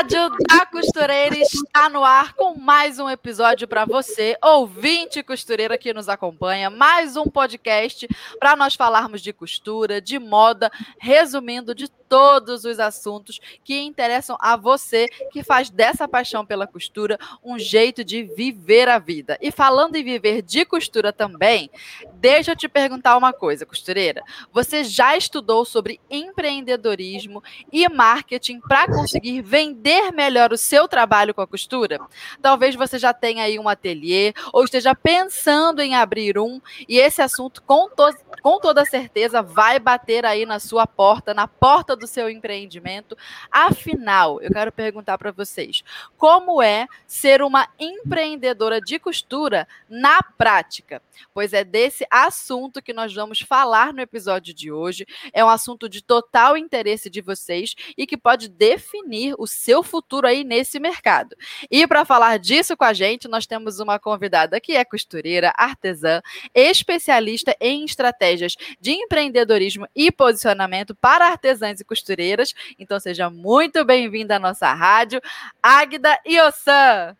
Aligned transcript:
Rádio 0.00 0.30
da 0.48 0.64
Costureira 0.64 1.36
está 1.36 1.90
no 1.90 2.02
ar 2.02 2.32
com 2.32 2.58
mais 2.58 2.98
um 2.98 3.06
episódio 3.06 3.68
para 3.68 3.84
você, 3.84 4.34
ouvinte 4.42 5.22
costureira 5.22 5.76
que 5.76 5.92
nos 5.92 6.08
acompanha, 6.08 6.70
mais 6.70 7.18
um 7.18 7.26
podcast 7.26 8.08
para 8.38 8.56
nós 8.56 8.74
falarmos 8.74 9.20
de 9.20 9.30
costura, 9.30 10.00
de 10.00 10.18
moda, 10.18 10.72
resumindo 10.98 11.74
de 11.74 11.86
todos 12.10 12.64
os 12.64 12.80
assuntos 12.80 13.38
que 13.62 13.80
interessam 13.80 14.36
a 14.40 14.56
você 14.56 15.06
que 15.32 15.44
faz 15.44 15.70
dessa 15.70 16.08
paixão 16.08 16.44
pela 16.44 16.66
costura 16.66 17.16
um 17.42 17.56
jeito 17.56 18.02
de 18.02 18.24
viver 18.24 18.88
a 18.88 18.98
vida. 18.98 19.38
E 19.40 19.52
falando 19.52 19.94
em 19.94 20.02
viver 20.02 20.42
de 20.42 20.64
costura 20.64 21.12
também, 21.12 21.70
deixa 22.14 22.50
eu 22.50 22.56
te 22.56 22.68
perguntar 22.68 23.16
uma 23.16 23.32
coisa, 23.32 23.64
costureira. 23.64 24.24
Você 24.52 24.82
já 24.82 25.16
estudou 25.16 25.64
sobre 25.64 26.00
empreendedorismo 26.10 27.44
e 27.72 27.88
marketing 27.88 28.58
para 28.58 28.88
conseguir 28.88 29.40
vender 29.40 30.10
melhor 30.10 30.52
o 30.52 30.58
seu 30.58 30.88
trabalho 30.88 31.32
com 31.32 31.42
a 31.42 31.46
costura? 31.46 32.00
Talvez 32.42 32.74
você 32.74 32.98
já 32.98 33.14
tenha 33.14 33.44
aí 33.44 33.56
um 33.56 33.68
ateliê 33.68 34.34
ou 34.52 34.64
esteja 34.64 34.96
pensando 34.96 35.80
em 35.80 35.94
abrir 35.94 36.38
um 36.38 36.60
e 36.88 36.98
esse 36.98 37.22
assunto 37.22 37.62
com, 37.62 37.88
to 37.88 38.10
com 38.42 38.58
toda 38.58 38.84
certeza 38.84 39.42
vai 39.42 39.78
bater 39.78 40.26
aí 40.26 40.44
na 40.44 40.58
sua 40.58 40.88
porta, 40.88 41.32
na 41.32 41.46
porta 41.46 41.99
do 41.99 41.99
seu 42.06 42.28
empreendimento. 42.28 43.16
Afinal, 43.50 44.40
eu 44.40 44.50
quero 44.50 44.72
perguntar 44.72 45.18
para 45.18 45.30
vocês: 45.30 45.82
como 46.16 46.62
é 46.62 46.86
ser 47.06 47.42
uma 47.42 47.68
empreendedora 47.78 48.80
de 48.80 48.98
costura 48.98 49.66
na 49.88 50.22
prática? 50.22 51.02
Pois 51.32 51.52
é 51.52 51.64
desse 51.64 52.06
assunto 52.10 52.82
que 52.82 52.92
nós 52.92 53.14
vamos 53.14 53.40
falar 53.40 53.92
no 53.92 54.00
episódio 54.00 54.54
de 54.54 54.72
hoje. 54.72 55.06
É 55.32 55.44
um 55.44 55.48
assunto 55.48 55.88
de 55.88 56.02
total 56.02 56.56
interesse 56.56 57.10
de 57.10 57.20
vocês 57.20 57.74
e 57.96 58.06
que 58.06 58.16
pode 58.16 58.48
definir 58.48 59.34
o 59.38 59.46
seu 59.46 59.82
futuro 59.82 60.26
aí 60.26 60.44
nesse 60.44 60.78
mercado. 60.78 61.36
E 61.70 61.86
para 61.86 62.04
falar 62.04 62.38
disso 62.38 62.76
com 62.76 62.84
a 62.84 62.92
gente, 62.92 63.28
nós 63.28 63.46
temos 63.46 63.80
uma 63.80 63.98
convidada 63.98 64.60
que 64.60 64.76
é 64.76 64.84
costureira, 64.84 65.52
artesã, 65.56 66.20
especialista 66.54 67.56
em 67.60 67.84
estratégias 67.84 68.56
de 68.80 68.92
empreendedorismo 68.92 69.86
e 69.94 70.10
posicionamento 70.10 70.94
para 70.94 71.26
artesãs 71.26 71.80
e 71.80 71.84
costureiras. 71.90 72.54
Então 72.78 73.00
seja 73.00 73.28
muito 73.28 73.84
bem-vinda 73.84 74.36
à 74.36 74.38
nossa 74.38 74.72
rádio, 74.72 75.20
Águida 75.60 76.16
Iosan. 76.24 77.16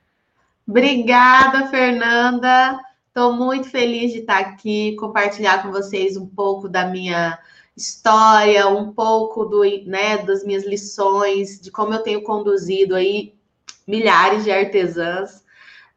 Obrigada, 0.64 1.66
Fernanda. 1.66 2.78
Estou 3.08 3.32
muito 3.32 3.68
feliz 3.68 4.12
de 4.12 4.20
estar 4.20 4.38
aqui, 4.38 4.94
compartilhar 4.94 5.60
com 5.60 5.72
vocês 5.72 6.16
um 6.16 6.26
pouco 6.26 6.68
da 6.68 6.86
minha 6.86 7.36
história, 7.76 8.68
um 8.68 8.92
pouco 8.92 9.44
do, 9.44 9.62
né, 9.86 10.18
das 10.18 10.44
minhas 10.44 10.64
lições, 10.64 11.60
de 11.60 11.72
como 11.72 11.92
eu 11.92 12.04
tenho 12.04 12.22
conduzido 12.22 12.94
aí 12.94 13.34
milhares 13.88 14.44
de 14.44 14.52
artesãs 14.52 15.42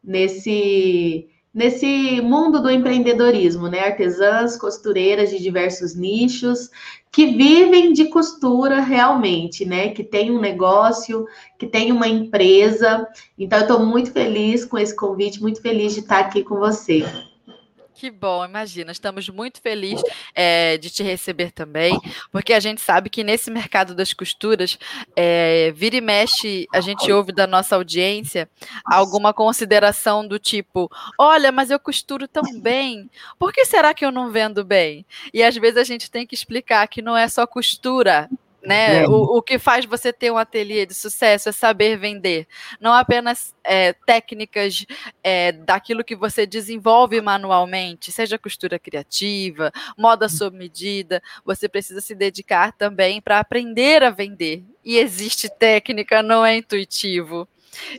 nesse 0.03 1.29
nesse 1.53 2.19
mundo 2.21 2.61
do 2.61 2.69
empreendedorismo, 2.69 3.67
né? 3.67 3.81
Artesãs, 3.81 4.57
costureiras 4.57 5.29
de 5.29 5.41
diversos 5.41 5.95
nichos 5.95 6.69
que 7.11 7.27
vivem 7.27 7.93
de 7.93 8.05
costura 8.05 8.79
realmente, 8.79 9.63
né? 9.63 9.89
Que 9.89 10.03
tem 10.03 10.31
um 10.31 10.41
negócio, 10.41 11.27
que 11.59 11.67
tem 11.67 11.91
uma 11.91 12.07
empresa. 12.07 13.07
Então, 13.37 13.59
eu 13.59 13.63
estou 13.63 13.85
muito 13.85 14.11
feliz 14.11 14.65
com 14.65 14.77
esse 14.77 14.95
convite, 14.95 15.41
muito 15.41 15.61
feliz 15.61 15.93
de 15.93 15.99
estar 15.99 16.19
aqui 16.19 16.43
com 16.43 16.55
você. 16.57 17.05
Que 18.03 18.11
bom, 18.11 18.43
imagina. 18.43 18.91
Estamos 18.91 19.29
muito 19.29 19.61
felizes 19.61 20.03
é, 20.35 20.77
de 20.77 20.89
te 20.89 21.01
receber 21.01 21.53
também, 21.53 21.97
porque 22.33 22.51
a 22.51 22.59
gente 22.59 22.81
sabe 22.81 23.09
que 23.09 23.23
nesse 23.23 23.49
mercado 23.49 23.95
das 23.95 24.11
costuras, 24.11 24.77
é, 25.15 25.71
vira 25.71 25.95
e 25.95 26.01
mexe, 26.01 26.67
a 26.73 26.81
gente 26.81 27.09
ouve 27.09 27.31
da 27.31 27.47
nossa 27.47 27.77
audiência 27.77 28.49
alguma 28.83 29.33
consideração 29.33 30.27
do 30.27 30.37
tipo: 30.37 30.91
olha, 31.17 31.49
mas 31.49 31.71
eu 31.71 31.79
costuro 31.79 32.27
tão 32.27 32.43
bem, 32.59 33.09
por 33.39 33.53
que 33.53 33.63
será 33.63 33.93
que 33.93 34.05
eu 34.05 34.11
não 34.11 34.29
vendo 34.29 34.65
bem? 34.65 35.05
E 35.33 35.41
às 35.41 35.55
vezes 35.55 35.77
a 35.77 35.85
gente 35.85 36.11
tem 36.11 36.27
que 36.27 36.35
explicar 36.35 36.85
que 36.89 37.01
não 37.01 37.15
é 37.15 37.29
só 37.29 37.47
costura, 37.47 38.29
né? 38.63 39.03
É. 39.03 39.07
O, 39.07 39.37
o 39.37 39.41
que 39.41 39.59
faz 39.59 39.85
você 39.85 40.13
ter 40.13 40.31
um 40.31 40.37
ateliê 40.37 40.85
de 40.85 40.93
sucesso 40.93 41.49
é 41.49 41.51
saber 41.51 41.97
vender, 41.97 42.47
não 42.79 42.93
apenas 42.93 43.53
é, 43.63 43.93
técnicas 43.93 44.85
é, 45.23 45.51
daquilo 45.51 46.03
que 46.03 46.15
você 46.15 46.45
desenvolve 46.45 47.19
manualmente, 47.21 48.11
seja 48.11 48.39
costura 48.39 48.79
criativa, 48.79 49.71
moda 49.97 50.29
sob 50.29 50.57
medida, 50.57 51.21
você 51.43 51.67
precisa 51.67 52.01
se 52.01 52.15
dedicar 52.15 52.71
também 52.71 53.21
para 53.21 53.39
aprender 53.39 54.03
a 54.03 54.09
vender. 54.09 54.63
E 54.83 54.97
existe 54.97 55.49
técnica, 55.49 56.21
não 56.23 56.45
é 56.45 56.57
intuitivo. 56.57 57.47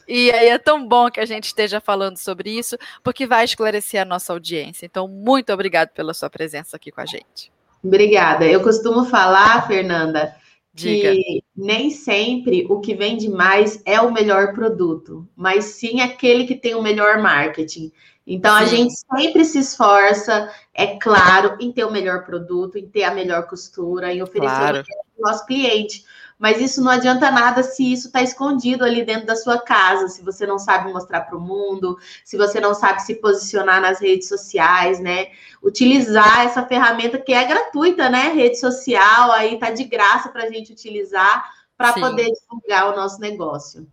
E 0.07 0.31
aí 0.31 0.49
é 0.49 0.59
tão 0.59 0.87
bom 0.87 1.11
que 1.11 1.21
a 1.21 1.27
gente 1.27 1.45
esteja 1.45 1.81
falando 1.81 2.17
sobre 2.17 2.51
isso, 2.51 2.77
porque 3.03 3.27
vai 3.27 3.45
esclarecer 3.45 4.01
a 4.01 4.05
nossa 4.05 4.33
audiência. 4.33 4.87
Então, 4.87 5.09
muito 5.09 5.53
obrigado 5.53 5.91
pela 5.91 6.15
sua 6.15 6.31
presença 6.31 6.77
aqui 6.77 6.93
com 6.93 7.01
a 7.01 7.07
gente. 7.07 7.53
Obrigada. 7.83 8.47
Eu 8.47 8.63
costumo 8.63 9.05
falar, 9.05 9.67
Fernanda, 9.67 10.35
Diga. 10.75 11.13
que 11.13 11.45
nem 11.57 11.89
sempre 11.91 12.67
o 12.69 12.81
que 12.81 12.97
vende 12.97 13.29
mais 13.29 13.81
é 13.87 14.01
o 14.01 14.13
melhor 14.13 14.53
produto, 14.53 15.27
mas 15.37 15.67
sim 15.67 16.01
aquele 16.01 16.47
que 16.47 16.57
tem 16.57 16.75
o 16.75 16.83
melhor 16.83 17.23
marketing. 17.23 17.93
Então 18.27 18.55
a 18.55 18.65
gente 18.65 18.95
sempre 18.95 19.45
se 19.45 19.59
esforça, 19.59 20.51
é 20.73 20.99
claro, 20.99 21.57
em 21.61 21.71
ter 21.71 21.85
o 21.85 21.93
melhor 21.93 22.25
produto, 22.25 22.77
em 22.77 22.89
ter 22.89 23.05
a 23.05 23.15
melhor 23.15 23.47
costura, 23.47 24.13
em 24.13 24.23
oferecer 24.23 24.57
claro. 24.57 24.83
o 25.17 25.23
nosso 25.23 25.47
cliente. 25.47 26.05
Mas 26.45 26.61
isso 26.61 26.85
não 26.85 26.91
adianta 26.91 27.31
nada 27.31 27.63
se 27.63 27.91
isso 27.91 28.09
está 28.09 28.21
escondido 28.21 28.85
ali 28.85 29.03
dentro 29.03 29.25
da 29.25 29.35
sua 29.35 29.59
casa, 29.59 30.09
se 30.09 30.21
você 30.21 30.47
não 30.47 30.59
sabe 30.59 30.93
mostrar 30.93 31.23
para 31.23 31.39
o 31.39 31.41
mundo, 31.41 31.97
se 32.23 32.37
você 32.37 32.61
não 32.61 32.75
sabe 32.75 33.01
se 33.01 33.15
posicionar 33.15 33.81
nas 33.81 33.99
redes 33.99 34.29
sociais, 34.29 35.01
né? 35.01 35.29
Utilizar 35.63 36.45
essa 36.45 36.63
ferramenta 36.67 37.19
que 37.19 37.33
é 37.33 37.45
gratuita, 37.45 38.11
né? 38.11 38.29
Rede 38.35 38.61
social, 38.61 39.33
aí 39.33 39.59
tá 39.59 39.71
de 39.71 39.85
graça 39.85 40.29
para 40.29 40.43
a 40.45 40.51
gente 40.51 40.71
utilizar 40.71 41.51
para 41.79 41.95
poder 41.95 42.31
divulgar 42.31 42.93
o 42.93 42.95
nosso 42.97 43.19
negócio. 43.23 43.87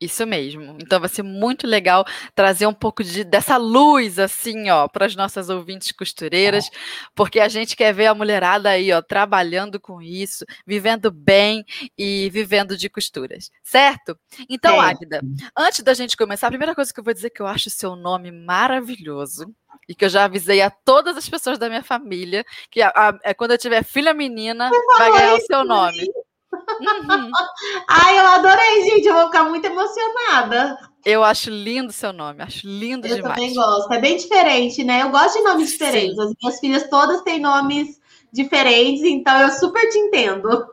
Isso 0.00 0.24
mesmo. 0.24 0.76
Então 0.80 1.00
vai 1.00 1.08
ser 1.08 1.24
muito 1.24 1.66
legal 1.66 2.04
trazer 2.32 2.66
um 2.68 2.72
pouco 2.72 3.02
de, 3.02 3.24
dessa 3.24 3.56
luz 3.56 4.18
assim, 4.20 4.70
ó, 4.70 4.86
para 4.86 5.06
as 5.06 5.16
nossas 5.16 5.50
ouvintes 5.50 5.90
costureiras, 5.90 6.70
porque 7.16 7.40
a 7.40 7.48
gente 7.48 7.74
quer 7.74 7.92
ver 7.92 8.06
a 8.06 8.14
mulherada 8.14 8.70
aí, 8.70 8.92
ó, 8.92 9.02
trabalhando 9.02 9.80
com 9.80 10.00
isso, 10.00 10.44
vivendo 10.64 11.10
bem 11.10 11.64
e 11.96 12.30
vivendo 12.30 12.76
de 12.76 12.88
costuras, 12.88 13.50
certo? 13.64 14.16
Então, 14.48 14.80
é. 14.80 14.90
Águida, 14.90 15.20
antes 15.56 15.82
da 15.82 15.94
gente 15.94 16.16
começar, 16.16 16.46
a 16.46 16.50
primeira 16.50 16.76
coisa 16.76 16.94
que 16.94 17.00
eu 17.00 17.04
vou 17.04 17.14
dizer 17.14 17.26
é 17.26 17.30
que 17.30 17.42
eu 17.42 17.46
acho 17.46 17.68
o 17.68 17.72
seu 17.72 17.96
nome 17.96 18.30
maravilhoso 18.30 19.52
e 19.88 19.96
que 19.96 20.04
eu 20.04 20.08
já 20.08 20.24
avisei 20.24 20.62
a 20.62 20.70
todas 20.70 21.16
as 21.16 21.28
pessoas 21.28 21.58
da 21.58 21.68
minha 21.68 21.82
família 21.82 22.44
que 22.70 22.80
a, 22.80 22.92
a, 22.94 23.18
é 23.24 23.34
quando 23.34 23.50
eu 23.50 23.58
tiver 23.58 23.82
filha 23.82 24.14
menina, 24.14 24.70
vai 24.96 25.12
ganhar 25.12 25.34
o 25.34 25.40
seu 25.40 25.64
nome. 25.64 26.08
Uhum. 26.52 27.30
Ai, 27.88 28.18
eu 28.18 28.26
adorei, 28.26 28.84
gente. 28.84 29.06
Eu 29.06 29.14
vou 29.14 29.26
ficar 29.26 29.44
muito 29.44 29.64
emocionada. 29.64 30.78
Eu 31.04 31.24
acho 31.24 31.50
lindo 31.50 31.92
seu 31.92 32.12
nome, 32.12 32.42
acho 32.42 32.66
lindo 32.66 33.06
eu 33.06 33.16
demais. 33.16 33.38
Eu 33.38 33.44
também 33.44 33.54
gosto. 33.54 33.92
É 33.92 34.00
bem 34.00 34.16
diferente, 34.16 34.84
né? 34.84 35.02
Eu 35.02 35.10
gosto 35.10 35.38
de 35.38 35.44
nomes 35.44 35.70
diferentes. 35.70 36.16
Sim. 36.16 36.22
As 36.22 36.32
minhas 36.40 36.60
filhas 36.60 36.90
todas 36.90 37.22
têm 37.22 37.40
nomes 37.40 38.00
diferentes, 38.32 39.02
então 39.04 39.40
eu 39.40 39.50
super 39.50 39.88
te 39.88 39.98
entendo. 39.98 40.66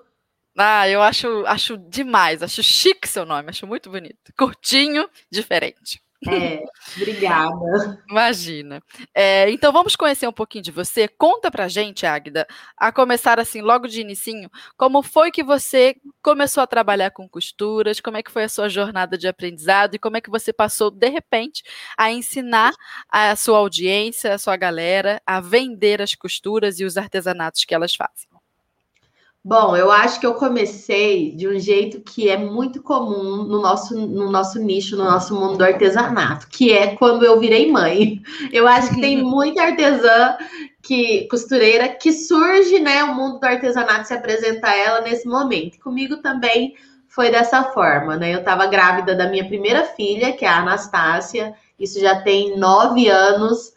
Ah, 0.57 0.88
eu 0.88 1.01
acho, 1.01 1.45
acho 1.45 1.78
demais, 1.78 2.42
acho 2.42 2.63
chique 2.63 3.07
seu 3.07 3.25
nome, 3.25 3.50
acho 3.50 3.68
muito 3.68 3.89
bonito. 3.89 4.33
Curtinho, 4.38 5.10
diferente. 5.30 6.01
É, 6.28 6.64
obrigada. 6.98 8.04
Imagina. 8.10 8.82
É, 9.14 9.50
então 9.50 9.72
vamos 9.72 9.96
conhecer 9.96 10.28
um 10.28 10.34
pouquinho 10.34 10.64
de 10.64 10.72
você. 10.72 11.08
Conta 11.08 11.52
pra 11.52 11.68
gente, 11.68 12.06
Águida, 12.06 12.48
a 12.78 12.92
começar 12.92 13.40
assim, 13.40 13.62
logo 13.62 13.88
de 13.88 14.02
inicinho, 14.02 14.50
como 14.78 15.04
foi 15.04 15.32
que 15.32 15.44
você 15.44 15.96
começou 16.22 16.64
a 16.64 16.68
trabalhar 16.68 17.12
com 17.12 17.28
costuras, 17.28 18.00
como 18.00 18.18
é 18.18 18.24
que 18.24 18.32
foi 18.32 18.44
a 18.44 18.50
sua 18.50 18.70
jornada 18.70 19.18
de 19.18 19.28
aprendizado 19.28 19.96
e 19.96 20.00
como 20.00 20.18
é 20.18 20.22
que 20.22 20.30
você 20.30 20.52
passou, 20.54 20.90
de 20.90 21.10
repente, 21.10 21.64
a 21.98 22.12
ensinar 22.12 22.74
a 23.10 23.36
sua 23.36 23.58
audiência, 23.60 24.34
a 24.34 24.38
sua 24.38 24.56
galera, 24.58 25.22
a 25.26 25.40
vender 25.40 26.02
as 26.02 26.16
costuras 26.16 26.80
e 26.80 26.86
os 26.86 26.98
artesanatos 26.98 27.66
que 27.66 27.76
elas 27.76 27.94
fazem. 27.96 28.35
Bom, 29.47 29.77
eu 29.77 29.92
acho 29.92 30.19
que 30.19 30.25
eu 30.25 30.33
comecei 30.33 31.30
de 31.36 31.47
um 31.47 31.59
jeito 31.59 32.01
que 32.01 32.27
é 32.27 32.36
muito 32.36 32.81
comum 32.81 33.44
no 33.44 33.62
nosso, 33.62 33.95
no 33.95 34.31
nosso 34.31 34.57
nicho, 34.57 34.97
no 34.97 35.03
nosso 35.03 35.36
mundo 35.36 35.59
do 35.59 35.63
artesanato, 35.63 36.47
que 36.47 36.74
é 36.74 36.95
quando 36.95 37.24
eu 37.24 37.39
virei 37.39 37.71
mãe. 37.71 38.24
Eu 38.51 38.68
acho 38.68 38.95
que 38.95 39.00
tem 39.00 39.21
muita 39.21 39.62
artesã 39.62 40.36
que 40.81 41.27
costureira 41.27 41.88
que 41.89 42.12
surge, 42.12 42.80
né, 42.80 43.03
o 43.03 43.13
mundo 43.13 43.39
do 43.39 43.45
artesanato 43.45 44.07
se 44.07 44.15
apresenta 44.15 44.68
a 44.68 44.75
ela 44.75 45.01
nesse 45.01 45.27
momento. 45.27 45.80
Comigo 45.80 46.18
também 46.18 46.74
foi 47.07 47.30
dessa 47.30 47.65
forma, 47.65 48.18
né? 48.18 48.33
Eu 48.33 48.39
estava 48.39 48.65
grávida 48.65 49.13
da 49.13 49.30
minha 49.30 49.45
primeira 49.45 49.83
filha, 49.83 50.33
que 50.33 50.44
é 50.44 50.47
a 50.47 50.62
Anastácia. 50.62 51.53
Isso 51.80 52.00
já 52.00 52.19
tem 52.19 52.57
nove 52.57 53.07
anos. 53.09 53.75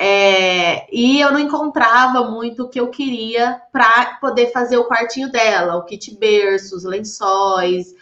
É, 0.00 0.86
e 0.94 1.20
eu 1.20 1.32
não 1.32 1.40
encontrava 1.40 2.30
muito 2.30 2.62
o 2.62 2.68
que 2.68 2.78
eu 2.78 2.86
queria 2.86 3.60
para 3.72 4.18
poder 4.20 4.52
fazer 4.52 4.76
o 4.76 4.84
quartinho 4.84 5.28
dela, 5.28 5.74
o 5.74 5.84
kit 5.84 6.16
berço, 6.16 6.76
os 6.76 6.84
lençóis. 6.84 7.96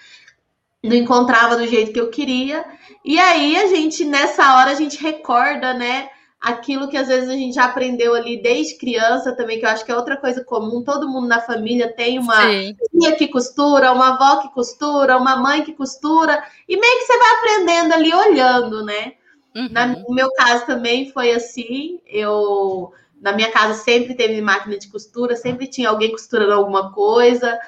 Não 0.85 0.95
encontrava 0.95 1.57
do 1.57 1.67
jeito 1.67 1.95
que 1.95 2.01
eu 2.01 2.11
queria. 2.11 2.67
E 3.03 3.19
aí 3.19 3.57
a 3.57 3.69
gente, 3.69 4.05
nessa 4.05 4.59
hora, 4.59 4.73
a 4.73 4.75
gente 4.75 5.03
recorda, 5.03 5.73
né? 5.73 6.11
Aquilo 6.39 6.89
que 6.89 6.99
às 6.99 7.09
vezes 7.09 7.31
a 7.31 7.33
gente 7.33 7.55
já 7.55 7.65
aprendeu 7.65 8.15
ali 8.15 8.43
desde 8.43 8.77
criança 8.77 9.35
também, 9.35 9.59
que 9.59 9.65
eu 9.65 9.71
acho 9.71 9.85
que 9.85 9.91
é 9.91 9.97
outra 9.97 10.19
coisa 10.19 10.45
comum. 10.45 10.85
Todo 10.85 11.09
mundo 11.09 11.27
na 11.27 11.41
família 11.41 11.91
tem 11.91 12.19
uma 12.19 12.47
tia 12.47 13.17
que 13.17 13.27
costura, 13.29 13.91
uma 13.91 14.15
avó 14.15 14.43
que 14.43 14.53
costura, 14.53 15.17
uma 15.17 15.37
mãe 15.37 15.65
que 15.65 15.73
costura, 15.73 16.45
e 16.69 16.77
meio 16.79 16.99
que 16.99 17.07
você 17.07 17.19
vai 17.19 17.33
aprendendo 17.37 17.95
ali 17.95 18.15
olhando, 18.15 18.85
né? 18.85 19.15
Uhum. 19.57 19.69
Na, 19.71 19.87
no 19.87 20.15
meu 20.15 20.31
caso 20.35 20.67
também 20.67 21.11
foi 21.11 21.33
assim. 21.33 21.99
Eu 22.07 22.93
na 23.21 23.33
minha 23.33 23.51
casa 23.51 23.75
sempre 23.75 24.15
teve 24.15 24.41
máquina 24.43 24.79
de 24.79 24.89
costura, 24.89 25.35
sempre 25.35 25.67
tinha 25.67 25.89
alguém 25.89 26.11
costurando 26.11 26.53
alguma 26.53 26.93
coisa, 26.93 27.59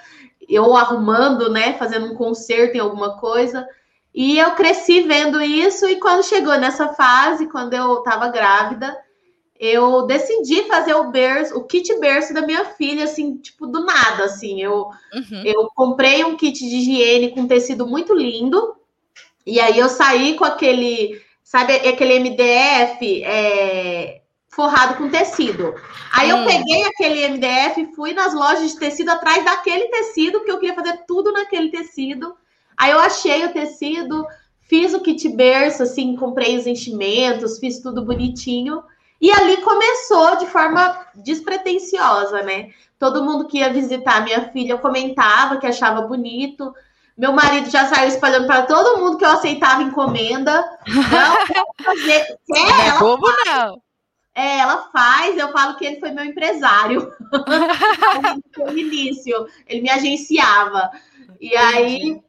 eu 0.46 0.76
arrumando, 0.76 1.50
né, 1.50 1.72
fazendo 1.74 2.06
um 2.06 2.14
conserto 2.14 2.74
em 2.74 2.80
alguma 2.80 3.16
coisa. 3.18 3.66
E 4.14 4.38
eu 4.38 4.52
cresci 4.52 5.02
vendo 5.02 5.40
isso 5.40 5.88
e 5.88 5.96
quando 5.96 6.24
chegou 6.24 6.56
nessa 6.58 6.88
fase, 6.88 7.48
quando 7.48 7.72
eu 7.72 7.98
estava 7.98 8.28
grávida, 8.28 8.96
eu 9.58 10.06
decidi 10.06 10.62
fazer 10.64 10.94
o 10.94 11.10
berço, 11.10 11.56
o 11.56 11.64
kit 11.64 11.98
berço 11.98 12.32
da 12.32 12.42
minha 12.42 12.64
filha, 12.64 13.04
assim, 13.04 13.36
tipo, 13.38 13.66
do 13.66 13.84
nada, 13.84 14.24
assim. 14.24 14.62
Eu, 14.62 14.90
uhum. 15.12 15.42
eu 15.44 15.68
comprei 15.74 16.24
um 16.24 16.36
kit 16.36 16.58
de 16.58 16.76
higiene 16.76 17.30
com 17.30 17.48
tecido 17.48 17.86
muito 17.86 18.14
lindo, 18.14 18.76
e 19.44 19.58
aí 19.60 19.78
eu 19.78 19.88
saí 19.88 20.34
com 20.34 20.44
aquele 20.44 21.20
sabe, 21.48 21.76
aquele 21.76 22.18
MDF 22.20 23.24
é, 23.24 24.20
forrado 24.50 24.98
com 24.98 25.08
tecido. 25.08 25.74
Aí 26.12 26.30
hum. 26.30 26.40
eu 26.40 26.44
peguei 26.44 26.84
aquele 26.84 27.26
MDF 27.26 27.80
e 27.80 27.94
fui 27.94 28.12
nas 28.12 28.34
lojas 28.34 28.70
de 28.70 28.78
tecido 28.78 29.08
atrás 29.08 29.42
daquele 29.42 29.86
tecido, 29.86 30.44
que 30.44 30.52
eu 30.52 30.58
queria 30.58 30.74
fazer 30.74 31.04
tudo 31.08 31.32
naquele 31.32 31.70
tecido. 31.70 32.36
Aí 32.76 32.90
eu 32.90 32.98
achei 32.98 33.46
o 33.46 33.52
tecido, 33.54 34.26
fiz 34.60 34.92
o 34.92 35.00
kit 35.00 35.26
berço, 35.30 35.82
assim, 35.82 36.14
comprei 36.16 36.58
os 36.58 36.66
enchimentos, 36.66 37.58
fiz 37.58 37.80
tudo 37.80 38.04
bonitinho. 38.04 38.82
E 39.18 39.30
ali 39.30 39.56
começou 39.62 40.36
de 40.36 40.46
forma 40.48 41.06
despretensiosa, 41.14 42.42
né? 42.42 42.72
Todo 42.98 43.24
mundo 43.24 43.46
que 43.46 43.60
ia 43.60 43.72
visitar 43.72 44.22
minha 44.22 44.50
filha 44.50 44.76
comentava 44.76 45.56
que 45.56 45.66
achava 45.66 46.02
bonito. 46.02 46.74
Meu 47.18 47.32
marido 47.32 47.68
já 47.68 47.84
saiu 47.86 48.06
espalhando 48.06 48.46
para 48.46 48.62
todo 48.62 49.00
mundo 49.00 49.18
que 49.18 49.24
eu 49.24 49.30
aceitava 49.30 49.82
encomenda. 49.82 50.64
Não, 50.86 51.64
fazer. 51.84 52.20
É, 52.20 52.36
não 52.54 52.80
é 52.80 52.98
bobo, 53.00 53.26
faz. 53.26 53.44
não. 53.44 53.82
É, 54.32 54.58
ela 54.60 54.88
faz, 54.92 55.36
eu 55.36 55.50
falo 55.50 55.76
que 55.76 55.84
ele 55.84 55.98
foi 55.98 56.12
meu 56.12 56.24
empresário. 56.24 57.12
no 58.56 58.78
início, 58.78 59.48
ele 59.66 59.80
me 59.80 59.90
agenciava. 59.90 60.92
E 61.40 61.56
aí, 61.56 62.22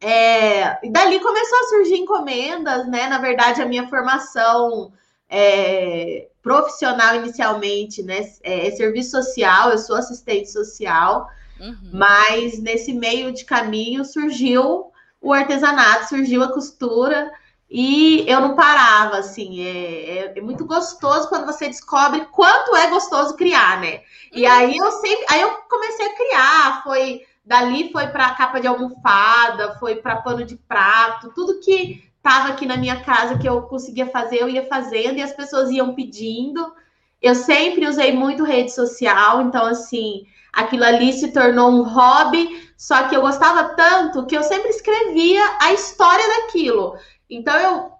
é, 0.00 0.84
e 0.84 0.90
dali 0.90 1.20
começou 1.20 1.58
a 1.60 1.68
surgir 1.68 1.98
encomendas, 1.98 2.88
né? 2.88 3.06
Na 3.06 3.18
verdade, 3.18 3.62
a 3.62 3.66
minha 3.66 3.88
formação 3.88 4.92
é, 5.28 6.28
profissional 6.42 7.14
inicialmente, 7.14 8.02
né? 8.02 8.28
É, 8.42 8.66
é 8.66 8.70
serviço 8.72 9.12
social, 9.12 9.70
eu 9.70 9.78
sou 9.78 9.94
assistente 9.94 10.50
social. 10.50 11.28
Uhum. 11.60 11.90
Mas 11.92 12.58
nesse 12.60 12.92
meio 12.92 13.32
de 13.32 13.44
caminho 13.44 14.04
surgiu 14.04 14.92
o 15.20 15.32
artesanato, 15.32 16.08
surgiu 16.08 16.42
a 16.42 16.52
costura 16.52 17.30
e 17.70 18.24
eu 18.26 18.40
não 18.40 18.54
parava, 18.54 19.18
assim, 19.18 19.60
é, 19.60 20.18
é, 20.18 20.38
é, 20.38 20.40
muito 20.40 20.64
gostoso 20.64 21.28
quando 21.28 21.44
você 21.44 21.66
descobre 21.66 22.24
quanto 22.32 22.74
é 22.74 22.88
gostoso 22.88 23.36
criar, 23.36 23.80
né? 23.80 24.00
E 24.32 24.44
uhum. 24.44 24.52
aí 24.52 24.76
eu 24.76 24.90
sempre, 24.92 25.26
aí 25.28 25.40
eu 25.42 25.50
comecei 25.68 26.06
a 26.06 26.16
criar, 26.16 26.82
foi 26.82 27.22
dali 27.44 27.90
foi 27.90 28.06
para 28.08 28.34
capa 28.34 28.60
de 28.60 28.66
almofada, 28.66 29.74
foi 29.78 29.96
para 29.96 30.16
pano 30.16 30.44
de 30.44 30.56
prato, 30.56 31.32
tudo 31.34 31.60
que 31.60 32.04
estava 32.16 32.48
aqui 32.48 32.66
na 32.66 32.76
minha 32.76 33.00
casa 33.00 33.38
que 33.38 33.48
eu 33.48 33.62
conseguia 33.62 34.06
fazer, 34.06 34.36
eu 34.36 34.48
ia 34.48 34.66
fazendo 34.66 35.16
e 35.18 35.22
as 35.22 35.32
pessoas 35.32 35.70
iam 35.70 35.94
pedindo. 35.94 36.74
Eu 37.20 37.34
sempre 37.34 37.86
usei 37.86 38.12
muito 38.12 38.44
rede 38.44 38.72
social, 38.72 39.42
então 39.42 39.64
assim, 39.64 40.26
aquilo 40.52 40.84
ali 40.84 41.12
se 41.12 41.32
tornou 41.32 41.70
um 41.70 41.82
hobby, 41.82 42.68
só 42.76 43.04
que 43.04 43.16
eu 43.16 43.20
gostava 43.20 43.74
tanto 43.74 44.26
que 44.26 44.36
eu 44.36 44.42
sempre 44.42 44.70
escrevia 44.70 45.42
a 45.60 45.72
história 45.72 46.24
daquilo. 46.28 46.96
Então 47.28 47.56
eu 47.58 47.92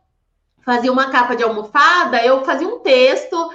fazia 0.65 0.93
uma 0.93 1.11
capa 1.11 1.35
de 1.35 1.43
almofada, 1.43 2.25
eu 2.25 2.45
fazia 2.45 2.69
um 2.69 2.81
texto, 2.81 3.51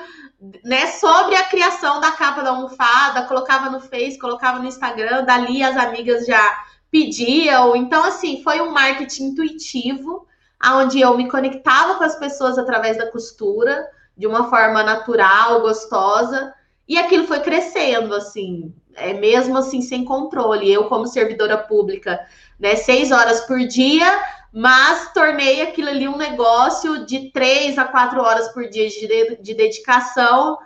né, 0.63 0.87
sobre 0.87 1.35
a 1.35 1.45
criação 1.45 1.99
da 1.99 2.11
capa 2.11 2.41
da 2.41 2.49
almofada, 2.49 3.25
colocava 3.27 3.69
no 3.69 3.79
Face, 3.79 4.19
colocava 4.19 4.59
no 4.59 4.67
Instagram, 4.67 5.23
dali 5.23 5.63
as 5.63 5.77
amigas 5.77 6.25
já 6.25 6.63
pediam. 6.91 7.75
Então 7.75 8.03
assim, 8.03 8.43
foi 8.43 8.61
um 8.61 8.71
marketing 8.71 9.27
intuitivo, 9.27 10.27
aonde 10.59 10.99
eu 10.99 11.15
me 11.15 11.29
conectava 11.29 11.95
com 11.95 12.03
as 12.03 12.15
pessoas 12.15 12.57
através 12.57 12.97
da 12.97 13.11
costura, 13.11 13.87
de 14.17 14.27
uma 14.27 14.49
forma 14.49 14.83
natural, 14.83 15.61
gostosa, 15.61 16.53
e 16.87 16.97
aquilo 16.97 17.25
foi 17.25 17.39
crescendo, 17.39 18.13
assim, 18.13 18.73
é 18.95 19.13
mesmo 19.13 19.57
assim 19.57 19.81
sem 19.81 20.03
controle. 20.05 20.71
Eu, 20.71 20.85
como 20.85 21.07
servidora 21.07 21.57
pública, 21.57 22.19
né, 22.59 22.75
seis 22.75 23.11
horas 23.11 23.41
por 23.41 23.59
dia, 23.59 24.21
mas 24.51 25.11
tornei 25.13 25.61
aquilo 25.61 25.89
ali 25.89 26.07
um 26.07 26.17
negócio 26.17 27.05
de 27.05 27.31
três 27.31 27.77
a 27.77 27.85
quatro 27.85 28.21
horas 28.21 28.49
por 28.49 28.67
dia 28.69 28.87
de, 28.87 29.37
de 29.41 29.53
dedicação. 29.53 30.57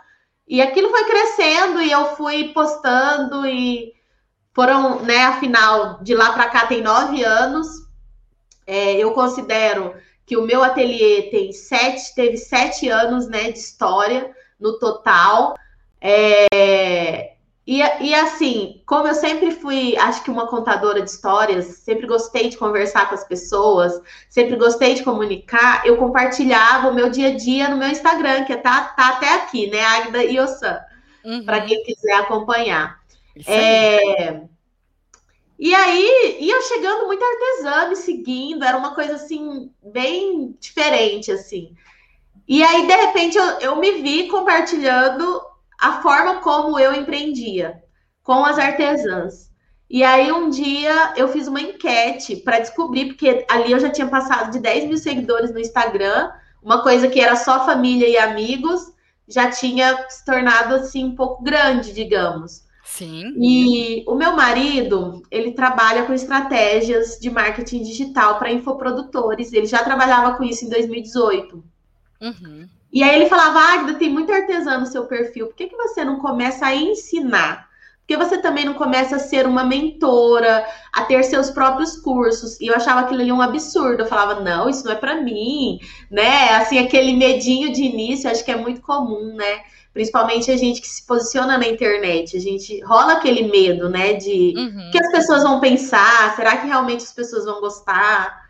E 0.46 0.60
aquilo 0.60 0.90
foi 0.90 1.04
crescendo 1.04 1.80
e 1.80 1.90
eu 1.90 2.16
fui 2.16 2.48
postando 2.52 3.46
e 3.46 3.92
foram, 4.54 5.00
né, 5.02 5.24
afinal, 5.24 6.02
de 6.02 6.14
lá 6.14 6.32
para 6.32 6.48
cá 6.48 6.66
tem 6.66 6.82
nove 6.82 7.22
anos. 7.22 7.68
É, 8.66 8.94
eu 8.94 9.12
considero 9.12 9.94
que 10.26 10.36
o 10.36 10.42
meu 10.42 10.62
ateliê 10.62 11.30
tem 11.30 11.52
sete, 11.52 12.14
teve 12.14 12.36
sete 12.36 12.88
anos, 12.88 13.26
né, 13.28 13.50
de 13.50 13.58
história 13.58 14.30
no 14.60 14.78
total. 14.78 15.54
É, 16.00 17.37
e, 17.70 17.82
e 18.00 18.14
assim, 18.14 18.80
como 18.86 19.06
eu 19.08 19.14
sempre 19.14 19.50
fui, 19.50 19.94
acho 19.98 20.24
que 20.24 20.30
uma 20.30 20.46
contadora 20.46 21.02
de 21.02 21.10
histórias, 21.10 21.66
sempre 21.66 22.06
gostei 22.06 22.48
de 22.48 22.56
conversar 22.56 23.10
com 23.10 23.14
as 23.14 23.28
pessoas, 23.28 23.92
sempre 24.30 24.56
gostei 24.56 24.94
de 24.94 25.02
comunicar, 25.02 25.86
eu 25.86 25.98
compartilhava 25.98 26.88
o 26.88 26.94
meu 26.94 27.10
dia 27.10 27.28
a 27.28 27.36
dia 27.36 27.68
no 27.68 27.76
meu 27.76 27.90
Instagram, 27.90 28.46
que 28.46 28.56
tá, 28.56 28.84
tá 28.96 29.10
até 29.10 29.34
aqui, 29.34 29.66
né? 29.66 29.84
Agda 29.84 30.24
Iosan, 30.24 30.80
uhum. 31.22 31.44
para 31.44 31.60
quem 31.60 31.82
quiser 31.82 32.14
acompanhar. 32.14 33.00
É, 33.46 34.40
e 35.58 35.74
aí 35.74 36.38
ia 36.40 36.62
chegando 36.62 37.04
muito 37.04 37.22
artesã 37.22 37.88
me 37.90 37.96
seguindo, 37.96 38.64
era 38.64 38.78
uma 38.78 38.94
coisa 38.94 39.16
assim, 39.16 39.70
bem 39.82 40.56
diferente, 40.58 41.30
assim. 41.30 41.74
E 42.48 42.62
aí, 42.62 42.86
de 42.86 42.96
repente, 42.96 43.36
eu, 43.36 43.44
eu 43.60 43.76
me 43.76 44.00
vi 44.00 44.26
compartilhando 44.28 45.47
a 45.78 46.02
forma 46.02 46.40
como 46.40 46.78
eu 46.78 46.92
empreendia 46.92 47.82
com 48.22 48.44
as 48.44 48.58
artesãs. 48.58 49.48
E 49.88 50.04
aí 50.04 50.30
um 50.30 50.50
dia 50.50 51.14
eu 51.16 51.28
fiz 51.28 51.48
uma 51.48 51.60
enquete 51.60 52.36
para 52.36 52.58
descobrir, 52.58 53.06
porque 53.06 53.46
ali 53.48 53.72
eu 53.72 53.80
já 53.80 53.88
tinha 53.88 54.06
passado 54.06 54.50
de 54.50 54.58
10 54.58 54.84
mil 54.86 54.98
seguidores 54.98 55.50
no 55.50 55.58
Instagram, 55.58 56.30
uma 56.62 56.82
coisa 56.82 57.08
que 57.08 57.20
era 57.20 57.36
só 57.36 57.64
família 57.64 58.06
e 58.06 58.18
amigos, 58.18 58.92
já 59.26 59.50
tinha 59.50 60.06
se 60.08 60.24
tornado 60.24 60.74
assim 60.74 61.04
um 61.04 61.14
pouco 61.14 61.42
grande, 61.42 61.92
digamos. 61.92 62.66
Sim. 62.84 63.34
E 63.38 64.02
o 64.06 64.14
meu 64.14 64.34
marido, 64.34 65.22
ele 65.30 65.52
trabalha 65.52 66.04
com 66.04 66.12
estratégias 66.12 67.18
de 67.20 67.30
marketing 67.30 67.82
digital 67.82 68.38
para 68.38 68.50
infoprodutores. 68.50 69.52
Ele 69.52 69.66
já 69.66 69.84
trabalhava 69.84 70.36
com 70.36 70.42
isso 70.42 70.64
em 70.64 70.70
2018. 70.70 71.62
Uhum. 72.20 72.68
E 72.92 73.02
aí 73.02 73.16
ele 73.16 73.28
falava, 73.28 73.58
Agda, 73.58 73.94
tem 73.94 74.10
muito 74.10 74.32
artesã 74.32 74.78
no 74.78 74.86
seu 74.86 75.04
perfil, 75.04 75.46
por 75.46 75.54
que, 75.54 75.68
que 75.68 75.76
você 75.76 76.04
não 76.04 76.18
começa 76.18 76.66
a 76.66 76.74
ensinar? 76.74 77.68
Porque 78.08 78.24
você 78.24 78.38
também 78.38 78.64
não 78.64 78.72
começa 78.72 79.16
a 79.16 79.18
ser 79.18 79.46
uma 79.46 79.62
mentora, 79.62 80.66
a 80.94 81.04
ter 81.04 81.22
seus 81.24 81.50
próprios 81.50 81.94
cursos. 82.00 82.58
E 82.58 82.66
eu 82.66 82.74
achava 82.74 83.00
aquilo 83.00 83.20
ali 83.20 83.30
um 83.30 83.42
absurdo. 83.42 84.02
Eu 84.02 84.06
falava, 84.06 84.40
não, 84.40 84.66
isso 84.66 84.86
não 84.86 84.92
é 84.92 84.94
para 84.94 85.20
mim, 85.20 85.78
né? 86.10 86.56
Assim, 86.56 86.78
aquele 86.78 87.14
medinho 87.14 87.70
de 87.70 87.82
início, 87.82 88.30
acho 88.30 88.42
que 88.42 88.50
é 88.50 88.56
muito 88.56 88.80
comum, 88.80 89.34
né? 89.34 89.60
Principalmente 89.92 90.50
a 90.50 90.56
gente 90.56 90.80
que 90.80 90.88
se 90.88 91.06
posiciona 91.06 91.58
na 91.58 91.68
internet, 91.68 92.34
a 92.34 92.40
gente 92.40 92.80
rola 92.82 93.12
aquele 93.12 93.42
medo, 93.50 93.90
né? 93.90 94.14
De 94.14 94.54
uhum. 94.56 94.90
que 94.90 94.98
as 94.98 95.12
pessoas 95.12 95.42
vão 95.42 95.60
pensar, 95.60 96.34
será 96.34 96.56
que 96.56 96.66
realmente 96.66 97.04
as 97.04 97.12
pessoas 97.12 97.44
vão 97.44 97.60
gostar? 97.60 98.47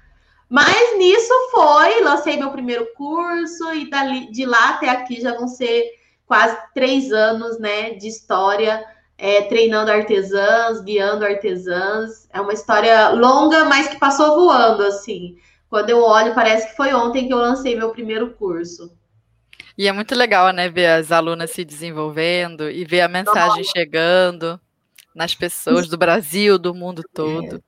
Mas 0.48 0.96
nisso 0.96 1.32
foi, 1.50 2.02
lancei 2.02 2.36
meu 2.38 2.50
primeiro 2.50 2.86
curso 2.94 3.72
e 3.74 3.90
dali, 3.90 4.30
de 4.30 4.46
lá 4.46 4.70
até 4.70 4.88
aqui 4.88 5.20
já 5.20 5.34
vão 5.34 5.46
ser 5.46 5.90
quase 6.26 6.56
três 6.74 7.12
anos, 7.12 7.58
né, 7.58 7.90
de 7.94 8.08
história, 8.08 8.84
é, 9.18 9.42
treinando 9.42 9.90
artesãs, 9.90 10.80
guiando 10.80 11.24
artesãs. 11.24 12.28
É 12.32 12.40
uma 12.40 12.52
história 12.52 13.10
longa, 13.10 13.64
mas 13.64 13.88
que 13.88 13.98
passou 13.98 14.36
voando, 14.36 14.84
assim. 14.84 15.36
Quando 15.68 15.90
eu 15.90 16.02
olho, 16.02 16.34
parece 16.34 16.70
que 16.70 16.76
foi 16.76 16.94
ontem 16.94 17.26
que 17.26 17.32
eu 17.32 17.38
lancei 17.38 17.76
meu 17.76 17.90
primeiro 17.90 18.30
curso. 18.30 18.90
E 19.76 19.86
é 19.86 19.92
muito 19.92 20.14
legal, 20.14 20.50
né, 20.52 20.68
ver 20.68 20.86
as 20.86 21.12
alunas 21.12 21.50
se 21.50 21.64
desenvolvendo 21.64 22.70
e 22.70 22.84
ver 22.84 23.02
a 23.02 23.08
mensagem 23.08 23.58
Nossa. 23.58 23.70
chegando 23.76 24.60
nas 25.14 25.34
pessoas 25.34 25.88
do 25.88 25.98
Brasil, 25.98 26.58
do 26.58 26.74
mundo 26.74 27.02
todo. 27.12 27.62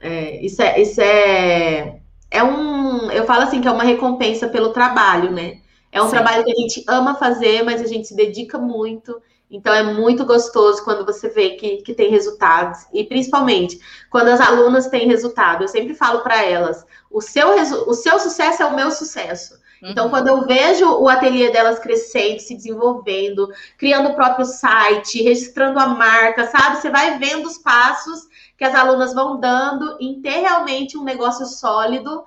É, 0.00 0.08
é, 0.08 0.44
isso 0.44 0.62
é, 0.62 0.80
isso 0.80 1.00
é 1.00 2.00
é 2.30 2.42
um, 2.42 3.10
eu 3.10 3.24
falo 3.24 3.42
assim 3.42 3.60
que 3.60 3.68
é 3.68 3.70
uma 3.70 3.84
recompensa 3.84 4.48
pelo 4.48 4.72
trabalho, 4.72 5.30
né? 5.30 5.60
É 5.90 6.02
um 6.02 6.06
Sim. 6.06 6.10
trabalho 6.10 6.44
que 6.44 6.52
a 6.52 6.54
gente 6.54 6.84
ama 6.86 7.14
fazer, 7.14 7.62
mas 7.62 7.80
a 7.80 7.86
gente 7.86 8.08
se 8.08 8.14
dedica 8.14 8.58
muito. 8.58 9.20
Então 9.50 9.72
é 9.72 9.82
muito 9.82 10.26
gostoso 10.26 10.84
quando 10.84 11.06
você 11.06 11.30
vê 11.30 11.50
que, 11.50 11.78
que 11.78 11.94
tem 11.94 12.10
resultados. 12.10 12.86
E 12.92 13.04
principalmente 13.04 13.80
quando 14.10 14.28
as 14.28 14.40
alunas 14.40 14.88
têm 14.88 15.08
resultado. 15.08 15.64
Eu 15.64 15.68
sempre 15.68 15.94
falo 15.94 16.20
para 16.20 16.44
elas: 16.44 16.84
o 17.10 17.20
seu, 17.20 17.48
o 17.86 17.94
seu 17.94 18.18
sucesso 18.18 18.62
é 18.62 18.66
o 18.66 18.76
meu 18.76 18.90
sucesso. 18.90 19.58
Então, 19.82 20.06
uhum. 20.06 20.10
quando 20.10 20.28
eu 20.28 20.44
vejo 20.44 20.90
o 20.90 21.08
ateliê 21.08 21.50
delas 21.50 21.78
crescendo, 21.78 22.40
se 22.40 22.54
desenvolvendo, 22.54 23.48
criando 23.76 24.10
o 24.10 24.14
próprio 24.14 24.44
site, 24.44 25.22
registrando 25.22 25.78
a 25.78 25.86
marca, 25.86 26.48
sabe? 26.48 26.80
Você 26.80 26.90
vai 26.90 27.18
vendo 27.18 27.46
os 27.46 27.58
passos 27.58 28.26
que 28.58 28.64
as 28.64 28.74
alunas 28.74 29.14
vão 29.14 29.38
dando 29.38 29.96
em 30.00 30.20
ter 30.20 30.40
realmente 30.40 30.98
um 30.98 31.04
negócio 31.04 31.46
sólido. 31.46 32.24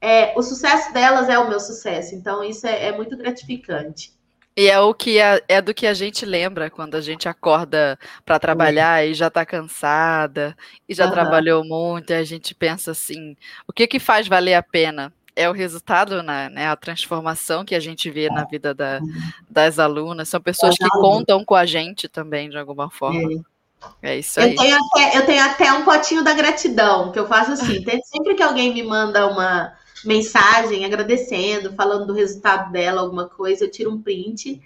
É, 0.00 0.32
o 0.34 0.42
sucesso 0.42 0.92
delas 0.92 1.28
é 1.28 1.38
o 1.38 1.48
meu 1.48 1.60
sucesso, 1.60 2.14
então 2.14 2.42
isso 2.42 2.66
é, 2.66 2.86
é 2.86 2.96
muito 2.96 3.14
gratificante. 3.16 4.16
E 4.56 4.68
é 4.68 4.80
o 4.80 4.94
que 4.94 5.18
é, 5.18 5.42
é, 5.46 5.60
do 5.60 5.74
que 5.74 5.86
a 5.86 5.92
gente 5.92 6.24
lembra 6.24 6.70
quando 6.70 6.94
a 6.94 7.00
gente 7.02 7.28
acorda 7.28 7.98
para 8.24 8.38
trabalhar 8.38 9.04
uhum. 9.04 9.10
e 9.10 9.14
já 9.14 9.26
está 9.26 9.44
cansada 9.44 10.56
e 10.88 10.94
já 10.94 11.04
uhum. 11.04 11.12
trabalhou 11.12 11.62
muito, 11.62 12.10
e 12.10 12.14
a 12.14 12.24
gente 12.24 12.54
pensa 12.54 12.92
assim: 12.92 13.36
o 13.68 13.72
que 13.72 13.86
que 13.86 13.98
faz 13.98 14.26
valer 14.26 14.54
a 14.54 14.62
pena? 14.62 15.12
É 15.38 15.50
o 15.50 15.52
resultado, 15.52 16.22
né, 16.22 16.48
né 16.48 16.68
a 16.68 16.76
transformação 16.76 17.66
que 17.66 17.74
a 17.74 17.80
gente 17.80 18.10
vê 18.10 18.30
na 18.30 18.44
vida 18.44 18.72
da, 18.72 18.98
uhum. 19.02 19.12
das 19.50 19.78
alunas. 19.78 20.30
São 20.30 20.40
pessoas 20.40 20.74
que 20.78 20.88
contam 20.88 21.44
com 21.44 21.54
a 21.54 21.66
gente 21.66 22.08
também, 22.08 22.48
de 22.48 22.56
alguma 22.56 22.88
forma. 22.88 23.34
É. 23.34 23.55
É 24.02 24.18
isso 24.18 24.40
aí. 24.40 24.50
Eu 24.50 24.56
tenho, 24.56 24.76
até, 24.76 25.18
eu 25.18 25.26
tenho 25.26 25.44
até 25.44 25.72
um 25.72 25.84
potinho 25.84 26.22
da 26.22 26.32
gratidão, 26.32 27.12
que 27.12 27.18
eu 27.18 27.26
faço 27.26 27.52
assim. 27.52 27.84
sempre 28.04 28.34
que 28.34 28.42
alguém 28.42 28.72
me 28.72 28.82
manda 28.82 29.26
uma 29.28 29.72
mensagem 30.04 30.84
agradecendo, 30.84 31.72
falando 31.74 32.06
do 32.06 32.12
resultado 32.12 32.70
dela, 32.72 33.00
alguma 33.00 33.28
coisa, 33.28 33.64
eu 33.64 33.70
tiro 33.70 33.92
um 33.92 34.00
print 34.00 34.60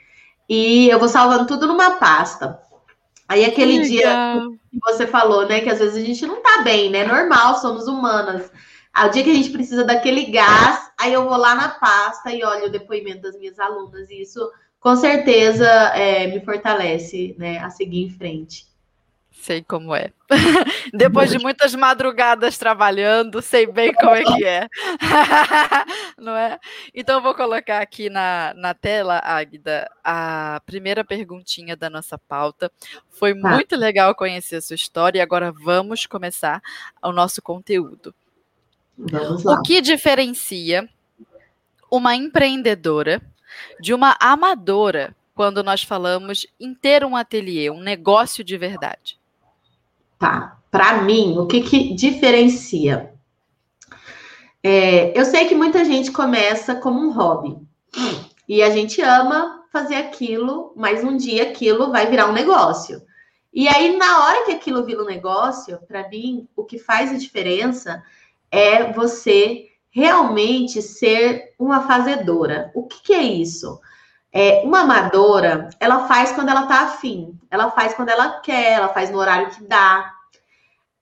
e 0.49 0.88
eu 0.88 0.99
vou 0.99 1.09
salvando 1.09 1.47
tudo 1.47 1.67
numa 1.67 1.93
pasta. 1.93 2.61
Aí 3.29 3.45
aquele 3.45 3.79
Legal. 3.79 3.88
dia 3.88 4.59
que 4.71 4.79
você 4.83 5.07
falou, 5.07 5.47
né, 5.47 5.61
que 5.61 5.71
às 5.71 5.79
vezes 5.79 6.02
a 6.02 6.05
gente 6.05 6.26
não 6.26 6.43
tá 6.43 6.62
bem, 6.62 6.90
né? 6.90 7.05
Normal, 7.05 7.57
somos 7.57 7.87
humanas. 7.87 8.50
Ao 8.93 9.09
dia 9.09 9.23
que 9.23 9.31
a 9.31 9.35
gente 9.35 9.50
precisa 9.50 9.85
daquele 9.85 10.25
gás, 10.26 10.90
aí 10.99 11.12
eu 11.12 11.25
vou 11.29 11.37
lá 11.37 11.55
na 11.55 11.69
pasta 11.69 12.33
e 12.33 12.43
olho 12.43 12.67
o 12.67 12.71
depoimento 12.71 13.23
das 13.23 13.38
minhas 13.38 13.59
alunas, 13.61 14.11
e 14.11 14.23
isso 14.23 14.40
com 14.81 14.97
certeza 14.97 15.67
é, 15.95 16.26
me 16.26 16.45
fortalece, 16.45 17.37
né, 17.38 17.59
a 17.59 17.71
seguir 17.71 18.02
em 18.02 18.11
frente. 18.11 18.67
Sei 19.41 19.63
como 19.63 19.95
é. 19.95 20.13
Depois 20.93 21.31
de 21.31 21.39
muitas 21.39 21.75
madrugadas 21.75 22.59
trabalhando, 22.59 23.41
sei 23.41 23.67
bem 23.67 23.91
como 23.95 24.15
é 24.15 24.23
que 24.23 24.45
é. 24.45 24.69
Não 26.19 26.37
é? 26.37 26.59
Então, 26.95 27.23
vou 27.23 27.35
colocar 27.35 27.81
aqui 27.81 28.11
na, 28.11 28.53
na 28.55 28.75
tela, 28.75 29.19
Águida, 29.25 29.91
a 30.05 30.61
primeira 30.67 31.03
perguntinha 31.03 31.75
da 31.75 31.89
nossa 31.89 32.19
pauta. 32.19 32.71
Foi 33.09 33.35
tá. 33.35 33.49
muito 33.49 33.75
legal 33.77 34.15
conhecer 34.15 34.57
a 34.57 34.61
sua 34.61 34.77
história 34.77 35.19
e 35.19 35.23
agora 35.23 35.51
vamos 35.51 36.05
começar 36.05 36.61
o 37.03 37.11
nosso 37.11 37.41
conteúdo. 37.41 38.15
O 38.99 39.63
que 39.63 39.81
diferencia 39.81 40.87
uma 41.91 42.15
empreendedora 42.15 43.23
de 43.81 43.95
uma 43.95 44.19
amadora 44.21 45.17
quando 45.35 45.63
nós 45.63 45.83
falamos 45.83 46.47
em 46.61 46.75
ter 46.75 47.03
um 47.05 47.17
ateliê, 47.17 47.71
um 47.71 47.81
negócio 47.81 48.45
de 48.45 48.59
verdade? 48.59 49.20
Tá. 50.21 50.59
Para 50.71 51.03
mim, 51.03 51.39
o 51.39 51.47
que, 51.47 51.62
que 51.62 51.95
diferencia? 51.95 53.15
É, 54.62 55.19
eu 55.19 55.25
sei 55.25 55.49
que 55.49 55.55
muita 55.55 55.83
gente 55.83 56.12
começa 56.12 56.75
como 56.75 57.00
um 57.00 57.11
hobby. 57.11 57.57
E 58.47 58.62
a 58.62 58.69
gente 58.69 59.00
ama 59.00 59.65
fazer 59.73 59.95
aquilo, 59.95 60.75
mas 60.77 61.03
um 61.03 61.17
dia 61.17 61.45
aquilo 61.45 61.91
vai 61.91 62.07
virar 62.07 62.29
um 62.29 62.35
negócio. 62.35 63.00
E 63.53 63.67
aí, 63.67 63.97
na 63.97 64.27
hora 64.27 64.45
que 64.45 64.53
aquilo 64.53 64.85
vira 64.85 65.03
um 65.03 65.07
negócio, 65.07 65.79
para 65.89 66.07
mim, 66.11 66.47
o 66.55 66.65
que 66.65 66.79
faz 66.79 67.11
a 67.11 67.17
diferença 67.17 68.03
é 68.50 68.93
você 68.93 69.71
realmente 69.89 70.83
ser 70.83 71.55
uma 71.59 71.87
fazedora. 71.87 72.71
O 72.75 72.87
que, 72.87 73.03
que 73.03 73.12
é 73.15 73.23
isso? 73.23 73.81
É, 74.33 74.63
uma 74.65 74.81
amadora, 74.81 75.69
ela 75.81 76.07
faz 76.07 76.33
quando 76.33 76.51
ela 76.51 76.67
tá 76.67 76.83
afim, 76.83 77.37
ela 77.51 77.71
faz 77.73 77.95
quando 77.95 78.11
ela 78.11 78.41
quer, 78.41 78.75
ela 78.75 78.89
faz 78.89 79.11
no 79.11 79.19
horário 79.19 79.51
que 79.51 79.65
dá. 79.65 80.13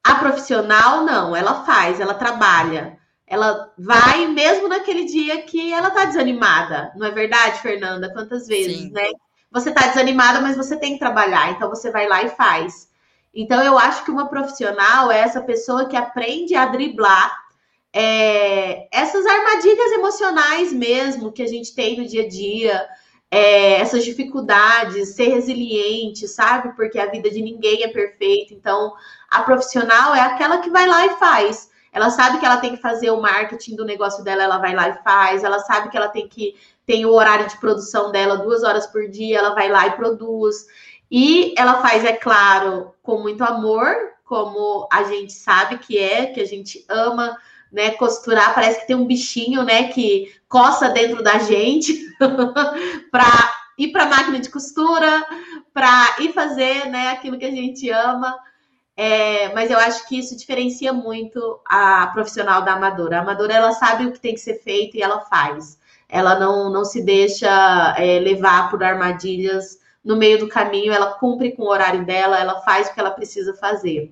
A 0.03 0.15
profissional, 0.15 1.05
não, 1.05 1.37
ela 1.37 1.65
faz, 1.65 2.01
ela 2.01 2.15
trabalha. 2.15 2.99
Ela 3.27 3.71
vai 3.77 4.27
mesmo 4.29 4.69
naquele 4.69 5.05
dia 5.05 5.43
que 5.43 5.73
ela 5.73 5.91
tá 5.91 6.07
desanimada. 6.07 6.91
Não 6.97 7.07
é 7.07 7.11
verdade, 7.11 7.61
Fernanda? 7.61 8.11
Quantas 8.11 8.47
vezes, 8.47 8.79
Sim. 8.79 8.91
né? 8.91 9.11
Você 9.51 9.71
tá 9.71 9.87
desanimada, 9.87 10.41
mas 10.41 10.57
você 10.57 10.79
tem 10.79 10.95
que 10.95 10.99
trabalhar, 10.99 11.51
então 11.51 11.69
você 11.69 11.91
vai 11.91 12.09
lá 12.09 12.23
e 12.23 12.31
faz. 12.31 12.89
Então, 13.35 13.63
eu 13.63 13.79
acho 13.79 14.05
que 14.05 14.11
uma 14.11 14.29
profissional 14.29 15.13
é 15.13 15.21
essa 15.21 15.43
pessoa 15.43 15.87
que 15.87 15.97
aprende 15.97 16.55
a 16.55 16.67
driblar 16.67 17.49
é, 17.93 18.87
essas 18.93 19.25
armadilhas 19.27 19.93
emocionais 19.93 20.73
mesmo 20.73 21.33
que 21.33 21.43
a 21.43 21.47
gente 21.47 21.75
tem 21.75 21.97
no 21.97 22.07
dia 22.07 22.25
a 22.25 22.29
dia, 22.29 22.87
é, 23.31 23.75
essas 23.81 24.05
dificuldades, 24.05 25.15
ser 25.15 25.29
resiliente, 25.29 26.27
sabe? 26.27 26.75
Porque 26.75 26.99
a 26.99 27.11
vida 27.11 27.31
de 27.31 27.43
ninguém 27.43 27.83
é 27.83 27.89
perfeita. 27.89 28.55
Então, 28.55 28.95
a 29.31 29.43
profissional 29.43 30.15
é 30.15 30.21
aquela 30.21 30.59
que 30.59 30.71
vai 30.71 30.87
lá 30.87 31.07
e 31.07 31.17
faz. 31.17 31.71
Ela 31.93 32.11
sabe 32.11 32.39
que 32.39 32.47
ela 32.47 32.59
tem 32.59 32.77
que 32.77 32.83
fazer 32.83 33.11
o 33.11 33.21
marketing 33.21 33.77
do 33.77 33.85
negócio 33.85 34.23
dela, 34.23 34.45
ela 34.45 34.59
vai 34.59 34.75
lá 34.75 34.89
e 34.89 35.03
faz. 35.03 35.45
Ela 35.45 35.59
sabe 35.61 35.91
que 35.91 35.97
ela 35.97 36.09
tem 36.09 36.29
que 36.29 36.55
tem 36.87 37.05
o 37.05 37.13
horário 37.13 37.47
de 37.47 37.59
produção 37.59 38.11
dela 38.11 38.39
duas 38.39 38.63
horas 38.63 38.87
por 38.87 39.07
dia, 39.09 39.39
ela 39.39 39.55
vai 39.55 39.69
lá 39.69 39.87
e 39.89 39.91
produz. 39.93 40.67
E 41.11 41.55
ela 41.59 41.83
faz, 41.83 42.03
é 42.03 42.15
claro, 42.15 42.95
com 43.03 43.19
muito 43.21 43.45
amor, 43.45 43.95
como 44.25 44.89
a 44.91 45.03
gente 45.05 45.33
sabe 45.33 45.79
que 45.79 45.99
é, 45.99 46.27
que 46.27 46.41
a 46.41 46.47
gente 46.47 46.85
ama 46.89 47.37
né, 47.73 47.91
costurar, 47.93 48.55
parece 48.55 48.81
que 48.81 48.87
tem 48.87 48.97
um 48.97 49.07
bichinho, 49.07 49.63
né, 49.63 49.89
que 49.89 50.33
coça 50.49 50.89
dentro 50.89 51.23
da 51.23 51.39
gente 51.39 51.95
para 53.11 53.55
ir 53.79 53.93
para 53.93 54.05
a 54.05 54.09
máquina 54.09 54.41
de 54.41 54.51
costura, 54.51 55.25
para 55.73 56.17
ir 56.21 56.33
fazer, 56.33 56.87
né, 56.87 57.11
aquilo 57.11 57.39
que 57.39 57.45
a 57.45 57.51
gente 57.51 57.89
ama. 57.91 58.37
É, 58.97 59.55
mas 59.55 59.71
eu 59.71 59.79
acho 59.79 60.09
que 60.09 60.19
isso 60.19 60.37
diferencia 60.37 60.93
muito 60.93 61.61
a 61.65 62.09
profissional 62.09 62.63
da 62.63 62.73
amadora. 62.73 63.19
A 63.19 63.21
amadora 63.21 63.55
ela 63.55 63.73
sabe 63.73 64.07
o 64.07 64.13
que 64.13 64.19
tem 64.19 64.35
que 64.35 64.41
ser 64.41 64.55
feito 64.55 64.97
e 64.97 65.03
ela 65.03 65.21
faz. 65.21 65.79
Ela 66.09 66.37
não, 66.37 66.69
não 66.69 66.85
se 66.85 67.05
deixa 67.05 67.95
é, 67.97 68.19
levar 68.19 68.69
por 68.71 68.83
armadilhas 68.83 69.79
no 70.05 70.17
meio 70.17 70.41
do 70.41 70.49
caminho. 70.49 70.93
Ela 70.93 71.13
cumpre 71.13 71.53
com 71.53 71.63
o 71.63 71.71
horário 71.71 72.05
dela, 72.05 72.41
ela 72.41 72.61
faz 72.63 72.89
o 72.89 72.95
que 72.95 72.99
ela 72.99 73.13
precisa 73.13 73.55
fazer. 73.55 74.11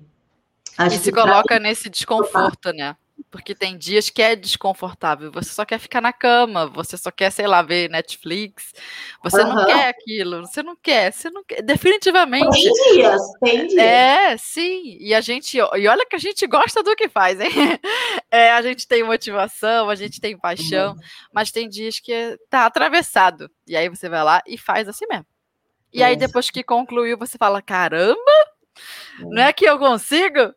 Acho 0.77 0.95
e 0.95 0.99
se 0.99 1.11
coloca 1.11 1.59
nesse 1.59 1.89
desconforto, 1.89 2.71
né? 2.71 2.95
Porque 3.29 3.53
tem 3.53 3.77
dias 3.77 4.09
que 4.09 4.21
é 4.21 4.37
desconfortável, 4.37 5.29
você 5.31 5.49
só 5.49 5.65
quer 5.65 5.79
ficar 5.79 5.99
na 5.99 6.13
cama, 6.13 6.65
você 6.67 6.97
só 6.97 7.11
quer, 7.11 7.29
sei 7.29 7.45
lá, 7.45 7.61
ver 7.61 7.89
Netflix, 7.89 8.73
você 9.21 9.41
uhum. 9.41 9.53
não 9.53 9.65
quer 9.65 9.89
aquilo, 9.89 10.45
você 10.45 10.63
não 10.63 10.75
quer, 10.77 11.11
você 11.11 11.29
não 11.29 11.43
quer, 11.43 11.61
definitivamente. 11.61 12.49
Tem 12.49 12.93
dias, 12.93 13.21
tem 13.43 13.67
dias. 13.67 13.83
É, 13.83 14.37
sim, 14.37 14.97
e 14.99 15.13
a 15.13 15.19
gente, 15.19 15.57
e 15.57 15.87
olha 15.87 16.05
que 16.05 16.15
a 16.15 16.19
gente 16.19 16.47
gosta 16.47 16.81
do 16.81 16.95
que 16.95 17.09
faz, 17.09 17.39
hein? 17.39 17.49
É, 18.29 18.51
a 18.51 18.61
gente 18.61 18.85
tem 18.85 19.03
motivação, 19.03 19.89
a 19.89 19.95
gente 19.95 20.19
tem 20.19 20.37
paixão, 20.37 20.91
uhum. 20.91 20.99
mas 21.33 21.49
tem 21.49 21.69
dias 21.69 21.97
que 21.99 22.37
tá 22.49 22.65
atravessado, 22.65 23.49
e 23.65 23.75
aí 23.75 23.87
você 23.87 24.09
vai 24.09 24.21
lá 24.21 24.41
e 24.45 24.57
faz 24.57 24.87
assim 24.87 25.05
mesmo. 25.07 25.25
E 25.93 26.03
aí 26.03 26.15
depois 26.17 26.49
que 26.49 26.61
concluiu, 26.61 27.17
você 27.17 27.37
fala, 27.37 27.61
caramba, 27.61 28.19
Não 29.19 29.41
é 29.41 29.53
que 29.53 29.65
eu 29.65 29.79
consigo? 29.79 30.53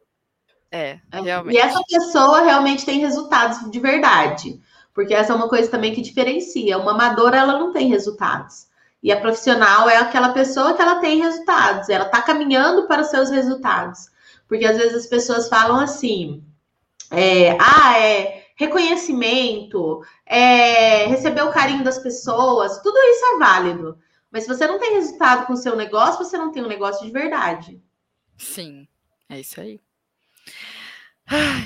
É, 0.70 0.98
é, 1.10 1.20
realmente. 1.20 1.54
E 1.54 1.58
essa 1.58 1.82
pessoa 1.82 2.42
realmente 2.42 2.86
tem 2.86 3.00
resultados 3.00 3.70
de 3.70 3.80
verdade. 3.80 4.60
Porque 4.94 5.14
essa 5.14 5.32
é 5.32 5.36
uma 5.36 5.48
coisa 5.48 5.70
também 5.70 5.94
que 5.94 6.00
diferencia. 6.00 6.78
Uma 6.78 6.92
amadora, 6.92 7.38
ela 7.38 7.58
não 7.58 7.72
tem 7.72 7.88
resultados. 7.88 8.68
E 9.02 9.10
a 9.10 9.20
profissional 9.20 9.88
é 9.88 9.96
aquela 9.96 10.30
pessoa 10.30 10.74
que 10.74 10.82
ela 10.82 10.96
tem 10.96 11.22
resultados. 11.22 11.88
Ela 11.88 12.06
está 12.06 12.20
caminhando 12.20 12.86
para 12.86 13.02
os 13.02 13.08
seus 13.08 13.30
resultados. 13.30 14.10
Porque 14.46 14.66
às 14.66 14.76
vezes 14.76 14.94
as 14.94 15.06
pessoas 15.06 15.48
falam 15.48 15.78
assim: 15.78 16.44
é, 17.10 17.56
ah, 17.60 17.98
é 17.98 18.40
reconhecimento, 18.56 20.04
é, 20.26 21.06
receber 21.06 21.42
o 21.42 21.50
carinho 21.50 21.82
das 21.82 21.98
pessoas, 21.98 22.78
tudo 22.82 22.98
isso 22.98 23.24
é 23.24 23.38
válido. 23.38 23.98
Mas 24.30 24.42
se 24.44 24.48
você 24.48 24.66
não 24.66 24.78
tem 24.78 24.94
resultado 24.94 25.46
com 25.46 25.54
o 25.54 25.56
seu 25.56 25.74
negócio, 25.74 26.22
você 26.22 26.36
não 26.36 26.52
tem 26.52 26.62
um 26.62 26.68
negócio 26.68 27.06
de 27.06 27.10
verdade. 27.10 27.82
Sim, 28.36 28.86
é 29.30 29.40
isso 29.40 29.58
aí. 29.60 29.80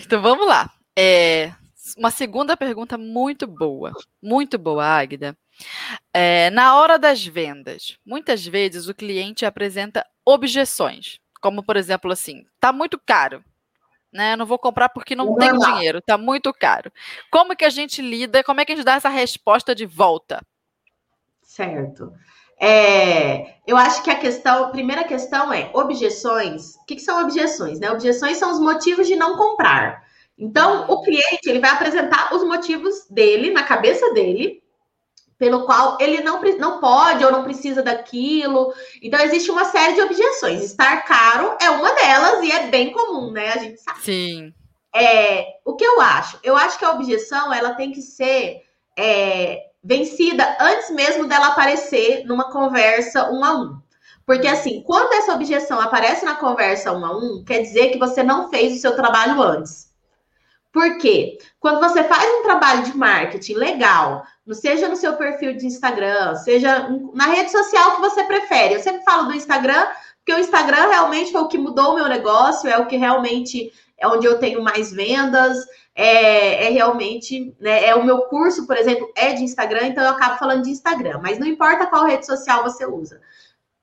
Então 0.04 0.20
vamos 0.20 0.46
lá. 0.46 0.70
É, 0.96 1.52
uma 1.96 2.10
segunda 2.10 2.56
pergunta 2.56 2.98
muito 2.98 3.46
boa, 3.46 3.92
muito 4.22 4.58
boa, 4.58 4.84
Águida. 4.84 5.36
É, 6.12 6.50
na 6.50 6.76
hora 6.76 6.98
das 6.98 7.24
vendas, 7.24 7.96
muitas 8.04 8.44
vezes 8.44 8.88
o 8.88 8.94
cliente 8.94 9.46
apresenta 9.46 10.06
objeções, 10.24 11.18
como 11.40 11.62
por 11.62 11.76
exemplo 11.76 12.12
assim, 12.12 12.44
tá 12.60 12.72
muito 12.72 13.00
caro 13.04 13.42
né? 14.14 14.36
Não 14.36 14.46
vou 14.46 14.58
comprar 14.58 14.88
porque 14.88 15.16
não, 15.16 15.26
não 15.26 15.36
tenho 15.36 15.58
dinheiro, 15.58 16.00
tá 16.00 16.16
muito 16.16 16.54
caro. 16.54 16.90
Como 17.32 17.56
que 17.56 17.64
a 17.64 17.68
gente 17.68 18.00
lida? 18.00 18.44
Como 18.44 18.60
é 18.60 18.64
que 18.64 18.70
a 18.70 18.76
gente 18.76 18.84
dá 18.84 18.94
essa 18.94 19.08
resposta 19.08 19.74
de 19.74 19.84
volta? 19.84 20.40
Certo. 21.42 22.12
É, 22.60 23.54
eu 23.66 23.76
acho 23.76 24.02
que 24.02 24.10
a 24.10 24.14
questão, 24.14 24.64
a 24.64 24.68
primeira 24.70 25.04
questão 25.04 25.52
é 25.52 25.70
objeções. 25.72 26.76
O 26.76 26.84
que, 26.84 26.96
que, 26.96 27.02
são 27.02 27.22
objeções? 27.22 27.80
Né? 27.80 27.90
Objeções 27.90 28.36
são 28.36 28.52
os 28.52 28.60
motivos 28.60 29.06
de 29.06 29.16
não 29.16 29.36
comprar. 29.36 30.04
Então, 30.38 30.86
o 30.88 31.02
cliente 31.02 31.48
ele 31.48 31.60
vai 31.60 31.70
apresentar 31.70 32.34
os 32.34 32.42
motivos 32.44 33.06
dele 33.08 33.52
na 33.52 33.62
cabeça 33.62 34.12
dele 34.12 34.62
pelo 35.38 35.66
qual 35.66 35.98
ele 36.00 36.20
não, 36.22 36.40
não 36.58 36.80
pode 36.80 37.24
ou 37.24 37.32
não 37.32 37.42
precisa 37.42 37.82
daquilo. 37.82 38.72
Então, 39.02 39.20
existe 39.20 39.50
uma 39.50 39.64
série 39.64 39.94
de 39.94 40.00
objeções. 40.00 40.62
Estar 40.62 41.02
caro 41.04 41.56
é 41.60 41.70
uma 41.70 41.92
delas 41.92 42.42
e 42.42 42.52
é 42.52 42.66
bem 42.68 42.92
comum, 42.92 43.30
né? 43.32 43.52
A 43.52 43.58
gente 43.58 43.80
sabe. 43.80 44.00
Sim. 44.00 44.54
É, 44.94 45.56
o 45.64 45.74
que 45.74 45.84
eu 45.84 46.00
acho? 46.00 46.38
Eu 46.42 46.56
acho 46.56 46.78
que 46.78 46.84
a 46.84 46.92
objeção 46.92 47.52
ela 47.52 47.74
tem 47.74 47.90
que 47.90 48.00
ser 48.00 48.62
é, 48.96 49.60
vencida 49.84 50.56
antes 50.58 50.90
mesmo 50.90 51.26
dela 51.26 51.48
aparecer 51.48 52.24
numa 52.24 52.50
conversa 52.50 53.30
um 53.30 53.44
a 53.44 53.54
um. 53.54 53.78
Porque, 54.24 54.48
assim, 54.48 54.82
quando 54.86 55.12
essa 55.12 55.34
objeção 55.34 55.78
aparece 55.78 56.24
na 56.24 56.36
conversa 56.36 56.92
um 56.92 57.04
a 57.04 57.14
um, 57.14 57.44
quer 57.44 57.60
dizer 57.60 57.90
que 57.90 57.98
você 57.98 58.22
não 58.22 58.48
fez 58.48 58.74
o 58.74 58.80
seu 58.80 58.96
trabalho 58.96 59.42
antes. 59.42 59.92
Por 60.72 60.98
quê? 60.98 61.38
Quando 61.60 61.78
você 61.78 62.02
faz 62.02 62.28
um 62.40 62.42
trabalho 62.42 62.82
de 62.84 62.96
marketing 62.96 63.54
legal, 63.54 64.24
seja 64.52 64.88
no 64.88 64.96
seu 64.96 65.12
perfil 65.12 65.56
de 65.56 65.66
Instagram, 65.66 66.34
seja 66.36 66.88
na 67.12 67.26
rede 67.26 67.52
social 67.52 67.96
que 67.96 68.00
você 68.00 68.24
prefere. 68.24 68.74
Eu 68.74 68.80
sempre 68.80 69.04
falo 69.04 69.28
do 69.28 69.36
Instagram, 69.36 69.86
porque 70.16 70.32
o 70.32 70.38
Instagram 70.42 70.88
realmente 70.88 71.30
foi 71.30 71.42
o 71.42 71.48
que 71.48 71.58
mudou 71.58 71.92
o 71.92 71.94
meu 71.94 72.08
negócio, 72.08 72.68
é 72.68 72.78
o 72.78 72.86
que 72.86 72.96
realmente 72.96 73.70
é 73.98 74.06
onde 74.06 74.26
eu 74.26 74.38
tenho 74.38 74.62
mais 74.62 74.92
vendas, 74.92 75.58
é, 75.94 76.66
é 76.66 76.70
realmente, 76.70 77.54
né, 77.60 77.84
é 77.84 77.94
o 77.94 78.04
meu 78.04 78.22
curso, 78.22 78.66
por 78.66 78.76
exemplo, 78.76 79.10
é 79.16 79.32
de 79.32 79.42
Instagram, 79.42 79.86
então 79.86 80.02
eu 80.04 80.10
acabo 80.10 80.38
falando 80.38 80.62
de 80.62 80.70
Instagram, 80.70 81.20
mas 81.22 81.38
não 81.38 81.46
importa 81.46 81.86
qual 81.86 82.06
rede 82.06 82.26
social 82.26 82.62
você 82.62 82.84
usa. 82.86 83.20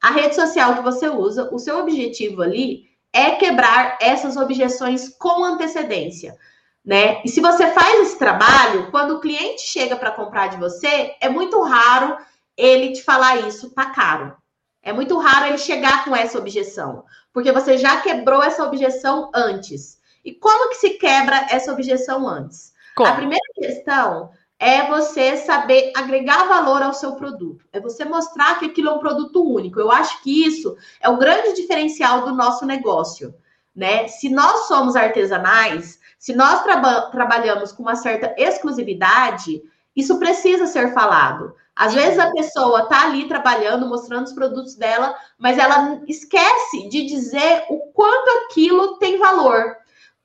A 0.01 0.11
rede 0.11 0.35
social 0.35 0.75
que 0.75 0.81
você 0.81 1.07
usa, 1.09 1.49
o 1.53 1.59
seu 1.59 1.79
objetivo 1.79 2.41
ali 2.41 2.89
é 3.13 3.31
quebrar 3.31 3.97
essas 4.01 4.35
objeções 4.37 5.09
com 5.09 5.43
antecedência 5.43 6.37
né? 6.83 7.21
E 7.23 7.29
se 7.29 7.39
você 7.39 7.67
faz 7.71 7.99
esse 8.01 8.17
trabalho, 8.17 8.89
quando 8.89 9.11
o 9.11 9.19
cliente 9.19 9.61
chega 9.61 9.95
para 9.95 10.11
comprar 10.11 10.47
de 10.47 10.57
você, 10.57 11.15
é 11.21 11.29
muito 11.29 11.61
raro 11.61 12.17
ele 12.57 12.91
te 12.91 13.03
falar 13.03 13.47
isso, 13.47 13.69
tá 13.69 13.91
caro. 13.91 14.35
É 14.81 14.91
muito 14.91 15.17
raro 15.17 15.45
ele 15.45 15.59
chegar 15.59 16.03
com 16.03 16.15
essa 16.15 16.39
objeção, 16.39 17.05
porque 17.31 17.51
você 17.51 17.77
já 17.77 18.01
quebrou 18.01 18.41
essa 18.41 18.63
objeção 18.63 19.29
antes. 19.33 19.99
E 20.23 20.33
como 20.33 20.69
que 20.69 20.75
se 20.75 20.91
quebra 20.91 21.47
essa 21.49 21.71
objeção 21.71 22.27
antes? 22.27 22.73
Como? 22.95 23.09
A 23.09 23.15
primeira 23.15 23.43
questão 23.55 24.31
é 24.59 24.85
você 24.87 25.37
saber 25.37 25.91
agregar 25.95 26.47
valor 26.47 26.83
ao 26.83 26.93
seu 26.93 27.13
produto. 27.13 27.65
É 27.73 27.79
você 27.79 28.05
mostrar 28.05 28.59
que 28.59 28.65
aquilo 28.65 28.89
é 28.89 28.93
um 28.93 28.99
produto 28.99 29.43
único. 29.43 29.79
Eu 29.79 29.91
acho 29.91 30.21
que 30.21 30.45
isso 30.45 30.77
é 31.01 31.09
o 31.09 31.17
grande 31.17 31.55
diferencial 31.55 32.25
do 32.25 32.35
nosso 32.35 32.63
negócio, 32.63 33.33
né? 33.75 34.07
Se 34.07 34.29
nós 34.29 34.67
somos 34.67 34.95
artesanais, 34.95 35.99
se 36.19 36.35
nós 36.35 36.61
traba 36.61 37.09
trabalhamos 37.09 37.71
com 37.71 37.81
uma 37.81 37.95
certa 37.95 38.35
exclusividade, 38.37 39.63
isso 39.95 40.19
precisa 40.19 40.67
ser 40.67 40.93
falado. 40.93 41.55
Às 41.75 41.95
vezes 41.95 42.19
a 42.19 42.31
pessoa 42.31 42.83
está 42.83 43.05
ali 43.05 43.27
trabalhando, 43.27 43.87
mostrando 43.87 44.25
os 44.25 44.33
produtos 44.33 44.75
dela, 44.75 45.15
mas 45.39 45.57
ela 45.57 45.99
esquece 46.07 46.87
de 46.87 47.07
dizer 47.07 47.65
o 47.69 47.79
quanto 47.93 48.45
aquilo 48.45 48.99
tem 48.99 49.17
valor. 49.17 49.75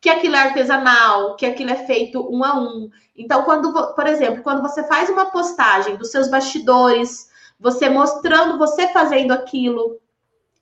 Que 0.06 0.10
aquilo 0.10 0.36
é 0.36 0.38
artesanal, 0.38 1.34
que 1.34 1.44
aquilo 1.44 1.72
é 1.72 1.84
feito 1.84 2.32
um 2.32 2.44
a 2.44 2.56
um. 2.56 2.88
Então, 3.16 3.42
quando, 3.42 3.72
por 3.72 4.06
exemplo, 4.06 4.40
quando 4.40 4.62
você 4.62 4.84
faz 4.84 5.10
uma 5.10 5.32
postagem 5.32 5.96
dos 5.96 6.12
seus 6.12 6.30
bastidores, 6.30 7.28
você 7.58 7.88
mostrando 7.88 8.56
você 8.56 8.86
fazendo 8.92 9.32
aquilo, 9.32 10.00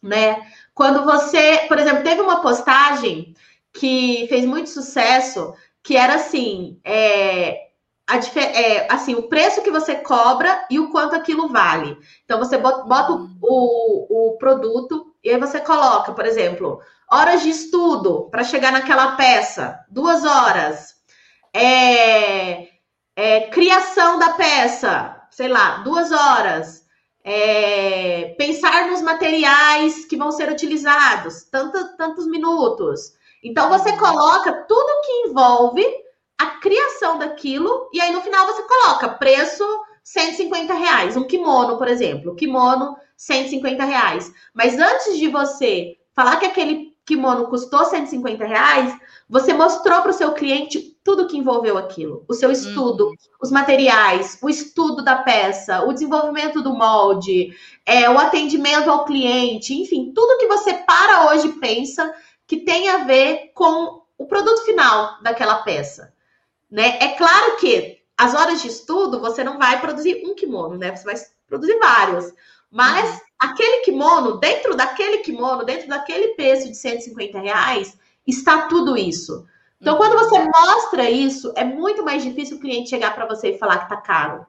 né? 0.02 0.40
Quando 0.74 1.04
você, 1.04 1.66
por 1.68 1.78
exemplo, 1.78 2.02
teve 2.02 2.22
uma 2.22 2.40
postagem 2.40 3.36
que 3.70 4.24
fez 4.30 4.46
muito 4.46 4.70
sucesso, 4.70 5.52
que 5.82 5.94
era 5.94 6.14
assim, 6.14 6.80
é, 6.82 7.66
a, 8.06 8.16
é, 8.16 8.90
assim, 8.90 9.14
o 9.14 9.28
preço 9.28 9.60
que 9.60 9.70
você 9.70 9.96
cobra 9.96 10.66
e 10.70 10.80
o 10.80 10.88
quanto 10.90 11.16
aquilo 11.16 11.50
vale. 11.50 11.98
Então 12.24 12.38
você 12.38 12.56
bota, 12.56 12.84
bota 12.84 13.12
o, 13.42 14.30
o 14.32 14.38
produto 14.38 15.14
e 15.22 15.28
aí 15.28 15.38
você 15.38 15.60
coloca, 15.60 16.14
por 16.14 16.24
exemplo, 16.24 16.80
horas 17.14 17.42
de 17.42 17.50
estudo 17.50 18.28
para 18.30 18.42
chegar 18.42 18.72
naquela 18.72 19.12
peça, 19.12 19.84
duas 19.88 20.24
horas. 20.24 20.94
É, 21.54 22.68
é, 23.16 23.48
criação 23.50 24.18
da 24.18 24.32
peça, 24.32 25.22
sei 25.30 25.48
lá, 25.48 25.78
duas 25.78 26.10
horas. 26.10 26.84
É, 27.22 28.34
pensar 28.36 28.88
nos 28.88 29.00
materiais 29.00 30.04
que 30.04 30.16
vão 30.16 30.30
ser 30.30 30.50
utilizados, 30.50 31.44
tanto, 31.44 31.96
tantos 31.96 32.26
minutos. 32.26 33.12
Então 33.42 33.68
você 33.70 33.96
coloca 33.96 34.52
tudo 34.68 35.00
que 35.06 35.28
envolve 35.28 35.86
a 36.38 36.46
criação 36.58 37.16
daquilo, 37.16 37.88
e 37.92 38.00
aí 38.00 38.12
no 38.12 38.20
final 38.20 38.46
você 38.46 38.62
coloca 38.64 39.08
preço 39.08 39.64
150 40.02 40.74
reais. 40.74 41.16
Um 41.16 41.26
kimono, 41.26 41.78
por 41.78 41.88
exemplo. 41.88 42.34
Kimono, 42.34 42.96
150 43.16 43.84
reais. 43.84 44.32
Mas 44.52 44.78
antes 44.78 45.16
de 45.16 45.28
você 45.28 45.96
falar 46.14 46.36
que 46.36 46.46
aquele 46.46 46.93
kimono 47.06 47.48
custou 47.48 47.84
150 47.84 48.44
reais, 48.44 48.96
você 49.28 49.52
mostrou 49.52 50.00
para 50.00 50.10
o 50.10 50.14
seu 50.14 50.32
cliente 50.32 50.98
tudo 51.02 51.26
que 51.26 51.36
envolveu 51.36 51.76
aquilo. 51.76 52.24
O 52.28 52.34
seu 52.34 52.50
estudo, 52.50 53.10
hum. 53.10 53.14
os 53.42 53.50
materiais, 53.50 54.38
o 54.42 54.48
estudo 54.48 55.02
da 55.02 55.16
peça, 55.16 55.84
o 55.84 55.92
desenvolvimento 55.92 56.62
do 56.62 56.74
molde, 56.74 57.54
é, 57.84 58.08
o 58.08 58.18
atendimento 58.18 58.90
ao 58.90 59.04
cliente, 59.04 59.74
enfim, 59.74 60.12
tudo 60.14 60.38
que 60.38 60.46
você 60.46 60.74
para 60.74 61.30
hoje 61.30 61.48
pensa 61.60 62.14
que 62.46 62.58
tem 62.58 62.88
a 62.88 63.04
ver 63.04 63.52
com 63.54 64.02
o 64.16 64.26
produto 64.26 64.64
final 64.64 65.22
daquela 65.22 65.62
peça. 65.62 66.12
Né? 66.70 66.98
É 67.00 67.08
claro 67.08 67.56
que 67.56 67.98
as 68.16 68.34
horas 68.34 68.62
de 68.62 68.68
estudo 68.68 69.20
você 69.20 69.42
não 69.42 69.58
vai 69.58 69.80
produzir 69.80 70.22
um 70.24 70.34
kimono, 70.34 70.76
né? 70.76 70.94
Você 70.94 71.04
vai 71.04 71.14
produzir 71.46 71.78
vários. 71.78 72.32
Mas 72.74 73.08
uhum. 73.08 73.20
aquele 73.38 73.84
kimono, 73.84 74.40
dentro 74.40 74.74
daquele 74.74 75.18
kimono, 75.18 75.64
dentro 75.64 75.86
daquele 75.88 76.34
preço 76.34 76.68
de 76.68 76.76
150 76.76 77.38
reais, 77.38 77.96
está 78.26 78.62
tudo 78.62 78.96
isso. 78.96 79.46
Então, 79.80 79.94
uhum. 79.94 80.00
quando 80.00 80.18
você 80.18 80.42
mostra 80.42 81.08
isso, 81.08 81.52
é 81.54 81.62
muito 81.62 82.04
mais 82.04 82.24
difícil 82.24 82.56
o 82.56 82.60
cliente 82.60 82.90
chegar 82.90 83.14
para 83.14 83.26
você 83.26 83.50
e 83.50 83.58
falar 83.58 83.78
que 83.78 83.84
está 83.84 83.96
caro. 83.98 84.44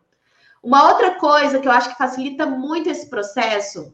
Uma 0.64 0.90
outra 0.90 1.12
coisa 1.20 1.60
que 1.60 1.68
eu 1.68 1.72
acho 1.72 1.90
que 1.90 1.98
facilita 2.00 2.48
muito 2.48 2.90
esse 2.90 3.08
processo, 3.12 3.94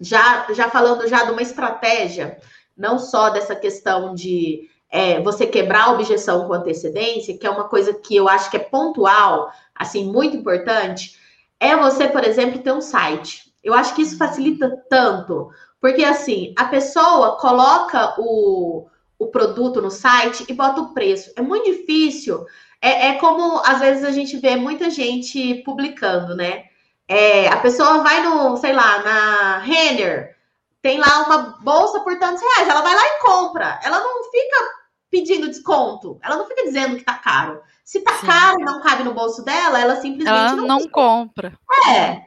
já, 0.00 0.52
já 0.52 0.68
falando 0.68 1.06
já 1.06 1.22
de 1.22 1.30
uma 1.30 1.42
estratégia, 1.42 2.36
não 2.76 2.98
só 2.98 3.30
dessa 3.30 3.54
questão 3.54 4.16
de 4.16 4.68
é, 4.90 5.20
você 5.20 5.46
quebrar 5.46 5.84
a 5.84 5.92
objeção 5.92 6.48
com 6.48 6.54
antecedência, 6.54 7.38
que 7.38 7.46
é 7.46 7.50
uma 7.50 7.68
coisa 7.68 7.94
que 7.94 8.16
eu 8.16 8.28
acho 8.28 8.50
que 8.50 8.56
é 8.56 8.60
pontual, 8.60 9.52
assim, 9.76 10.10
muito 10.10 10.36
importante, 10.36 11.16
é 11.60 11.76
você, 11.76 12.08
por 12.08 12.24
exemplo, 12.24 12.60
ter 12.60 12.72
um 12.72 12.80
site. 12.80 13.43
Eu 13.64 13.74
acho 13.74 13.94
que 13.94 14.02
isso 14.02 14.18
facilita 14.18 14.70
tanto, 14.90 15.50
porque 15.80 16.04
assim, 16.04 16.54
a 16.56 16.66
pessoa 16.66 17.36
coloca 17.38 18.14
o, 18.18 18.86
o 19.18 19.26
produto 19.28 19.80
no 19.80 19.90
site 19.90 20.44
e 20.48 20.52
bota 20.52 20.82
o 20.82 20.92
preço. 20.92 21.32
É 21.34 21.42
muito 21.42 21.64
difícil. 21.64 22.44
É, 22.80 23.08
é 23.08 23.14
como 23.14 23.60
às 23.64 23.80
vezes 23.80 24.04
a 24.04 24.10
gente 24.10 24.36
vê 24.36 24.56
muita 24.56 24.90
gente 24.90 25.62
publicando, 25.64 26.36
né? 26.36 26.64
É, 27.08 27.48
a 27.48 27.56
pessoa 27.58 28.02
vai 28.02 28.22
no, 28.22 28.56
sei 28.56 28.72
lá, 28.72 29.02
na 29.02 29.58
Renner, 29.58 30.36
tem 30.82 30.98
lá 30.98 31.24
uma 31.26 31.38
bolsa 31.62 32.00
por 32.00 32.18
tantos 32.18 32.42
reais. 32.42 32.68
Ela 32.68 32.82
vai 32.82 32.94
lá 32.94 33.02
e 33.02 33.22
compra. 33.22 33.80
Ela 33.82 34.00
não 34.00 34.24
fica 34.24 34.84
pedindo 35.10 35.48
desconto. 35.48 36.18
Ela 36.22 36.36
não 36.36 36.46
fica 36.46 36.62
dizendo 36.64 36.96
que 36.96 37.04
tá 37.04 37.14
caro. 37.14 37.62
Se 37.84 38.00
tá 38.00 38.14
Sim. 38.14 38.26
caro 38.26 38.60
e 38.60 38.64
não 38.64 38.80
cabe 38.82 39.02
no 39.02 39.14
bolso 39.14 39.42
dela, 39.42 39.80
ela 39.80 39.96
simplesmente 39.96 40.28
ela 40.28 40.56
não, 40.56 40.66
não 40.66 40.88
compra. 40.88 41.52
É. 41.88 42.22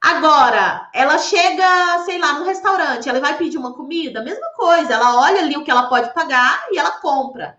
Agora, 0.00 0.88
ela 0.94 1.18
chega, 1.18 2.02
sei 2.04 2.18
lá, 2.18 2.38
no 2.38 2.44
restaurante, 2.44 3.08
ela 3.08 3.20
vai 3.20 3.36
pedir 3.36 3.58
uma 3.58 3.74
comida, 3.74 4.22
mesma 4.22 4.48
coisa. 4.54 4.94
Ela 4.94 5.20
olha 5.20 5.40
ali 5.40 5.56
o 5.56 5.64
que 5.64 5.70
ela 5.70 5.88
pode 5.88 6.14
pagar 6.14 6.66
e 6.70 6.78
ela 6.78 6.92
compra. 7.00 7.58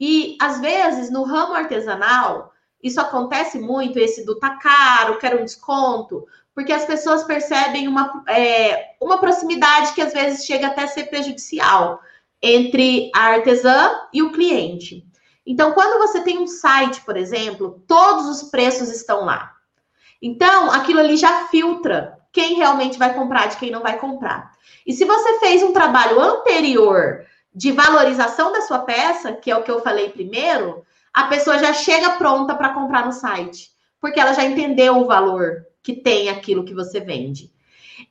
E 0.00 0.36
às 0.40 0.60
vezes 0.60 1.10
no 1.10 1.22
ramo 1.22 1.54
artesanal, 1.54 2.52
isso 2.82 3.00
acontece 3.00 3.58
muito, 3.58 3.98
esse 3.98 4.24
do 4.24 4.38
tá 4.38 4.56
caro, 4.56 5.18
quero 5.18 5.40
um 5.40 5.44
desconto, 5.44 6.26
porque 6.54 6.72
as 6.72 6.84
pessoas 6.84 7.24
percebem 7.24 7.88
uma, 7.88 8.24
é, 8.28 8.94
uma 9.00 9.18
proximidade 9.18 9.92
que 9.92 10.02
às 10.02 10.12
vezes 10.12 10.46
chega 10.46 10.68
até 10.68 10.84
a 10.84 10.88
ser 10.88 11.04
prejudicial 11.04 12.00
entre 12.42 13.10
a 13.14 13.20
artesã 13.34 13.90
e 14.12 14.22
o 14.22 14.32
cliente. 14.32 15.06
Então, 15.46 15.72
quando 15.72 15.98
você 15.98 16.20
tem 16.20 16.38
um 16.38 16.46
site, 16.46 17.00
por 17.02 17.16
exemplo, 17.16 17.82
todos 17.86 18.26
os 18.26 18.50
preços 18.50 18.90
estão 18.90 19.24
lá. 19.24 19.55
Então, 20.20 20.70
aquilo 20.70 21.00
ali 21.00 21.16
já 21.16 21.46
filtra 21.46 22.18
quem 22.32 22.56
realmente 22.56 22.98
vai 22.98 23.14
comprar 23.14 23.46
de 23.46 23.56
quem 23.56 23.70
não 23.70 23.82
vai 23.82 23.98
comprar. 23.98 24.52
E 24.86 24.92
se 24.92 25.04
você 25.04 25.38
fez 25.38 25.62
um 25.62 25.72
trabalho 25.72 26.20
anterior 26.20 27.24
de 27.54 27.72
valorização 27.72 28.52
da 28.52 28.60
sua 28.60 28.80
peça, 28.80 29.32
que 29.32 29.50
é 29.50 29.56
o 29.56 29.62
que 29.62 29.70
eu 29.70 29.80
falei 29.80 30.10
primeiro, 30.10 30.84
a 31.12 31.24
pessoa 31.24 31.58
já 31.58 31.72
chega 31.72 32.10
pronta 32.10 32.54
para 32.54 32.74
comprar 32.74 33.06
no 33.06 33.12
site, 33.12 33.70
porque 33.98 34.20
ela 34.20 34.34
já 34.34 34.44
entendeu 34.44 34.98
o 34.98 35.06
valor 35.06 35.64
que 35.82 35.94
tem 35.94 36.28
aquilo 36.28 36.64
que 36.64 36.74
você 36.74 37.00
vende. 37.00 37.50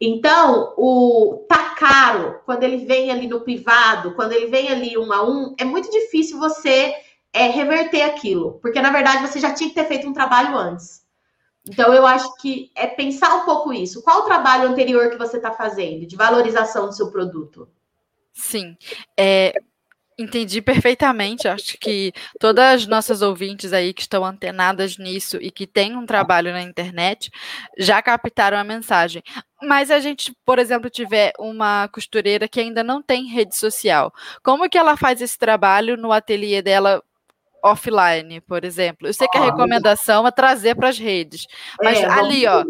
Então, 0.02 0.74
o 0.76 1.46
tá 1.48 1.76
caro, 1.76 2.40
quando 2.46 2.64
ele 2.64 2.78
vem 2.78 3.12
ali 3.12 3.28
no 3.28 3.42
privado, 3.42 4.16
quando 4.16 4.32
ele 4.32 4.48
vem 4.48 4.70
ali 4.70 4.98
um 4.98 5.14
a 5.14 5.24
um, 5.24 5.54
é 5.60 5.64
muito 5.64 5.92
difícil 5.92 6.40
você 6.40 6.96
é, 7.32 7.48
reverter 7.48 8.02
aquilo, 8.02 8.60
porque 8.62 8.82
na 8.82 8.90
verdade 8.90 9.28
você 9.28 9.40
já 9.40 9.54
tinha 9.54 9.70
que 9.70 9.76
ter 9.76 9.86
feito 9.86 10.08
um 10.08 10.14
trabalho 10.14 10.58
antes. 10.58 11.05
Então, 11.68 11.94
eu 11.94 12.06
acho 12.06 12.36
que 12.38 12.72
é 12.76 12.88
pensar 12.88 13.36
um 13.36 13.46
pouco 13.46 13.74
isso. 13.74 14.04
Qual 14.04 14.22
o 14.22 14.26
trabalho 14.26 14.70
anterior 14.70 15.10
que 15.10 15.18
você 15.18 15.38
está 15.38 15.52
fazendo 15.52 16.06
de 16.06 16.16
valorização 16.16 16.86
do 16.88 16.94
seu 16.94 17.12
produto? 17.12 17.68
Sim. 18.34 18.78
É, 19.18 19.54
Entendi 20.18 20.62
perfeitamente. 20.62 21.46
Acho 21.48 21.78
que 21.78 22.14
todas 22.40 22.64
as 22.64 22.88
nossas 22.88 23.22
ouvintes 23.22 23.74
aí 23.74 23.94
que 23.94 24.02
estão 24.02 24.24
antenadas 24.24 24.98
nisso 24.98 25.38
e 25.42 25.52
que 25.52 25.68
têm 25.68 25.98
um 25.98 26.06
trabalho 26.06 26.54
na 26.54 26.62
internet 26.62 27.30
já 27.78 28.02
captaram 28.02 28.58
a 28.58 28.64
mensagem. 28.64 29.22
Mas 29.62 29.92
a 29.92 30.00
gente, 30.00 30.34
por 30.46 30.58
exemplo, 30.58 30.90
tiver 30.90 31.34
uma 31.38 31.90
costureira 31.90 32.48
que 32.48 32.62
ainda 32.62 32.82
não 32.82 33.02
tem 33.02 33.28
rede 33.28 33.58
social, 33.58 34.14
como 34.42 34.70
que 34.70 34.78
ela 34.78 34.96
faz 34.96 35.22
esse 35.22 35.38
trabalho 35.38 35.98
no 35.98 36.14
ateliê 36.14 36.62
dela 36.62 37.04
offline, 37.66 38.40
por 38.42 38.64
exemplo? 38.64 39.08
Eu 39.08 39.14
sei 39.14 39.28
que 39.28 39.38
a 39.38 39.44
recomendação 39.46 40.28
é 40.28 40.32
trazer 40.32 40.76
para 40.76 40.90
as 40.90 41.00
redes, 41.00 41.48
mas 41.82 42.00
é, 42.00 42.06
ali, 42.06 42.46
ó, 42.46 42.64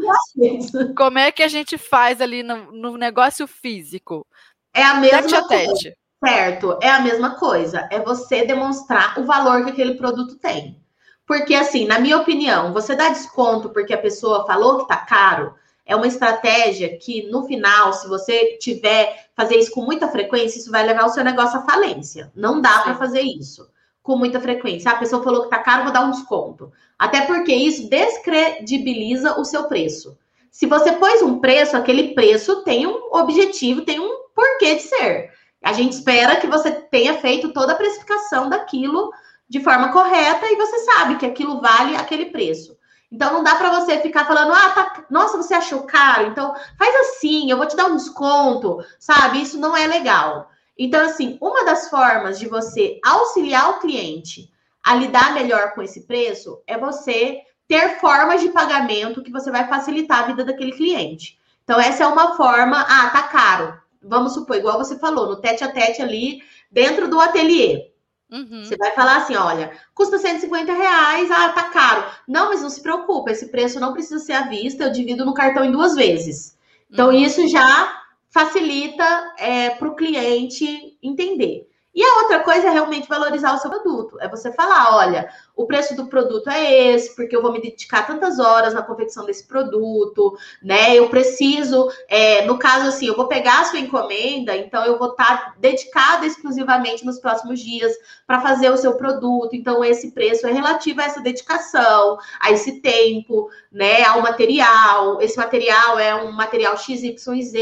como 0.95 1.19
é 1.19 1.31
que 1.31 1.43
a 1.43 1.47
gente 1.49 1.77
faz 1.77 2.21
ali 2.21 2.41
no, 2.41 2.71
no 2.71 2.97
negócio 2.97 3.45
físico? 3.45 4.25
É 4.73 4.83
a 4.83 4.95
mesma 4.95 5.21
tete 5.21 5.35
a 5.35 5.43
tete. 5.43 5.97
Certo, 6.25 6.79
é 6.81 6.89
a 6.89 7.01
mesma 7.01 7.35
coisa. 7.35 7.87
É 7.91 7.99
você 7.99 8.45
demonstrar 8.45 9.19
o 9.19 9.25
valor 9.25 9.63
que 9.65 9.71
aquele 9.71 9.95
produto 9.95 10.37
tem. 10.37 10.81
Porque, 11.27 11.53
assim, 11.53 11.85
na 11.85 11.99
minha 11.99 12.17
opinião, 12.17 12.71
você 12.71 12.95
dá 12.95 13.09
desconto 13.09 13.69
porque 13.69 13.93
a 13.93 14.01
pessoa 14.01 14.45
falou 14.45 14.79
que 14.79 14.87
tá 14.87 14.97
caro, 14.97 15.55
é 15.85 15.95
uma 15.95 16.07
estratégia 16.07 16.97
que, 16.97 17.29
no 17.29 17.45
final, 17.45 17.93
se 17.93 18.07
você 18.07 18.57
tiver 18.57 19.27
fazer 19.35 19.57
isso 19.57 19.71
com 19.71 19.81
muita 19.81 20.07
frequência, 20.07 20.59
isso 20.59 20.71
vai 20.71 20.85
levar 20.85 21.05
o 21.05 21.09
seu 21.09 21.23
negócio 21.23 21.59
à 21.59 21.63
falência. 21.63 22.31
Não 22.35 22.61
dá 22.61 22.79
para 22.79 22.95
fazer 22.95 23.21
isso 23.21 23.67
com 24.05 24.15
muita 24.15 24.39
frequência. 24.39 24.91
A 24.91 24.97
pessoa 24.97 25.23
falou 25.23 25.43
que 25.43 25.49
tá 25.49 25.57
caro, 25.57 25.83
vou 25.83 25.91
dar 25.91 26.05
um 26.05 26.11
desconto. 26.11 26.71
Até 26.97 27.21
porque 27.21 27.53
isso 27.53 27.89
descredibiliza 27.89 29.37
o 29.39 29.43
seu 29.43 29.63
preço. 29.63 30.15
Se 30.51 30.67
você 30.67 30.91
pôs 30.91 31.23
um 31.23 31.39
preço, 31.39 31.75
aquele 31.75 32.13
preço 32.13 32.63
tem 32.63 32.85
um 32.85 33.09
objetivo, 33.11 33.81
tem 33.81 33.99
um 33.99 34.27
porquê 34.35 34.75
de 34.75 34.83
ser. 34.83 35.31
A 35.61 35.73
gente 35.73 35.93
espera 35.93 36.35
que 36.35 36.45
você 36.45 36.71
tenha 36.71 37.15
feito 37.15 37.51
toda 37.51 37.73
a 37.73 37.75
precificação 37.75 38.47
daquilo 38.47 39.11
de 39.49 39.59
forma 39.59 39.91
correta 39.91 40.45
e 40.45 40.55
você 40.55 40.77
sabe 40.79 41.15
que 41.17 41.25
aquilo 41.25 41.59
vale 41.59 41.95
aquele 41.95 42.27
preço. 42.27 42.77
Então 43.11 43.33
não 43.33 43.43
dá 43.43 43.55
para 43.55 43.79
você 43.79 43.99
ficar 44.01 44.25
falando, 44.25 44.53
ah, 44.53 44.69
tá, 44.69 45.05
nossa, 45.09 45.35
você 45.35 45.55
achou 45.55 45.81
caro, 45.83 46.27
então 46.27 46.53
faz 46.77 46.95
assim, 47.07 47.49
eu 47.49 47.57
vou 47.57 47.65
te 47.65 47.75
dar 47.75 47.85
um 47.85 47.95
desconto, 47.95 48.85
sabe? 48.99 49.41
Isso 49.41 49.59
não 49.59 49.75
é 49.75 49.87
legal. 49.87 50.51
Então, 50.77 51.05
assim, 51.05 51.37
uma 51.41 51.63
das 51.63 51.89
formas 51.89 52.37
de 52.37 52.47
você 52.47 52.99
auxiliar 53.03 53.71
o 53.71 53.79
cliente 53.79 54.51
a 54.83 54.95
lidar 54.95 55.33
melhor 55.33 55.73
com 55.73 55.81
esse 55.81 56.01
preço 56.01 56.61
é 56.67 56.77
você 56.77 57.41
ter 57.67 57.99
formas 57.99 58.41
de 58.41 58.49
pagamento 58.49 59.23
que 59.23 59.31
você 59.31 59.49
vai 59.49 59.67
facilitar 59.67 60.23
a 60.23 60.27
vida 60.27 60.43
daquele 60.43 60.73
cliente. 60.73 61.39
Então, 61.63 61.79
essa 61.79 62.03
é 62.03 62.07
uma 62.07 62.35
forma, 62.35 62.79
ah, 62.81 63.09
tá 63.09 63.23
caro 63.23 63.85
vamos 64.05 64.33
supor, 64.33 64.55
igual 64.55 64.77
você 64.77 64.97
falou, 64.97 65.27
no 65.27 65.37
tete 65.37 65.63
a 65.63 65.71
tete 65.71 66.01
ali, 66.01 66.41
dentro 66.71 67.09
do 67.09 67.19
ateliê. 67.19 67.91
Uhum. 68.31 68.63
Você 68.63 68.75
vai 68.77 68.91
falar 68.91 69.17
assim: 69.17 69.35
olha, 69.35 69.71
custa 69.93 70.17
150 70.17 70.71
reais, 70.71 71.29
ah, 71.31 71.49
tá 71.49 71.63
caro. 71.69 72.05
Não, 72.27 72.49
mas 72.49 72.61
não 72.61 72.69
se 72.69 72.81
preocupe, 72.81 73.31
esse 73.31 73.49
preço 73.49 73.79
não 73.79 73.93
precisa 73.93 74.19
ser 74.19 74.33
à 74.33 74.47
vista, 74.47 74.85
eu 74.85 74.91
divido 74.91 75.25
no 75.25 75.33
cartão 75.33 75.63
em 75.63 75.71
duas 75.71 75.95
vezes. 75.95 76.57
Então, 76.89 77.07
uhum. 77.07 77.13
isso 77.13 77.47
já 77.47 78.03
facilita 78.35 79.33
é, 79.37 79.69
para 79.69 79.87
o 79.87 79.95
cliente 79.95 80.97
entender. 81.01 81.69
E 81.95 82.03
a 82.03 82.17
outra 82.17 82.41
coisa 82.41 82.67
é 82.67 82.69
realmente 82.69 83.07
valorizar 83.07 83.53
o 83.53 83.57
seu 83.57 83.69
produto. 83.69 84.19
É 84.19 84.27
você 84.27 84.51
falar, 84.51 84.97
olha, 84.97 85.29
o 85.55 85.65
preço 85.65 85.95
do 85.95 86.07
produto 86.07 86.49
é 86.49 86.89
esse, 86.89 87.15
porque 87.15 87.35
eu 87.35 87.41
vou 87.41 87.51
me 87.51 87.61
dedicar 87.61 88.05
tantas 88.05 88.39
horas 88.39 88.73
na 88.73 88.83
confecção 88.83 89.25
desse 89.25 89.47
produto, 89.47 90.37
né? 90.61 90.95
Eu 90.95 91.09
preciso, 91.09 91.89
é, 92.09 92.45
no 92.45 92.59
caso 92.59 92.87
assim, 92.87 93.07
eu 93.07 93.15
vou 93.15 93.27
pegar 93.27 93.61
a 93.61 93.65
sua 93.65 93.79
encomenda, 93.79 94.55
então 94.55 94.83
eu 94.85 94.99
vou 94.99 95.11
estar 95.11 95.25
tá 95.25 95.55
dedicada 95.57 96.25
exclusivamente 96.25 97.05
nos 97.05 97.19
próximos 97.19 97.61
dias 97.61 97.93
para 98.27 98.41
fazer 98.41 98.69
o 98.69 98.77
seu 98.77 98.95
produto. 98.95 99.55
Então, 99.55 99.83
esse 99.83 100.11
preço 100.11 100.45
é 100.45 100.51
relativo 100.51 100.99
a 100.99 101.05
essa 101.05 101.21
dedicação, 101.21 102.17
a 102.39 102.51
esse 102.51 102.81
tempo, 102.81 103.49
né? 103.71 104.03
Ao 104.03 104.21
material. 104.21 105.21
Esse 105.21 105.37
material 105.37 105.97
é 105.97 106.15
um 106.15 106.31
material 106.33 106.77
XYZ, 106.77 107.53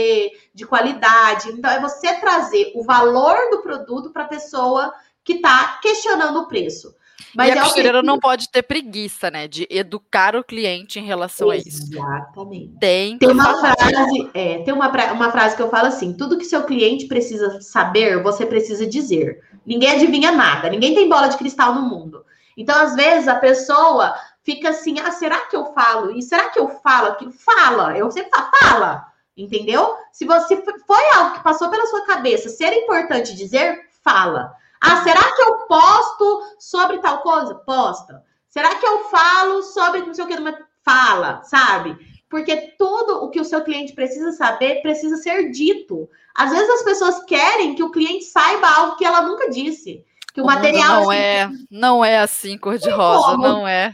de 0.53 0.65
qualidade. 0.65 1.49
Então, 1.49 1.69
é 1.69 1.79
você 1.79 2.13
trazer 2.15 2.71
o 2.75 2.83
valor 2.83 3.49
do 3.51 3.61
produto 3.61 4.09
para 4.09 4.23
a 4.23 4.27
pessoa 4.27 4.93
que 5.23 5.33
está 5.33 5.79
questionando 5.81 6.39
o 6.39 6.47
preço. 6.47 6.95
Mas 7.35 7.49
e 7.49 7.51
a 7.51 7.55
é 7.55 7.61
costureira 7.61 8.01
não 8.01 8.19
pode 8.19 8.49
ter 8.49 8.63
preguiça, 8.63 9.29
né? 9.29 9.47
De 9.47 9.67
educar 9.69 10.35
o 10.35 10.43
cliente 10.43 10.99
em 10.99 11.05
relação 11.05 11.51
Exatamente. 11.51 11.67
a 11.67 11.83
isso. 11.83 11.93
Exatamente. 11.93 12.79
Tem, 12.79 13.17
tem 13.17 13.31
uma 13.31 13.59
frase, 13.59 14.29
é, 14.33 14.57
tem 14.59 14.73
uma, 14.73 15.13
uma 15.13 15.31
frase 15.31 15.55
que 15.55 15.61
eu 15.61 15.69
falo 15.69 15.87
assim: 15.87 16.13
tudo 16.13 16.37
que 16.37 16.45
seu 16.45 16.63
cliente 16.63 17.07
precisa 17.07 17.61
saber, 17.61 18.21
você 18.21 18.45
precisa 18.45 18.85
dizer. 18.85 19.41
Ninguém 19.65 19.91
adivinha 19.91 20.31
nada, 20.31 20.69
ninguém 20.69 20.93
tem 20.93 21.07
bola 21.07 21.27
de 21.27 21.37
cristal 21.37 21.73
no 21.73 21.83
mundo. 21.83 22.25
Então, 22.57 22.75
às 22.81 22.95
vezes, 22.95 23.27
a 23.27 23.35
pessoa 23.35 24.15
fica 24.43 24.69
assim: 24.69 24.99
ah, 24.99 25.11
será 25.11 25.41
que 25.47 25.55
eu 25.55 25.73
falo? 25.73 26.11
E 26.11 26.21
será 26.21 26.49
que 26.49 26.59
eu 26.59 26.69
falo 26.81 27.07
aquilo? 27.09 27.31
Fala, 27.31 27.97
eu 27.97 28.11
sempre 28.11 28.31
falo, 28.31 28.49
fala. 28.59 29.13
Entendeu? 29.35 29.95
Se 30.11 30.25
você 30.25 30.61
foi 30.85 31.09
algo 31.15 31.35
que 31.35 31.43
passou 31.43 31.69
pela 31.69 31.87
sua 31.87 32.05
cabeça 32.05 32.49
ser 32.49 32.71
importante 32.73 33.35
dizer, 33.35 33.79
fala. 34.03 34.53
Ah, 34.83 35.01
será 35.01 35.21
que 35.33 35.41
eu 35.41 35.59
posto 35.65 36.41
sobre 36.59 36.97
tal 36.97 37.19
coisa? 37.19 37.55
Posta. 37.55 38.21
Será 38.49 38.75
que 38.75 38.85
eu 38.85 39.05
falo 39.05 39.63
sobre 39.63 40.01
não 40.01 40.13
sei 40.13 40.25
o 40.25 40.27
que? 40.27 40.35
Fala, 40.83 41.41
sabe? 41.43 41.97
Porque 42.29 42.75
tudo 42.77 43.23
o 43.23 43.29
que 43.29 43.39
o 43.39 43.45
seu 43.45 43.63
cliente 43.63 43.93
precisa 43.93 44.33
saber 44.33 44.81
precisa 44.81 45.15
ser 45.15 45.51
dito. 45.51 46.09
Às 46.35 46.51
vezes 46.51 46.69
as 46.69 46.83
pessoas 46.83 47.23
querem 47.23 47.75
que 47.75 47.83
o 47.83 47.91
cliente 47.91 48.25
saiba 48.25 48.67
algo 48.67 48.97
que 48.97 49.05
ela 49.05 49.21
nunca 49.21 49.49
disse. 49.49 50.03
Que 50.33 50.41
o, 50.41 50.43
o 50.43 50.47
material. 50.47 51.03
Não 51.03 51.11
é, 51.11 51.51
não 51.71 52.03
é 52.05 52.17
assim, 52.17 52.57
cor-de-rosa, 52.57 53.37
não 53.37 53.65
é. 53.65 53.93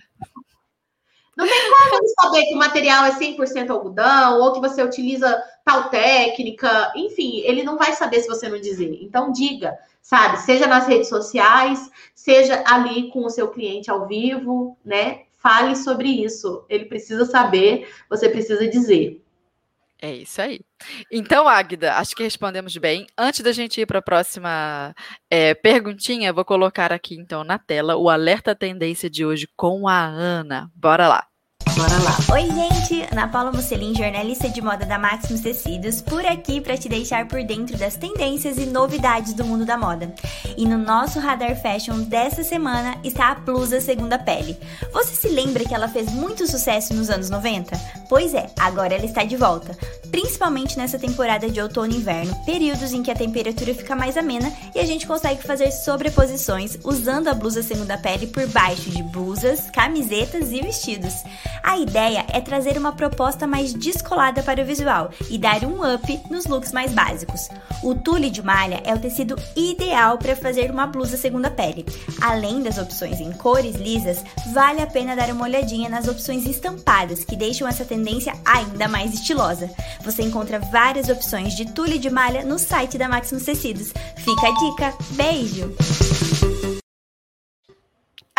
Não 1.40 1.48
tem 1.48 1.90
como 1.90 2.08
saber 2.20 2.46
que 2.46 2.54
o 2.54 2.58
material 2.58 3.06
é 3.06 3.12
100% 3.12 3.70
algodão 3.70 4.40
ou 4.40 4.54
que 4.54 4.60
você 4.60 4.84
utiliza 4.84 5.42
tal 5.66 5.90
técnica. 5.90 6.92
Enfim, 6.96 7.40
ele 7.46 7.64
não 7.64 7.78
vai 7.78 7.94
saber 7.94 8.22
se 8.22 8.28
você 8.28 8.48
não 8.50 8.60
dizer. 8.60 9.00
Então, 9.02 9.32
diga 9.32 9.78
sabe? 10.10 10.38
Seja 10.38 10.66
nas 10.66 10.88
redes 10.88 11.08
sociais, 11.08 11.92
seja 12.16 12.64
ali 12.66 13.12
com 13.12 13.26
o 13.26 13.30
seu 13.30 13.50
cliente 13.50 13.92
ao 13.92 14.08
vivo, 14.08 14.76
né? 14.84 15.24
Fale 15.38 15.76
sobre 15.76 16.10
isso. 16.10 16.66
Ele 16.68 16.86
precisa 16.86 17.26
saber, 17.26 17.88
você 18.10 18.28
precisa 18.28 18.68
dizer. 18.68 19.24
É 20.02 20.14
isso 20.14 20.42
aí. 20.42 20.62
Então, 21.12 21.48
Águida, 21.48 21.96
acho 21.96 22.16
que 22.16 22.24
respondemos 22.24 22.76
bem. 22.78 23.06
Antes 23.18 23.42
da 23.42 23.52
gente 23.52 23.82
ir 23.82 23.86
para 23.86 24.00
a 24.00 24.02
próxima 24.02 24.96
é, 25.30 25.54
perguntinha, 25.54 26.34
vou 26.34 26.46
colocar 26.46 26.92
aqui 26.92 27.16
então 27.16 27.44
na 27.44 27.60
tela 27.60 27.96
o 27.96 28.10
alerta 28.10 28.56
tendência 28.56 29.10
de 29.10 29.26
hoje 29.26 29.48
com 29.56 29.88
a 29.88 30.06
Ana. 30.06 30.72
Bora 30.74 31.08
lá. 31.08 31.29
Bora 31.76 31.98
lá. 32.04 32.18
Oi, 32.34 32.48
gente! 32.48 33.08
Ana 33.12 33.28
Paula 33.28 33.52
Musselin, 33.52 33.94
jornalista 33.96 34.50
de 34.50 34.62
moda 34.62 34.86
da 34.86 34.98
Maximus 34.98 35.42
Tecidos, 35.42 36.02
por 36.02 36.26
aqui 36.26 36.60
para 36.60 36.78
te 36.78 36.90
deixar 36.90 37.28
por 37.28 37.44
dentro 37.44 37.78
das 37.78 37.96
tendências 37.96 38.58
e 38.58 38.66
novidades 38.66 39.34
do 39.34 39.46
mundo 39.46 39.66
da 39.66 39.78
moda. 39.78 40.14
E 40.58 40.66
no 40.66 40.78
nosso 40.78 41.20
Radar 41.20 41.56
Fashion 41.62 42.02
dessa 42.02 42.44
semana 42.44 42.98
está 43.04 43.30
a 43.30 43.36
blusa 43.36 43.80
segunda 43.80 44.18
pele. 44.18 44.58
Você 44.92 45.16
se 45.16 45.28
lembra 45.30 45.64
que 45.64 45.74
ela 45.74 45.88
fez 45.88 46.12
muito 46.12 46.48
sucesso 46.48 46.94
nos 46.94 47.10
anos 47.10 47.30
90? 47.30 47.78
Pois 48.10 48.34
é, 48.34 48.50
agora 48.60 48.96
ela 48.96 49.06
está 49.06 49.24
de 49.24 49.36
volta, 49.36 49.78
principalmente 50.10 50.78
nessa 50.78 50.98
temporada 50.98 51.50
de 51.50 51.62
outono 51.62 51.94
e 51.94 51.98
inverno, 51.98 52.36
períodos 52.46 52.94
em 52.94 53.04
que 53.04 53.12
a 53.12 53.16
temperatura 53.16 53.74
fica 53.74 53.96
mais 53.96 54.18
amena 54.18 54.52
e 54.74 54.80
a 54.80 54.86
gente 54.86 55.06
consegue 55.06 55.44
fazer 55.44 55.72
sobreposições 55.72 56.78
usando 56.84 57.28
a 57.28 57.34
blusa 57.34 57.62
segunda 57.62 57.98
pele 57.98 58.28
por 58.28 58.48
baixo 58.48 58.90
de 58.90 59.04
blusas, 59.04 59.70
camisetas 59.72 60.52
e 60.52 60.62
vestidos. 60.62 61.14
A 61.64 61.78
ideia 61.78 62.26
é 62.30 62.42
trazer 62.42 62.78
uma 62.78 62.92
proposta 62.92 63.46
mais 63.46 63.74
descolada 63.74 64.42
para 64.44 64.62
o 64.62 64.66
visual 64.66 65.12
e 65.30 65.38
dar 65.38 65.64
um 65.64 65.94
up 65.94 66.22
nos 66.30 66.46
looks 66.46 66.72
mais 66.72 66.92
básicos. 66.92 67.50
O 67.84 67.96
tule 67.96 68.30
de 68.30 68.42
malha 68.42 68.82
é 68.84 68.94
o 68.94 69.00
tecido 69.00 69.36
ideal 69.56 70.18
para 70.18 70.36
fazer 70.36 70.72
uma 70.72 70.88
blusa 70.88 71.18
segunda 71.18 71.50
pele. 71.50 71.86
Além 72.22 72.62
das 72.62 72.78
opções 72.78 73.20
em 73.20 73.32
cores 73.32 73.76
lisas, 73.76 74.24
vale 74.54 74.82
a 74.82 74.88
pena 74.88 75.16
dar 75.16 75.30
uma 75.30 75.46
olhadinha 75.46 75.90
nas 75.90 76.08
opções 76.08 76.46
estampadas, 76.46 77.24
que 77.24 77.36
deixam 77.36 77.68
essa 77.68 77.86
tendência 77.86 78.34
ainda 78.46 78.88
mais 78.88 79.14
estilosa. 79.14 79.70
Você 80.02 80.24
encontra 80.24 80.60
várias 80.60 81.10
opções 81.10 81.56
de 81.56 81.66
tule 81.66 81.98
de 81.98 82.10
malha 82.10 82.44
no 82.44 82.58
site 82.58 82.98
da 82.98 83.08
Maximus 83.08 83.44
Tecidos. 83.44 83.94
Fica 84.16 84.48
a 84.48 84.52
dica. 84.52 84.94
Beijo! 85.12 85.76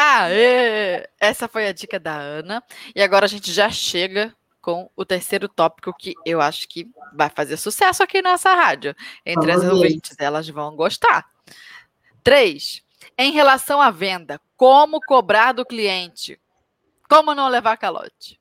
Aê! 0.02 1.06
Essa 1.20 1.46
foi 1.46 1.66
a 1.68 1.72
dica 1.74 2.00
da 2.00 2.16
Ana. 2.16 2.64
E 2.96 3.02
agora 3.02 3.26
a 3.26 3.28
gente 3.28 3.52
já 3.52 3.68
chega 3.68 4.34
com 4.62 4.90
o 4.96 5.04
terceiro 5.04 5.46
tópico 5.46 5.92
que 5.92 6.14
eu 6.24 6.40
acho 6.40 6.66
que 6.68 6.88
vai 7.12 7.28
fazer 7.28 7.58
sucesso 7.58 8.02
aqui 8.02 8.22
nessa 8.22 8.54
rádio. 8.54 8.96
Entre 9.26 9.52
Vamos 9.52 9.66
as 9.66 9.70
ouvintes, 9.70 10.16
elas 10.18 10.48
vão 10.48 10.74
gostar. 10.74 11.26
Três. 12.24 12.82
Em 13.18 13.30
relação 13.30 13.78
à 13.78 13.90
venda, 13.90 14.40
como 14.56 15.02
cobrar 15.02 15.52
do 15.52 15.66
cliente? 15.66 16.40
Como 17.06 17.34
não 17.34 17.48
levar 17.48 17.76
calote? 17.76 18.40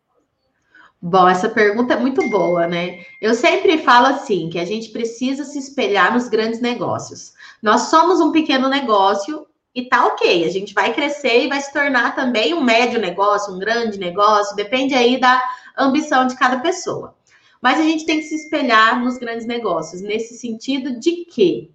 Bom, 1.02 1.28
essa 1.28 1.50
pergunta 1.50 1.94
é 1.94 1.98
muito 1.98 2.30
boa, 2.30 2.68
né? 2.68 3.06
Eu 3.20 3.34
sempre 3.34 3.80
falo 3.80 4.08
assim, 4.08 4.50
que 4.50 4.60
a 4.60 4.66
gente 4.66 4.92
precisa 4.92 5.44
se 5.44 5.60
espelhar 5.60 6.14
nos 6.14 6.30
grandes 6.30 6.62
negócios. 6.62 7.34
Nós 7.62 7.84
somos 7.90 8.22
um 8.22 8.32
pequeno 8.32 8.70
negócio 8.70 9.46
e 9.74 9.86
tá 9.86 10.06
ok. 10.08 10.46
A 10.46 10.50
gente 10.50 10.74
vai 10.74 10.94
crescer 10.94 11.46
e 11.46 11.50
vai 11.50 11.62
se 11.62 11.72
tornar 11.72 12.16
também 12.16 12.54
um 12.54 12.64
médio 12.64 13.00
negócio, 13.00 13.54
um 13.54 13.60
grande 13.60 14.00
negócio, 14.00 14.56
depende 14.56 14.94
aí 14.94 15.20
da 15.20 15.42
ambição 15.78 16.28
de 16.28 16.36
cada 16.36 16.60
pessoa. 16.60 17.16
Mas 17.62 17.80
a 17.80 17.84
gente 17.84 18.06
tem 18.06 18.18
que 18.20 18.26
se 18.26 18.36
espelhar 18.36 19.00
nos 19.02 19.18
grandes 19.18 19.46
negócios, 19.46 20.02
nesse 20.02 20.38
sentido 20.38 21.00
de 21.00 21.26
que 21.26 21.72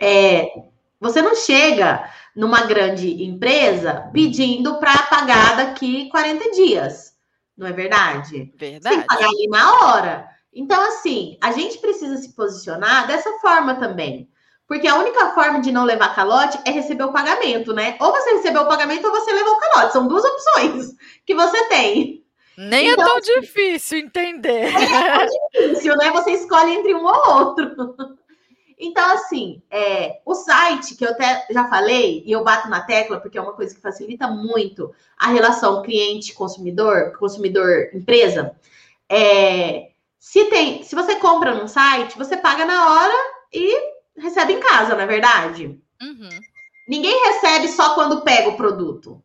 é, 0.00 0.62
você 1.00 1.20
não 1.20 1.34
chega 1.34 2.08
numa 2.34 2.62
grande 2.66 3.24
empresa 3.24 4.08
pedindo 4.12 4.78
para 4.78 4.96
pagar 5.04 5.56
daqui 5.56 6.08
40 6.10 6.52
dias, 6.52 7.16
não 7.56 7.66
é 7.66 7.72
verdade? 7.72 8.52
Verdade. 8.56 8.82
Você 8.82 8.88
tem 8.88 9.00
que 9.00 9.06
pagar 9.06 9.28
ali 9.28 9.48
na 9.48 9.80
hora. 9.80 10.28
Então, 10.52 10.80
assim, 10.88 11.36
a 11.40 11.52
gente 11.52 11.78
precisa 11.78 12.16
se 12.16 12.32
posicionar 12.32 13.06
dessa 13.06 13.30
forma 13.40 13.74
também. 13.74 14.28
Porque 14.68 14.86
a 14.86 14.96
única 14.96 15.30
forma 15.30 15.62
de 15.62 15.72
não 15.72 15.84
levar 15.84 16.14
calote 16.14 16.58
é 16.66 16.70
receber 16.70 17.04
o 17.04 17.12
pagamento, 17.12 17.72
né? 17.72 17.96
Ou 17.98 18.12
você 18.12 18.32
recebeu 18.32 18.62
o 18.62 18.68
pagamento 18.68 19.06
ou 19.06 19.10
você 19.12 19.32
levou 19.32 19.54
o 19.54 19.58
calote. 19.58 19.94
São 19.94 20.06
duas 20.06 20.22
opções 20.22 20.94
que 21.24 21.34
você 21.34 21.64
tem. 21.68 22.22
Nem 22.58 22.90
é 22.90 22.92
então, 22.92 23.06
é 23.06 23.08
tão 23.08 23.20
difícil 23.20 23.98
entender. 24.00 24.68
É 25.54 25.66
difícil, 25.66 25.96
né? 25.96 26.10
Você 26.10 26.32
escolhe 26.32 26.74
entre 26.74 26.94
um 26.94 27.02
ou 27.02 27.34
outro. 27.36 27.96
Então, 28.78 29.10
assim, 29.12 29.62
é, 29.70 30.20
o 30.24 30.34
site 30.34 30.94
que 30.94 31.04
eu 31.04 31.10
até 31.10 31.46
já 31.50 31.68
falei, 31.68 32.22
e 32.24 32.30
eu 32.30 32.44
bato 32.44 32.68
na 32.68 32.82
tecla, 32.82 33.18
porque 33.18 33.38
é 33.38 33.40
uma 33.40 33.54
coisa 33.54 33.74
que 33.74 33.80
facilita 33.80 34.28
muito 34.28 34.94
a 35.16 35.28
relação 35.28 35.82
cliente-consumidor, 35.82 37.16
consumidor-empresa. 37.18 38.54
É, 39.08 39.88
se 40.18 40.44
tem, 40.44 40.82
se 40.82 40.94
você 40.94 41.16
compra 41.16 41.54
num 41.54 41.66
site, 41.66 42.18
você 42.18 42.36
paga 42.36 42.64
na 42.64 42.90
hora 42.90 43.14
e 43.52 43.97
recebe 44.20 44.52
em 44.52 44.60
casa, 44.60 44.94
não 44.94 45.02
é 45.02 45.06
verdade? 45.06 45.80
Uhum. 46.00 46.28
Ninguém 46.88 47.24
recebe 47.26 47.68
só 47.68 47.94
quando 47.94 48.22
pega 48.22 48.48
o 48.48 48.56
produto. 48.56 49.22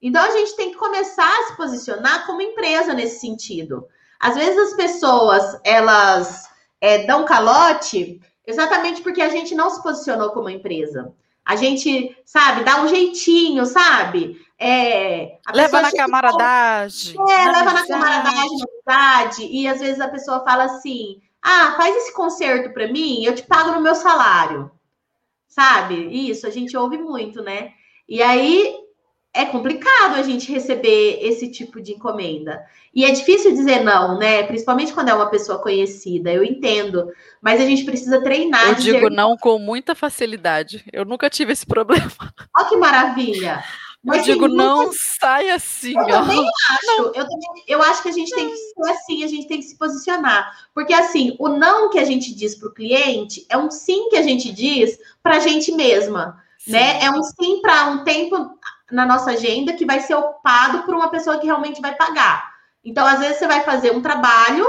Então 0.00 0.22
a 0.22 0.30
gente 0.30 0.54
tem 0.56 0.70
que 0.70 0.76
começar 0.76 1.28
a 1.28 1.42
se 1.44 1.56
posicionar 1.56 2.26
como 2.26 2.42
empresa 2.42 2.94
nesse 2.94 3.20
sentido. 3.20 3.86
Às 4.20 4.36
vezes 4.36 4.58
as 4.58 4.74
pessoas 4.74 5.60
elas 5.64 6.48
é, 6.80 7.06
dão 7.06 7.24
calote 7.24 8.20
exatamente 8.46 9.02
porque 9.02 9.20
a 9.20 9.28
gente 9.28 9.54
não 9.54 9.70
se 9.70 9.82
posicionou 9.82 10.30
como 10.30 10.48
empresa. 10.48 11.12
A 11.44 11.56
gente, 11.56 12.14
sabe, 12.26 12.62
dá 12.62 12.82
um 12.82 12.88
jeitinho, 12.88 13.64
sabe? 13.64 14.38
É, 14.58 15.38
leva 15.54 15.80
na 15.80 15.90
camaradagem. 15.90 17.16
É, 17.18 17.50
leva 17.50 17.72
na 17.72 17.86
camaradagem, 17.86 18.58
na. 18.58 19.48
E 19.50 19.66
às 19.66 19.80
vezes 19.80 20.00
a 20.00 20.08
pessoa 20.08 20.44
fala 20.44 20.64
assim: 20.64 21.22
ah, 21.42 21.74
faz 21.76 21.96
esse 21.96 22.12
conserto 22.12 22.72
para 22.72 22.88
mim, 22.88 23.24
eu 23.24 23.34
te 23.34 23.42
pago 23.42 23.72
no 23.72 23.80
meu 23.80 23.94
salário. 23.94 24.70
Sabe? 25.46 26.28
Isso, 26.30 26.46
a 26.46 26.50
gente 26.50 26.76
ouve 26.76 26.98
muito, 26.98 27.42
né? 27.42 27.72
E 28.08 28.22
aí 28.22 28.74
é 29.34 29.44
complicado 29.44 30.14
a 30.14 30.22
gente 30.22 30.50
receber 30.50 31.18
esse 31.22 31.50
tipo 31.50 31.80
de 31.80 31.92
encomenda. 31.92 32.64
E 32.94 33.04
é 33.04 33.10
difícil 33.10 33.52
dizer 33.52 33.84
não, 33.84 34.18
né? 34.18 34.42
Principalmente 34.42 34.92
quando 34.92 35.10
é 35.10 35.14
uma 35.14 35.30
pessoa 35.30 35.58
conhecida, 35.58 36.32
eu 36.32 36.42
entendo. 36.42 37.10
Mas 37.40 37.60
a 37.60 37.64
gente 37.64 37.84
precisa 37.84 38.22
treinar. 38.22 38.68
Eu 38.68 38.74
digo 38.74 39.10
não 39.10 39.36
com 39.36 39.58
muita 39.58 39.94
facilidade. 39.94 40.84
Eu 40.92 41.04
nunca 41.04 41.30
tive 41.30 41.52
esse 41.52 41.64
problema. 41.66 42.10
Olha 42.56 42.68
que 42.68 42.76
maravilha! 42.76 43.62
Mas 44.02 44.28
eu 44.28 44.34
digo, 44.34 44.48
não 44.48 44.90
sai 44.92 45.50
assim. 45.50 45.92
Eu 45.92 46.02
ó. 46.02 46.06
também 46.06 46.46
acho. 46.70 47.00
Eu, 47.00 47.12
também, 47.12 47.64
eu 47.66 47.82
acho 47.82 48.02
que 48.02 48.08
a 48.08 48.12
gente 48.12 48.30
tem 48.32 48.48
que 48.48 48.56
ser 48.56 48.90
assim, 48.90 49.24
a 49.24 49.26
gente 49.26 49.48
tem 49.48 49.58
que 49.58 49.66
se 49.66 49.76
posicionar. 49.76 50.56
Porque, 50.72 50.94
assim, 50.94 51.36
o 51.38 51.48
não 51.48 51.90
que 51.90 51.98
a 51.98 52.04
gente 52.04 52.34
diz 52.34 52.54
para 52.54 52.68
o 52.68 52.74
cliente 52.74 53.44
é 53.48 53.58
um 53.58 53.70
sim 53.70 54.08
que 54.08 54.16
a 54.16 54.22
gente 54.22 54.52
diz 54.52 54.98
para 55.22 55.36
a 55.36 55.40
gente 55.40 55.72
mesma. 55.72 56.42
Né? 56.66 57.02
É 57.02 57.10
um 57.10 57.22
sim 57.22 57.60
para 57.60 57.88
um 57.88 58.04
tempo 58.04 58.58
na 58.90 59.04
nossa 59.04 59.32
agenda 59.32 59.72
que 59.72 59.84
vai 59.84 60.00
ser 60.00 60.14
ocupado 60.14 60.82
por 60.84 60.94
uma 60.94 61.10
pessoa 61.10 61.38
que 61.38 61.46
realmente 61.46 61.80
vai 61.80 61.94
pagar. 61.94 62.52
Então, 62.84 63.06
às 63.06 63.18
vezes, 63.18 63.38
você 63.38 63.46
vai 63.46 63.62
fazer 63.64 63.90
um 63.90 64.00
trabalho 64.00 64.66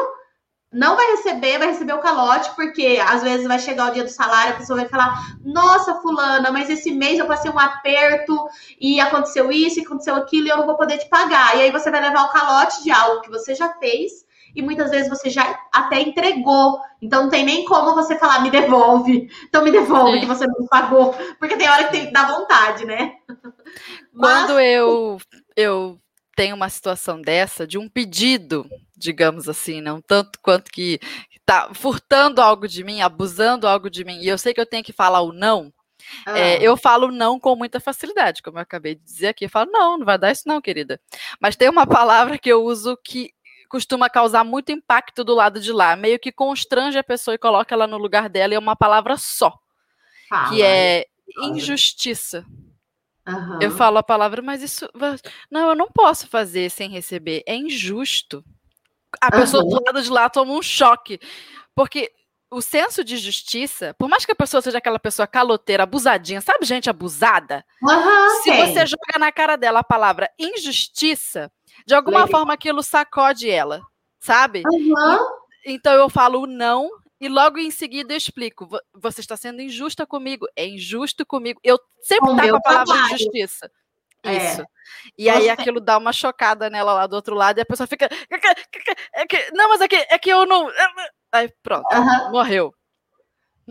não 0.72 0.96
vai 0.96 1.12
receber, 1.12 1.58
vai 1.58 1.68
receber 1.70 1.94
o 1.94 2.00
calote, 2.00 2.52
porque 2.56 3.00
às 3.04 3.24
vezes 3.24 3.48
vai 3.48 3.58
chegar 3.58 3.90
o 3.90 3.94
dia 3.94 4.04
do 4.04 4.10
salário, 4.10 4.54
a 4.54 4.58
pessoa 4.58 4.80
vai 4.80 4.88
falar: 4.88 5.38
Nossa, 5.44 5.96
Fulana, 5.96 6.52
mas 6.52 6.70
esse 6.70 6.92
mês 6.92 7.18
eu 7.18 7.26
passei 7.26 7.50
um 7.50 7.60
aperto 7.60 8.48
e 8.80 9.00
aconteceu 9.00 9.52
isso, 9.52 9.80
e 9.80 9.86
aconteceu 9.86 10.16
aquilo, 10.16 10.48
e 10.48 10.50
eu 10.50 10.58
não 10.58 10.66
vou 10.68 10.78
poder 10.78 10.98
te 10.98 11.10
pagar. 11.10 11.58
E 11.58 11.62
aí 11.62 11.72
você 11.72 11.90
vai 11.90 12.02
levar 12.02 12.26
o 12.26 12.30
calote 12.30 12.84
de 12.84 12.92
algo 12.92 13.22
que 13.22 13.30
você 13.30 13.56
já 13.56 13.70
fez 13.80 14.30
e 14.56 14.62
muitas 14.62 14.90
vezes 14.90 15.10
você 15.10 15.30
já 15.30 15.60
até 15.72 16.02
entregou. 16.02 16.80
Então 17.02 17.24
não 17.24 17.30
tem 17.30 17.44
nem 17.46 17.66
como 17.66 17.96
você 17.96 18.18
falar, 18.18 18.42
me 18.42 18.52
devolve. 18.52 19.30
Então 19.48 19.64
me 19.64 19.72
devolve 19.72 20.14
Sim. 20.14 20.20
que 20.22 20.26
você 20.26 20.48
não 20.48 20.68
pagou. 20.68 21.14
Porque 21.40 21.56
tem 21.56 21.70
hora 21.70 21.86
que 21.86 21.92
tem 21.92 22.08
que 22.08 22.14
dar 22.14 22.32
vontade, 22.32 22.86
né? 22.86 23.14
Quando 24.18 24.56
Mas... 24.56 24.66
eu, 24.66 25.18
eu 25.56 26.00
tenho 26.36 26.56
uma 26.56 26.70
situação 26.70 27.22
dessa, 27.22 27.68
de 27.68 27.78
um 27.78 27.88
pedido, 27.88 28.66
digamos 29.00 29.48
assim, 29.48 29.82
não 29.82 30.02
tanto 30.02 30.38
quanto 30.42 30.70
que 30.72 31.00
está 31.32 31.74
furtando 31.74 32.42
algo 32.42 32.68
de 32.68 32.84
mim, 32.84 33.02
abusando 33.02 33.68
algo 33.68 33.90
de 33.90 34.04
mim, 34.04 34.20
e 34.20 34.28
eu 34.28 34.38
sei 34.38 34.54
que 34.54 34.62
eu 34.62 34.66
tenho 34.66 34.84
que 34.84 34.94
falar 34.94 35.22
o 35.22 35.32
não, 35.32 35.74
ah. 36.26 36.38
é, 36.38 36.62
eu 36.62 36.78
falo 36.78 37.12
não 37.12 37.40
com 37.40 37.56
muita 37.56 37.80
facilidade, 37.80 38.42
como 38.42 38.58
eu 38.58 38.62
acabei 38.62 38.96
de 38.96 39.04
dizer 39.04 39.28
aqui. 39.28 39.46
Eu 39.46 39.50
falo, 39.50 39.72
não, 39.72 39.98
não 39.98 40.06
vai 40.06 40.18
dar 40.18 40.32
isso, 40.32 40.44
não, 40.46 40.62
querida. 40.62 41.00
Mas 41.40 41.56
tem 41.56 41.70
uma 41.70 41.88
palavra 41.88 42.38
que 42.38 42.50
eu 42.50 42.64
uso 42.64 42.98
que 43.04 43.32
costuma 43.70 44.10
causar 44.10 44.44
muito 44.44 44.72
impacto 44.72 45.24
do 45.24 45.36
lado 45.36 45.60
de 45.60 45.72
lá, 45.72 45.96
meio 45.96 46.20
que 46.20 46.32
constrange 46.32 46.98
a 46.98 47.04
pessoa 47.04 47.36
e 47.36 47.40
coloca 47.40 47.74
ela 47.74 47.86
no 47.88 47.98
lugar 47.98 48.28
dela, 48.28 48.54
e 48.54 48.56
é 48.56 48.60
uma 48.60 48.76
palavra 48.76 49.16
só, 49.18 49.54
que 50.50 50.62
é 50.62 51.06
injustiça. 51.44 52.46
Uhum. 53.28 53.60
Eu 53.62 53.70
falo 53.70 54.00
a 54.00 54.04
palavra, 54.04 54.42
mas 54.42 54.64
isso. 54.64 54.90
Não, 55.52 55.70
eu 55.70 55.76
não 55.76 55.88
posso 55.92 56.28
fazer 56.28 56.72
sem 56.72 56.90
receber. 56.90 57.44
É 57.46 57.56
injusto. 57.56 58.44
A 59.22 59.32
pessoa 59.32 59.64
uhum. 59.64 59.70
do 59.70 59.84
lado 59.86 60.02
de 60.02 60.10
lá 60.10 60.30
toma 60.30 60.54
um 60.54 60.62
choque. 60.62 61.20
Porque 61.76 62.12
o 62.52 62.62
senso 62.62 63.04
de 63.04 63.18
justiça, 63.18 63.96
por 63.98 64.10
mais 64.10 64.26
que 64.26 64.32
a 64.32 64.36
pessoa 64.36 64.62
seja 64.62 64.80
aquela 64.80 65.00
pessoa 65.00 65.28
caloteira, 65.28 65.84
abusadinha, 65.84 66.42
sabe, 66.42 66.66
gente 66.66 66.90
abusada? 66.90 67.64
Uhum, 67.82 68.42
se 68.42 68.52
você 68.52 68.86
joga 68.86 69.20
na 69.20 69.32
cara 69.32 69.56
dela 69.56 69.80
a 69.80 69.84
palavra 69.84 70.30
injustiça, 70.38 71.52
de 71.86 71.94
alguma 71.94 72.26
Legal. 72.26 72.40
forma 72.40 72.54
aquilo 72.54 72.82
sacode 72.82 73.50
ela, 73.50 73.82
sabe? 74.20 74.64
Então 75.66 75.94
eu 75.94 76.10
falo 76.10 76.48
não 76.48 76.90
e 77.22 77.28
logo 77.28 77.58
em 77.58 77.70
seguida 77.70 78.14
eu 78.14 78.18
explico: 78.18 78.68
você 78.94 79.22
está 79.22 79.36
sendo 79.36 79.62
injusta 79.62 80.06
comigo, 80.06 80.48
é 80.56 80.66
injusto 80.68 81.26
comigo. 81.26 81.60
Eu 81.64 81.78
sempre 82.02 82.36
taco 82.36 82.56
a 82.56 82.62
palavra 82.62 82.86
trabalho. 82.86 83.14
injustiça. 83.14 83.70
Isso. 84.26 84.62
É. 84.62 84.66
E 85.18 85.30
aí 85.30 85.50
aquilo 85.50 85.80
dá 85.80 85.98
uma 85.98 86.12
chocada 86.12 86.70
nela 86.70 86.94
lá 86.94 87.08
do 87.08 87.16
outro 87.16 87.36
lado 87.36 87.58
e 87.58 87.62
a 87.62 87.66
pessoa 87.66 87.88
fica. 87.88 88.10
É 89.14 89.26
que, 89.26 89.52
não, 89.54 89.70
mas 89.70 89.82
é 89.82 89.88
que, 89.88 89.96
é 89.96 90.18
que 90.18 90.30
eu 90.30 90.46
não. 90.46 90.70
Aí 91.32 91.50
pronto, 91.62 91.86
uhum. 91.94 92.32
morreu. 92.32 92.74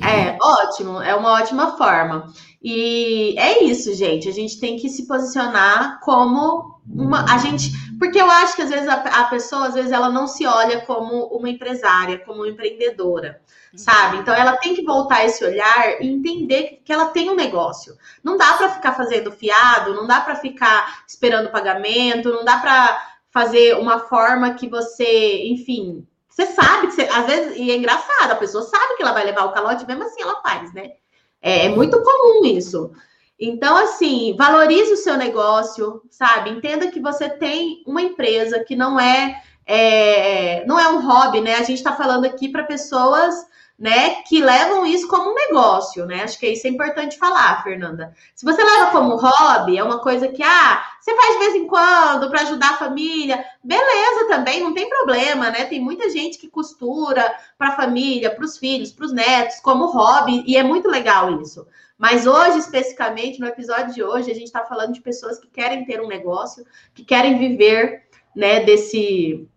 É, 0.01 0.37
ótimo, 0.41 1.01
é 1.03 1.15
uma 1.15 1.33
ótima 1.33 1.77
forma. 1.77 2.33
E 2.63 3.39
é 3.39 3.63
isso, 3.65 3.95
gente. 3.95 4.29
A 4.29 4.33
gente 4.33 4.59
tem 4.59 4.77
que 4.77 4.89
se 4.89 5.07
posicionar 5.07 6.01
como 6.01 6.81
uma. 6.89 7.25
A 7.33 7.39
gente. 7.39 7.71
Porque 7.99 8.21
eu 8.21 8.31
acho 8.31 8.55
que 8.55 8.63
às 8.63 8.71
vezes 8.71 8.89
a, 8.89 8.95
a 8.95 9.25
pessoa, 9.25 9.69
às 9.69 9.75
vezes, 9.75 9.93
ela 9.93 10.09
não 10.09 10.27
se 10.27 10.47
olha 10.47 10.81
como 10.83 11.27
uma 11.27 11.49
empresária, 11.49 12.19
como 12.19 12.43
uma 12.43 12.49
empreendedora, 12.49 13.41
sabe? 13.77 14.19
Então 14.19 14.35
ela 14.35 14.57
tem 14.57 14.75
que 14.75 14.85
voltar 14.85 15.25
esse 15.25 15.45
olhar 15.45 16.01
e 16.01 16.07
entender 16.07 16.81
que 16.85 16.93
ela 16.93 17.07
tem 17.07 17.29
um 17.31 17.35
negócio. 17.35 17.97
Não 18.23 18.37
dá 18.37 18.53
para 18.55 18.71
ficar 18.71 18.93
fazendo 18.93 19.33
fiado, 19.33 19.95
não 19.95 20.07
dá 20.07 20.21
para 20.21 20.37
ficar 20.37 21.03
esperando 21.07 21.51
pagamento, 21.51 22.31
não 22.31 22.45
dá 22.45 22.59
para 22.59 23.19
fazer 23.31 23.77
uma 23.77 23.99
forma 24.01 24.55
que 24.55 24.69
você, 24.69 25.47
enfim, 25.49 26.07
você 26.39 26.53
sabe 26.53 26.87
que 26.87 26.93
você, 26.93 27.03
às 27.03 27.27
vezes, 27.27 27.57
e 27.57 27.69
é 27.69 27.77
engraçado, 27.77 28.31
a 28.31 28.37
pessoa 28.37 28.63
sabe 28.63 28.97
que 28.97 29.03
ela 29.03 29.13
vai 29.13 29.25
levar 29.25 29.45
o 29.45 29.53
calote, 29.53 29.85
mesmo 29.85 30.05
assim 30.05 30.23
ela 30.23 30.41
faz, 30.41 30.73
né? 30.73 30.93
É, 31.43 31.67
é 31.67 31.69
muito 31.69 32.01
comum 32.01 32.45
isso. 32.45 32.93
Então, 33.41 33.77
assim, 33.77 34.37
valorize 34.39 34.93
o 34.93 34.97
seu 34.97 35.17
negócio, 35.17 36.01
sabe? 36.09 36.51
Entenda 36.51 36.93
que 36.93 37.01
você 37.01 37.29
tem 37.29 37.83
uma 37.85 38.01
empresa 38.01 38.63
que 38.63 38.77
não 38.77 39.01
é, 39.01 39.43
é 39.67 40.65
não 40.65 40.79
é 40.79 40.89
um 40.89 41.05
hobby, 41.05 41.41
né? 41.41 41.57
A 41.57 41.65
gente 41.65 41.79
está 41.79 41.93
falando 41.97 42.25
aqui 42.25 42.49
para 42.49 42.63
pessoas 42.63 43.35
né, 43.77 44.23
que 44.23 44.41
levam 44.41 44.85
isso 44.85 45.07
como 45.07 45.31
um 45.31 45.35
negócio, 45.35 46.05
né? 46.05 46.23
Acho 46.23 46.39
que 46.39 46.49
isso 46.49 46.67
é 46.67 46.71
importante 46.71 47.19
falar, 47.19 47.63
Fernanda. 47.63 48.13
Se 48.35 48.45
você 48.45 48.63
leva 48.63 48.91
como 48.91 49.17
hobby, 49.17 49.79
é 49.79 49.85
uma 49.85 50.01
coisa 50.01 50.29
que, 50.29 50.43
ah, 50.43 50.85
você 51.09 51.17
faz 51.17 51.33
de 51.33 51.39
vez 51.39 51.55
em 51.55 51.67
quando 51.67 52.29
para 52.29 52.43
ajudar 52.43 52.71
a 52.73 52.77
família, 52.77 53.43
beleza 53.65 54.29
também, 54.29 54.61
não 54.61 54.75
tem 54.75 54.89
problema, 54.89 55.51
né? 55.51 55.65
Tem 55.65 55.81
muita 55.81 56.11
gente 56.11 56.37
que 56.39 56.49
costura 56.49 57.35
para 57.57 57.69
a 57.69 57.77
família, 57.77 58.35
para 58.35 58.45
os 58.45 58.59
filhos, 58.59 58.93
para 58.93 59.07
os 59.07 59.13
netos, 59.13 59.61
como 59.61 59.87
hobby, 59.87 60.45
e 60.47 60.57
é 60.57 60.63
muito 60.63 60.89
legal 60.89 61.41
isso. 61.41 61.67
Mas 61.97 62.27
hoje, 62.27 62.59
especificamente, 62.59 63.41
no 63.41 63.47
episódio 63.47 63.95
de 63.95 64.03
hoje, 64.03 64.31
a 64.31 64.35
gente 64.35 64.45
está 64.45 64.65
falando 64.65 64.93
de 64.93 65.01
pessoas 65.01 65.39
que 65.39 65.49
querem 65.49 65.85
ter 65.85 66.01
um 66.01 66.07
negócio, 66.07 66.65
que 66.95 67.05
querem 67.05 67.39
viver, 67.39 68.05
né, 68.37 68.61
desse 68.61 69.49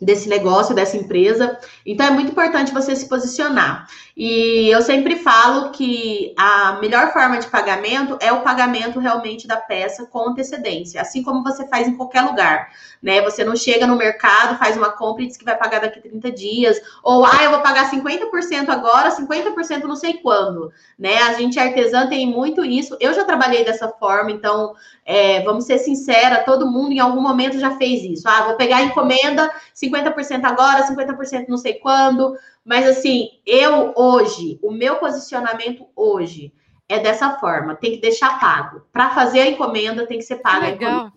desse 0.00 0.28
negócio, 0.28 0.74
dessa 0.74 0.96
empresa. 0.96 1.58
Então 1.84 2.06
é 2.06 2.10
muito 2.10 2.32
importante 2.32 2.72
você 2.72 2.94
se 2.94 3.08
posicionar. 3.08 3.86
E 4.16 4.68
eu 4.70 4.80
sempre 4.80 5.16
falo 5.16 5.70
que 5.72 6.34
a 6.38 6.78
melhor 6.80 7.12
forma 7.12 7.38
de 7.38 7.48
pagamento 7.48 8.16
é 8.18 8.32
o 8.32 8.40
pagamento 8.40 8.98
realmente 8.98 9.46
da 9.46 9.58
peça 9.58 10.06
com 10.06 10.30
antecedência, 10.30 11.02
assim 11.02 11.22
como 11.22 11.42
você 11.42 11.66
faz 11.68 11.86
em 11.86 11.94
qualquer 11.94 12.22
lugar, 12.22 12.70
né? 13.02 13.20
Você 13.20 13.44
não 13.44 13.54
chega 13.54 13.86
no 13.86 13.94
mercado, 13.94 14.58
faz 14.58 14.74
uma 14.74 14.90
compra 14.90 15.22
e 15.22 15.26
diz 15.26 15.36
que 15.36 15.44
vai 15.44 15.54
pagar 15.54 15.82
daqui 15.82 16.00
30 16.00 16.32
dias, 16.32 16.80
ou 17.02 17.26
ah, 17.26 17.44
eu 17.44 17.50
vou 17.50 17.60
pagar 17.60 17.90
50% 17.90 18.70
agora, 18.70 19.10
50% 19.10 19.82
não 19.82 19.96
sei 19.96 20.14
quando, 20.14 20.72
né? 20.98 21.18
A 21.18 21.34
gente 21.34 21.58
artesã 21.58 22.06
tem 22.06 22.26
muito 22.26 22.64
isso. 22.64 22.96
Eu 22.98 23.12
já 23.12 23.22
trabalhei 23.22 23.64
dessa 23.66 23.88
forma, 23.88 24.30
então 24.30 24.74
é, 25.04 25.42
vamos 25.42 25.66
ser 25.66 25.76
sincera, 25.76 26.42
todo 26.42 26.70
mundo 26.70 26.92
em 26.92 27.00
algum 27.00 27.20
momento 27.20 27.58
já 27.58 27.76
fez 27.76 28.02
isso. 28.02 28.26
Ah, 28.26 28.44
vou 28.46 28.56
pegar 28.56 28.78
a 28.78 28.82
encomenda 28.82 29.50
50% 29.74 29.85
agora, 30.44 30.86
50% 30.86 31.46
não 31.48 31.58
sei 31.58 31.74
quando. 31.74 32.36
Mas 32.64 32.86
assim, 32.88 33.28
eu 33.46 33.92
hoje, 33.96 34.58
o 34.62 34.70
meu 34.70 34.96
posicionamento 34.96 35.86
hoje 35.94 36.52
é 36.88 36.98
dessa 36.98 37.38
forma, 37.38 37.74
tem 37.74 37.92
que 37.92 38.00
deixar 38.00 38.38
pago. 38.38 38.82
Para 38.92 39.10
fazer 39.10 39.40
a 39.40 39.48
encomenda 39.48 40.06
tem 40.06 40.18
que 40.18 40.24
ser 40.24 40.36
paga. 40.36 40.66
Legal. 40.66 41.12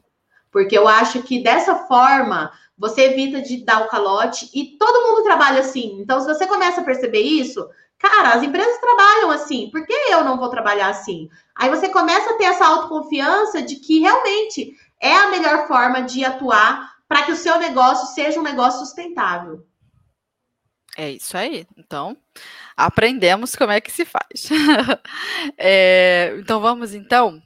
Porque 0.52 0.78
eu 0.78 0.88
acho 0.88 1.22
que 1.24 1.44
dessa 1.44 1.76
forma 1.76 2.52
você 2.78 3.02
evita 3.02 3.42
de 3.42 3.64
dar 3.64 3.84
o 3.84 3.88
calote 3.88 4.50
e 4.54 4.78
todo 4.78 5.08
mundo 5.08 5.24
trabalha 5.24 5.60
assim. 5.60 6.00
Então, 6.00 6.20
se 6.20 6.26
você 6.26 6.48
começa 6.48 6.82
a 6.82 6.84
perceber 6.84 7.22
isso, 7.22 7.68
cara, 8.00 8.30
as 8.30 8.42
empresas 8.42 8.80
trabalham 8.80 9.30
assim, 9.32 9.70
por 9.70 9.86
que 9.86 9.94
eu 10.10 10.24
não 10.24 10.38
vou 10.38 10.50
trabalhar 10.50 10.88
assim? 10.88 11.30
Aí 11.56 11.70
você 11.70 11.90
começa 11.90 12.32
a 12.32 12.38
ter 12.38 12.46
essa 12.46 12.66
autoconfiança 12.66 13.62
de 13.62 13.76
que 13.76 14.00
realmente 14.00 14.76
é 15.00 15.14
a 15.14 15.30
melhor 15.30 15.68
forma 15.68 16.02
de 16.02 16.24
atuar 16.24 16.88
para 17.10 17.24
que 17.24 17.32
o 17.32 17.36
seu 17.36 17.58
negócio 17.58 18.13
seja 18.13 18.39
um 18.39 18.43
negócio 18.43 18.86
sustentável. 18.86 19.67
É 20.95 21.10
isso 21.10 21.36
aí. 21.36 21.65
Então, 21.76 22.15
aprendemos 22.78 23.56
como 23.56 23.72
é 23.72 23.82
que 23.82 23.91
se 23.91 24.06
faz. 24.06 24.50
é, 25.58 26.36
então, 26.38 26.62
vamos 26.62 26.93
então 26.93 27.41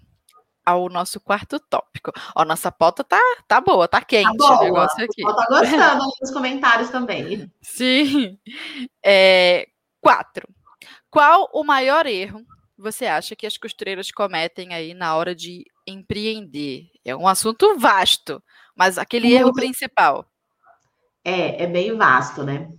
ao 0.65 0.89
nosso 0.89 1.19
quarto 1.19 1.59
tópico. 1.59 2.11
Ó, 2.35 2.43
nossa 2.43 2.71
pauta 2.71 3.03
tá, 3.03 3.19
tá 3.47 3.61
boa, 3.61 3.87
tá 3.87 4.01
quente 4.01 4.37
tá 4.37 4.47
boa. 4.47 4.59
o 4.59 4.63
negócio 4.63 5.03
aqui. 5.03 5.21
Tá 5.21 5.45
gostando 5.49 6.03
nos 6.21 6.31
comentários 6.31 6.89
também. 6.89 7.51
Sim. 7.61 8.37
É, 9.03 9.67
quatro. 10.01 10.47
Qual 11.09 11.49
o 11.53 11.63
maior 11.63 12.05
erro 12.05 12.41
você 12.77 13.05
acha 13.05 13.35
que 13.35 13.45
as 13.45 13.55
costureiras 13.55 14.11
cometem 14.11 14.73
aí 14.73 14.93
na 14.93 15.15
hora 15.15 15.35
de 15.35 15.65
empreender? 15.87 16.89
É 17.05 17.15
um 17.15 17.27
assunto 17.27 17.77
vasto, 17.77 18.41
mas 18.75 18.97
aquele 18.97 19.27
Muito... 19.27 19.39
erro 19.39 19.53
principal. 19.53 20.25
É, 21.23 21.63
é 21.63 21.67
bem 21.67 21.95
vasto, 21.95 22.43
né? 22.43 22.69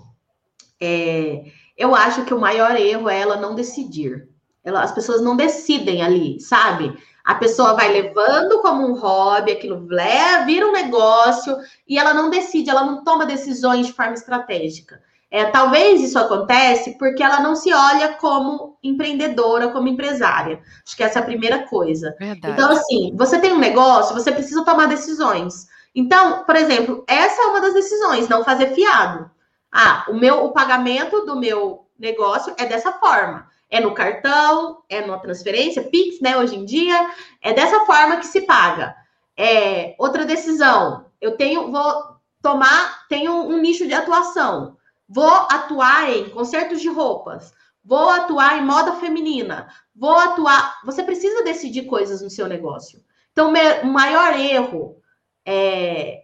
É, 0.80 1.44
eu 1.76 1.94
acho 1.94 2.24
que 2.24 2.34
o 2.34 2.40
maior 2.40 2.76
erro 2.76 3.08
é 3.08 3.20
ela 3.20 3.36
não 3.36 3.54
decidir. 3.54 4.28
Ela, 4.62 4.82
as 4.82 4.92
pessoas 4.92 5.20
não 5.22 5.36
decidem 5.36 6.02
ali, 6.02 6.40
sabe? 6.40 6.96
A 7.24 7.34
pessoa 7.34 7.74
vai 7.74 7.90
levando 7.90 8.60
como 8.60 8.86
um 8.86 8.98
hobby, 8.98 9.52
aquilo 9.52 9.86
leva, 9.88 10.44
vira 10.44 10.66
um 10.66 10.72
negócio 10.72 11.56
e 11.88 11.98
ela 11.98 12.12
não 12.12 12.28
decide, 12.28 12.70
ela 12.70 12.84
não 12.84 13.02
toma 13.02 13.24
decisões 13.24 13.86
de 13.86 13.92
forma 13.92 14.14
estratégica. 14.14 15.00
É, 15.30 15.46
talvez 15.46 16.00
isso 16.00 16.18
acontece 16.18 16.96
porque 16.96 17.22
ela 17.22 17.40
não 17.40 17.56
se 17.56 17.72
olha 17.72 18.14
como 18.14 18.78
empreendedora, 18.82 19.68
como 19.68 19.88
empresária. 19.88 20.60
Acho 20.86 20.96
que 20.96 21.02
essa 21.02 21.18
é 21.18 21.22
a 21.22 21.24
primeira 21.24 21.66
coisa. 21.66 22.14
Verdade. 22.18 22.52
Então, 22.54 22.70
assim, 22.70 23.12
você 23.16 23.40
tem 23.40 23.52
um 23.52 23.58
negócio, 23.58 24.14
você 24.14 24.30
precisa 24.30 24.64
tomar 24.64 24.86
decisões. 24.86 25.66
Então, 25.94 26.44
por 26.44 26.56
exemplo, 26.56 27.04
essa 27.06 27.42
é 27.42 27.46
uma 27.46 27.60
das 27.60 27.74
decisões, 27.74 28.28
não 28.28 28.44
fazer 28.44 28.74
fiado. 28.74 29.30
Ah, 29.70 30.04
o 30.08 30.14
meu 30.14 30.44
o 30.44 30.52
pagamento 30.52 31.24
do 31.24 31.36
meu 31.36 31.86
negócio 31.98 32.54
é 32.58 32.66
dessa 32.66 32.92
forma. 32.92 33.48
É 33.70 33.80
no 33.80 33.94
cartão, 33.94 34.82
é 34.88 35.00
numa 35.00 35.18
transferência, 35.18 35.84
Pix, 35.84 36.20
né? 36.20 36.36
Hoje 36.36 36.56
em 36.56 36.64
dia, 36.64 37.10
é 37.40 37.52
dessa 37.52 37.84
forma 37.86 38.16
que 38.18 38.26
se 38.26 38.42
paga. 38.42 38.94
É, 39.36 39.94
outra 39.98 40.24
decisão, 40.24 41.06
eu 41.20 41.36
tenho, 41.36 41.72
vou 41.72 42.14
tomar, 42.40 43.06
tenho 43.08 43.32
um 43.32 43.56
nicho 43.58 43.86
de 43.86 43.94
atuação. 43.94 44.76
Vou 45.08 45.32
atuar 45.50 46.10
em 46.10 46.28
concertos 46.30 46.80
de 46.80 46.88
roupas. 46.88 47.52
Vou 47.84 48.10
atuar 48.10 48.58
em 48.58 48.64
moda 48.64 48.92
feminina. 48.94 49.68
Vou 49.94 50.16
atuar. 50.18 50.80
Você 50.84 51.02
precisa 51.02 51.42
decidir 51.44 51.84
coisas 51.84 52.22
no 52.22 52.30
seu 52.30 52.46
negócio. 52.46 53.02
Então, 53.32 53.52
o 53.82 53.86
maior 53.86 54.38
erro 54.38 55.02
é, 55.46 56.22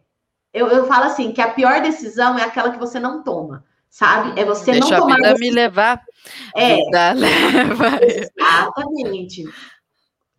eu, 0.52 0.68
eu 0.68 0.86
falo 0.86 1.04
assim, 1.04 1.32
que 1.32 1.40
a 1.40 1.50
pior 1.50 1.80
decisão 1.80 2.38
é 2.38 2.42
aquela 2.42 2.70
que 2.70 2.78
você 2.78 2.98
não 2.98 3.22
toma, 3.22 3.64
sabe? 3.88 4.38
É 4.40 4.44
você 4.44 4.72
Deixa 4.72 4.98
não 4.98 5.06
tomar. 5.06 5.14
a 5.14 5.34
vida 5.34 5.38
me 5.38 5.50
levar. 5.50 6.02
É. 6.54 6.76
Vida 6.76 7.12
leva. 7.14 8.00
Exatamente. 8.02 9.44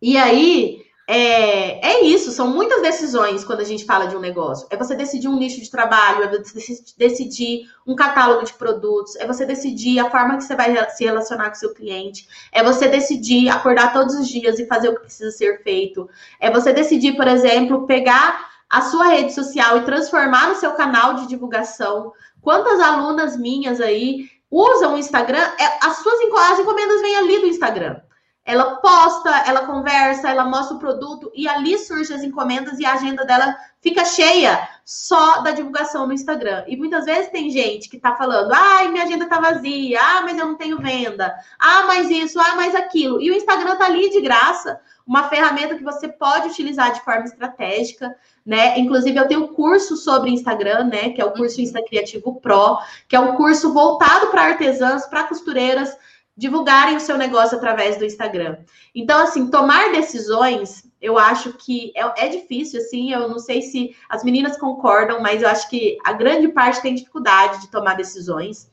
E 0.00 0.16
aí, 0.18 0.82
é, 1.08 1.94
é 1.94 2.04
isso, 2.04 2.30
são 2.30 2.48
muitas 2.48 2.80
decisões 2.82 3.44
quando 3.44 3.60
a 3.60 3.64
gente 3.64 3.84
fala 3.84 4.06
de 4.06 4.16
um 4.16 4.20
negócio. 4.20 4.66
É 4.70 4.76
você 4.76 4.94
decidir 4.94 5.28
um 5.28 5.38
nicho 5.38 5.60
de 5.60 5.70
trabalho, 5.70 6.24
é 6.24 6.28
você 6.28 6.74
decidir 6.96 7.68
um 7.86 7.94
catálogo 7.96 8.44
de 8.44 8.52
produtos, 8.52 9.16
é 9.16 9.26
você 9.26 9.46
decidir 9.46 9.98
a 9.98 10.10
forma 10.10 10.36
que 10.36 10.44
você 10.44 10.54
vai 10.54 10.90
se 10.90 11.04
relacionar 11.04 11.46
com 11.46 11.56
o 11.56 11.58
seu 11.58 11.74
cliente, 11.74 12.28
é 12.52 12.62
você 12.62 12.86
decidir 12.86 13.48
acordar 13.48 13.92
todos 13.92 14.14
os 14.14 14.28
dias 14.28 14.58
e 14.58 14.66
fazer 14.66 14.90
o 14.90 14.94
que 14.94 15.02
precisa 15.02 15.30
ser 15.30 15.62
feito, 15.62 16.08
é 16.38 16.50
você 16.50 16.72
decidir, 16.72 17.16
por 17.16 17.26
exemplo, 17.26 17.86
pegar 17.86 18.51
a 18.72 18.80
sua 18.80 19.08
rede 19.08 19.34
social 19.34 19.76
e 19.76 19.84
transformar 19.84 20.48
no 20.48 20.54
seu 20.54 20.72
canal 20.72 21.12
de 21.12 21.26
divulgação. 21.26 22.10
Quantas 22.40 22.80
alunas 22.80 23.36
minhas 23.36 23.82
aí 23.82 24.30
usam 24.50 24.94
o 24.94 24.98
Instagram? 24.98 25.42
É, 25.58 25.86
as 25.86 25.98
suas 25.98 26.18
as 26.50 26.58
encomendas 26.58 27.02
vêm 27.02 27.16
ali 27.16 27.38
do 27.40 27.46
Instagram. 27.46 28.00
Ela 28.44 28.76
posta, 28.76 29.30
ela 29.46 29.66
conversa, 29.66 30.28
ela 30.28 30.44
mostra 30.44 30.76
o 30.76 30.80
produto 30.80 31.30
e 31.34 31.46
ali 31.46 31.78
surgem 31.78 32.16
as 32.16 32.24
encomendas 32.24 32.80
e 32.80 32.86
a 32.86 32.94
agenda 32.94 33.24
dela 33.26 33.54
fica 33.80 34.04
cheia 34.06 34.68
só 34.84 35.42
da 35.42 35.52
divulgação 35.52 36.06
no 36.06 36.12
Instagram. 36.12 36.64
E 36.66 36.76
muitas 36.76 37.04
vezes 37.04 37.30
tem 37.30 37.50
gente 37.50 37.90
que 37.90 38.00
tá 38.00 38.16
falando: 38.16 38.52
ai, 38.52 38.88
minha 38.88 39.04
agenda 39.04 39.28
tá 39.28 39.38
vazia, 39.38 40.00
ah, 40.00 40.22
mas 40.22 40.38
eu 40.38 40.46
não 40.46 40.56
tenho 40.56 40.78
venda, 40.78 41.32
ah, 41.58 41.84
mas 41.86 42.10
isso, 42.10 42.40
ah, 42.40 42.56
mas 42.56 42.74
aquilo. 42.74 43.20
E 43.20 43.30
o 43.30 43.34
Instagram 43.34 43.76
tá 43.76 43.84
ali 43.84 44.10
de 44.10 44.22
graça, 44.22 44.80
uma 45.06 45.28
ferramenta 45.28 45.76
que 45.76 45.84
você 45.84 46.08
pode 46.08 46.48
utilizar 46.48 46.92
de 46.92 47.02
forma 47.02 47.26
estratégica 47.26 48.16
né? 48.44 48.78
Inclusive, 48.78 49.18
eu 49.18 49.28
tenho 49.28 49.44
um 49.44 49.54
curso 49.54 49.96
sobre 49.96 50.30
Instagram, 50.30 50.84
né? 50.84 51.10
Que 51.10 51.20
é 51.20 51.24
o 51.24 51.32
curso 51.32 51.60
Insta 51.60 51.82
Criativo 51.84 52.40
Pro, 52.40 52.78
que 53.08 53.16
é 53.16 53.20
um 53.20 53.36
curso 53.36 53.72
voltado 53.72 54.28
para 54.28 54.42
artesãs, 54.42 55.06
para 55.06 55.24
costureiras, 55.24 55.96
divulgarem 56.36 56.96
o 56.96 57.00
seu 57.00 57.16
negócio 57.16 57.56
através 57.56 57.98
do 57.98 58.04
Instagram. 58.04 58.56
Então, 58.94 59.22
assim, 59.22 59.50
tomar 59.50 59.92
decisões, 59.92 60.84
eu 61.00 61.18
acho 61.18 61.52
que 61.52 61.92
é, 61.94 62.26
é, 62.26 62.28
difícil, 62.28 62.80
assim, 62.80 63.12
eu 63.12 63.28
não 63.28 63.38
sei 63.38 63.62
se 63.62 63.94
as 64.08 64.24
meninas 64.24 64.56
concordam, 64.56 65.20
mas 65.20 65.42
eu 65.42 65.48
acho 65.48 65.68
que 65.68 65.98
a 66.04 66.12
grande 66.12 66.48
parte 66.48 66.80
tem 66.80 66.94
dificuldade 66.94 67.60
de 67.60 67.70
tomar 67.70 67.94
decisões. 67.94 68.71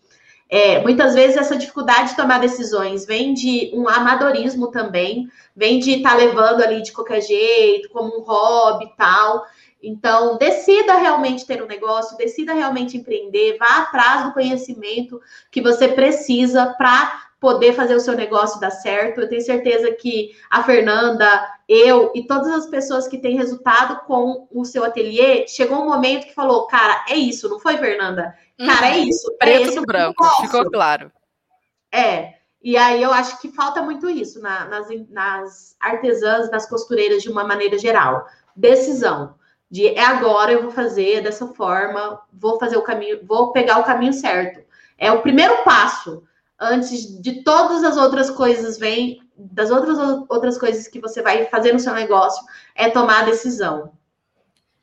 É, 0.50 0.82
muitas 0.82 1.14
vezes 1.14 1.38
essa 1.38 1.56
dificuldade 1.56 2.10
de 2.10 2.16
tomar 2.16 2.40
decisões 2.40 3.06
vem 3.06 3.36
de 3.36 3.70
um 3.72 3.88
amadorismo 3.88 4.72
também, 4.72 5.30
vem 5.56 5.78
de 5.80 5.98
estar 5.98 6.12
tá 6.12 6.16
levando 6.16 6.64
ali 6.64 6.82
de 6.82 6.92
qualquer 6.92 7.22
jeito, 7.22 7.90
como 7.90 8.18
um 8.18 8.24
hobby 8.24 8.86
e 8.86 8.96
tal. 8.98 9.46
Então, 9.82 10.38
decida 10.38 10.98
realmente 10.98 11.46
ter 11.46 11.62
um 11.64 11.68
negócio, 11.68 12.18
decida 12.18 12.54
realmente 12.54 12.98
empreender, 12.98 13.58
vá 13.58 13.78
atrás 13.78 14.26
do 14.26 14.34
conhecimento 14.34 15.22
que 15.52 15.62
você 15.62 15.88
precisa 15.88 16.74
para 16.78 17.29
poder 17.40 17.74
fazer 17.74 17.96
o 17.96 18.00
seu 18.00 18.16
negócio 18.16 18.60
dar 18.60 18.72
certo. 18.72 19.22
Eu 19.22 19.30
tenho 19.30 19.42
certeza 19.42 19.92
que 19.92 20.36
a 20.50 20.64
Fernanda, 20.64 21.48
eu 21.68 22.12
e 22.14 22.28
todas 22.28 22.50
as 22.50 22.68
pessoas 22.68 23.08
que 23.08 23.18
têm 23.18 23.38
resultado 23.38 24.02
com 24.06 24.48
o 24.52 24.66
seu 24.66 24.84
ateliê, 24.84 25.48
chegou 25.48 25.82
um 25.82 25.90
momento 25.90 26.28
que 26.28 26.34
falou, 26.34 26.68
cara, 26.68 27.06
é 27.08 27.16
isso, 27.16 27.50
não 27.50 27.60
foi, 27.60 27.78
Fernanda? 27.78 28.36
Cara, 28.58 28.90
é 28.90 28.98
uhum. 28.98 29.04
isso. 29.06 29.32
É 29.42 29.46
Preto 29.46 29.76
no 29.76 29.86
branco, 29.86 30.24
ficou 30.42 30.70
claro. 30.70 31.12
É. 31.92 32.34
E 32.62 32.76
aí 32.76 33.02
eu 33.02 33.14
acho 33.14 33.40
que 33.40 33.50
falta 33.54 33.82
muito 33.82 34.10
isso 34.10 34.42
na, 34.42 34.66
nas, 34.66 34.88
nas 35.10 35.76
artesãs, 35.80 36.52
nas 36.52 36.68
costureiras 36.68 37.24
de 37.24 37.30
uma 37.30 37.46
maneira 37.46 37.78
geral. 37.78 38.28
Decisão 38.54 39.36
de 39.72 39.88
é 39.88 40.04
agora 40.04 40.52
eu 40.52 40.64
vou 40.64 40.72
fazer 40.72 41.22
dessa 41.22 41.48
forma, 41.48 42.20
vou 42.34 42.60
fazer 42.60 42.76
o 42.76 42.82
caminho, 42.82 43.20
vou 43.24 43.54
pegar 43.54 43.78
o 43.78 43.84
caminho 43.84 44.12
certo. 44.12 44.62
É 44.98 45.10
o 45.10 45.22
primeiro 45.22 45.64
passo 45.64 46.24
antes 46.60 47.22
de 47.22 47.44
todas 47.44 47.84
as 47.84 47.98
outras 47.98 48.30
coisas 48.30 48.78
vem 48.78 49.22
das 49.36 49.72
outras 49.72 49.98
outras 50.28 50.58
coisas 50.58 50.88
que 50.88 51.00
você 51.00 51.22
vai 51.22 51.46
fazer 51.46 51.72
no 51.72 51.80
seu 51.80 51.94
negócio 51.94 52.44
é 52.76 52.90
tomar 52.90 53.22
a 53.22 53.26
decisão 53.26 53.92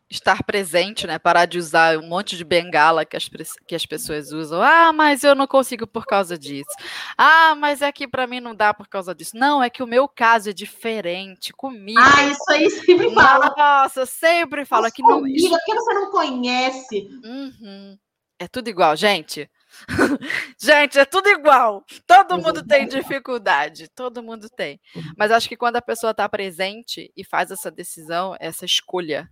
estar 0.09 0.43
presente, 0.45 1.07
né? 1.07 1.19
Parar 1.19 1.47
de 1.47 1.59
usar 1.59 1.99
um 1.99 2.07
monte 2.07 2.37
de 2.37 2.45
bengala 2.45 3.05
que 3.05 3.17
as, 3.17 3.29
que 3.67 3.75
as 3.75 3.85
pessoas 3.85 4.33
usam. 4.33 4.63
Ah, 4.63 4.93
mas 4.93 5.25
eu 5.25 5.35
não 5.35 5.47
consigo 5.47 5.87
por 5.87 6.07
causa 6.07 6.39
disso. 6.39 6.71
Ah, 7.19 7.55
mas 7.57 7.83
é 7.83 7.91
que 7.91 8.07
para 8.07 8.27
mim 8.27 8.41
não 8.41 8.55
dá 8.55 8.73
por 8.73 8.89
causa 8.89 9.15
disso. 9.15 9.37
Não, 9.37 9.63
é 9.63 9.69
que 9.69 9.83
o 9.83 9.87
meu 9.87 10.09
caso 10.09 10.51
é 10.51 10.53
diferente 10.53 11.53
comigo. 11.53 12.01
Ah, 12.01 12.25
isso 12.25 12.51
aí 12.51 12.71
sempre 12.71 13.13
fala. 13.13 13.53
Nossa, 13.57 14.07
sempre 14.07 14.65
fala 14.65 14.91
que 14.91 15.03
não. 15.03 15.21
Comigo, 15.21 15.49
porque 15.49 15.75
você 15.75 15.95
não 15.95 16.11
conhece. 16.11 17.09
Uhum. 17.25 17.99
É 18.39 18.47
tudo 18.47 18.69
igual, 18.69 18.95
gente. 18.97 19.51
gente, 20.59 20.99
é 20.99 21.05
tudo 21.05 21.29
igual. 21.29 21.85
Todo 22.07 22.39
mundo 22.39 22.65
tem 22.67 22.87
dificuldade. 22.87 23.89
Todo 23.89 24.23
mundo 24.23 24.49
tem. 24.49 24.81
Mas 25.17 25.31
acho 25.31 25.49
que 25.49 25.57
quando 25.57 25.77
a 25.77 25.83
pessoa 25.83 26.11
está 26.13 26.29
presente 26.29 27.13
e 27.17 27.25
faz 27.25 27.51
essa 27.51 27.71
decisão, 27.71 28.37
essa 28.41 28.65
escolha 28.65 29.29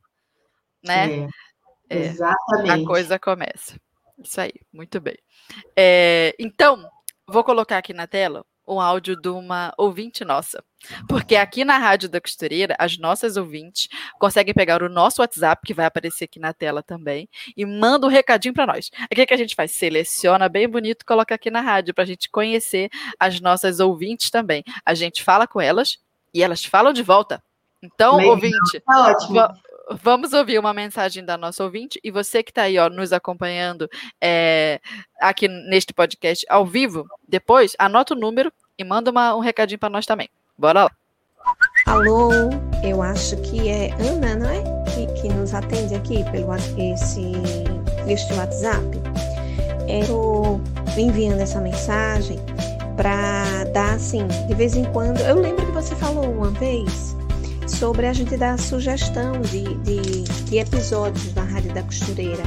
né? 0.84 1.26
É, 1.88 1.96
exatamente. 1.96 2.84
A 2.84 2.86
coisa 2.86 3.18
começa. 3.18 3.76
Isso 4.18 4.40
aí, 4.40 4.52
muito 4.72 5.00
bem. 5.00 5.16
É, 5.76 6.34
então, 6.38 6.88
vou 7.26 7.42
colocar 7.42 7.78
aqui 7.78 7.92
na 7.92 8.06
tela 8.06 8.44
um 8.66 8.80
áudio 8.80 9.16
de 9.16 9.28
uma 9.28 9.72
ouvinte 9.76 10.24
nossa. 10.24 10.62
Porque 11.08 11.36
aqui 11.36 11.64
na 11.64 11.78
Rádio 11.78 12.08
da 12.08 12.20
Costureira, 12.20 12.74
as 12.78 12.98
nossas 12.98 13.36
ouvintes 13.36 13.88
conseguem 14.18 14.52
pegar 14.52 14.82
o 14.82 14.88
nosso 14.88 15.22
WhatsApp, 15.22 15.62
que 15.66 15.74
vai 15.74 15.86
aparecer 15.86 16.24
aqui 16.24 16.38
na 16.38 16.52
tela 16.52 16.82
também, 16.82 17.28
e 17.56 17.64
manda 17.64 18.06
um 18.06 18.10
recadinho 18.10 18.54
para 18.54 18.66
nós. 18.66 18.90
O 19.10 19.14
que, 19.14 19.26
que 19.26 19.34
a 19.34 19.36
gente 19.36 19.54
faz? 19.54 19.72
Seleciona 19.72 20.48
bem 20.48 20.68
bonito, 20.68 21.04
coloca 21.06 21.34
aqui 21.34 21.50
na 21.50 21.60
rádio, 21.60 21.94
para 21.94 22.04
a 22.04 22.06
gente 22.06 22.28
conhecer 22.30 22.90
as 23.18 23.40
nossas 23.40 23.80
ouvintes 23.80 24.30
também. 24.30 24.62
A 24.84 24.94
gente 24.94 25.22
fala 25.22 25.46
com 25.46 25.60
elas 25.60 25.98
e 26.32 26.42
elas 26.42 26.64
falam 26.64 26.92
de 26.92 27.02
volta. 27.02 27.42
Então, 27.82 28.16
Legal. 28.16 28.32
ouvinte, 28.32 28.80
tá 28.86 29.10
ótimo 29.10 29.40
vamos 29.90 30.32
ouvir 30.32 30.58
uma 30.58 30.72
mensagem 30.72 31.24
da 31.24 31.36
nossa 31.36 31.62
ouvinte 31.62 32.00
e 32.02 32.10
você 32.10 32.42
que 32.42 32.50
está 32.50 32.62
aí, 32.62 32.78
ó, 32.78 32.88
nos 32.88 33.12
acompanhando 33.12 33.88
é, 34.20 34.80
aqui 35.20 35.48
neste 35.48 35.92
podcast 35.92 36.44
ao 36.48 36.64
vivo, 36.66 37.06
depois 37.28 37.74
anota 37.78 38.14
o 38.14 38.18
número 38.18 38.52
e 38.78 38.84
manda 38.84 39.10
uma, 39.10 39.34
um 39.34 39.40
recadinho 39.40 39.78
para 39.78 39.90
nós 39.90 40.06
também. 40.06 40.28
Bora 40.56 40.84
lá. 40.84 40.90
Alô, 41.86 42.30
eu 42.82 43.02
acho 43.02 43.36
que 43.42 43.68
é 43.68 43.92
Ana, 44.00 44.36
não 44.36 44.48
é? 44.48 44.62
Que, 44.90 45.20
que 45.20 45.28
nos 45.28 45.52
atende 45.52 45.94
aqui 45.94 46.24
pelo 46.30 46.54
esse, 46.54 47.32
este 48.08 48.32
WhatsApp. 48.34 48.84
Eu 49.86 50.60
enviando 50.96 51.40
essa 51.40 51.60
mensagem 51.60 52.38
para 52.96 53.64
dar 53.72 53.94
assim, 53.94 54.26
de 54.46 54.54
vez 54.54 54.74
em 54.74 54.84
quando. 54.92 55.20
Eu 55.20 55.38
lembro 55.40 55.66
que 55.66 55.72
você 55.72 55.94
falou 55.96 56.24
uma 56.24 56.50
vez 56.50 57.13
sobre 57.66 58.06
a 58.06 58.12
gente 58.12 58.36
dar 58.36 58.58
sugestão 58.58 59.40
de, 59.40 59.74
de, 59.78 60.22
de 60.22 60.58
episódios 60.58 61.32
da 61.32 61.42
Rádio 61.42 61.72
da 61.72 61.82
Costureira. 61.82 62.42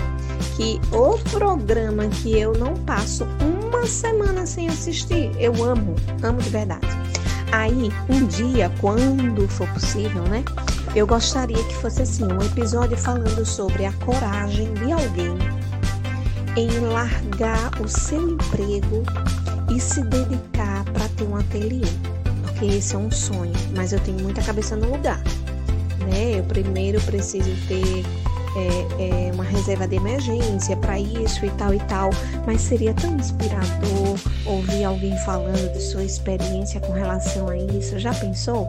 Que 0.55 0.80
o 0.91 1.18
programa 1.30 2.07
que 2.07 2.38
eu 2.38 2.53
não 2.53 2.74
passo 2.74 3.26
uma 3.41 3.86
semana 3.86 4.45
sem 4.45 4.68
assistir, 4.68 5.32
eu 5.39 5.63
amo, 5.63 5.95
amo 6.24 6.41
de 6.41 6.49
verdade. 6.49 6.88
Aí, 7.51 7.91
um 8.09 8.26
dia, 8.26 8.72
quando 8.82 9.47
for 9.47 9.68
possível, 9.70 10.24
né? 10.24 10.43
Eu 10.95 11.05
gostaria 11.05 11.63
que 11.63 11.76
fosse 11.76 12.01
assim, 12.01 12.26
um 12.26 12.41
episódio 12.41 12.97
falando 12.97 13.45
sobre 13.45 13.86
a 13.86 13.93
coragem 13.93 14.74
de 14.74 14.91
alguém 14.91 15.38
em 16.55 16.80
largar 16.80 17.80
o 17.80 17.88
seu 17.88 18.32
emprego 18.32 19.03
e 19.70 19.80
se 19.80 20.01
dedicar 20.03 20.84
para 20.86 21.07
ter 21.09 21.24
um 21.26 21.36
ateliê 21.36 22.16
porque 22.58 22.66
esse 22.74 22.95
é 22.95 22.97
um 22.97 23.12
sonho, 23.12 23.53
mas 23.76 23.93
eu 23.93 23.99
tenho 23.99 24.20
muita 24.20 24.41
cabeça 24.41 24.76
no 24.76 24.89
lugar. 24.91 25.22
Né? 26.10 26.39
Eu 26.39 26.43
primeiro 26.43 26.99
preciso 27.01 27.51
ter 27.68 28.03
é, 28.55 29.28
é, 29.28 29.32
uma 29.32 29.43
reserva 29.43 29.88
de 29.88 29.95
emergência 29.95 30.76
para 30.76 30.99
isso 30.99 31.45
e 31.45 31.51
tal 31.51 31.74
e 31.74 31.80
tal, 31.82 32.10
mas 32.47 32.62
seria 32.62 32.95
tão 32.95 33.16
inspirador 33.16 34.20
ouvir 34.43 34.84
alguém 34.84 35.16
falando 35.20 35.72
de 35.72 35.80
sua 35.80 36.03
experiência 36.03 36.80
com 36.80 36.93
relação 36.93 37.47
a 37.47 37.55
isso. 37.55 37.99
Já 37.99 38.12
pensou? 38.14 38.68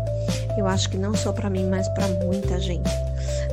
Eu 0.58 0.66
acho 0.66 0.90
que 0.90 0.98
não 0.98 1.14
só 1.14 1.32
para 1.32 1.48
mim, 1.48 1.66
mas 1.70 1.88
para 1.90 2.08
muita 2.08 2.60
gente. 2.60 2.90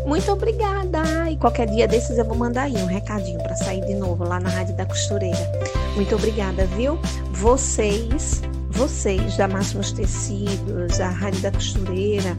Muito 0.05 0.29
obrigada! 0.31 1.31
E 1.31 1.37
qualquer 1.37 1.67
dia 1.67 1.87
desses 1.87 2.17
eu 2.17 2.25
vou 2.25 2.35
mandar 2.35 2.63
aí 2.63 2.75
um 2.75 2.87
recadinho 2.87 3.39
para 3.39 3.55
sair 3.55 3.85
de 3.85 3.93
novo 3.93 4.25
lá 4.25 4.39
na 4.39 4.49
Rádio 4.49 4.75
da 4.75 4.85
Costureira. 4.85 5.49
Muito 5.95 6.13
obrigada, 6.13 6.65
viu? 6.65 6.99
Vocês 7.31 8.41
vocês 8.75 9.37
da 9.37 9.47
Máximos 9.47 9.91
Tecidos, 9.91 10.99
a 10.99 11.09
Rádio 11.09 11.41
da 11.41 11.51
Costureira, 11.51 12.37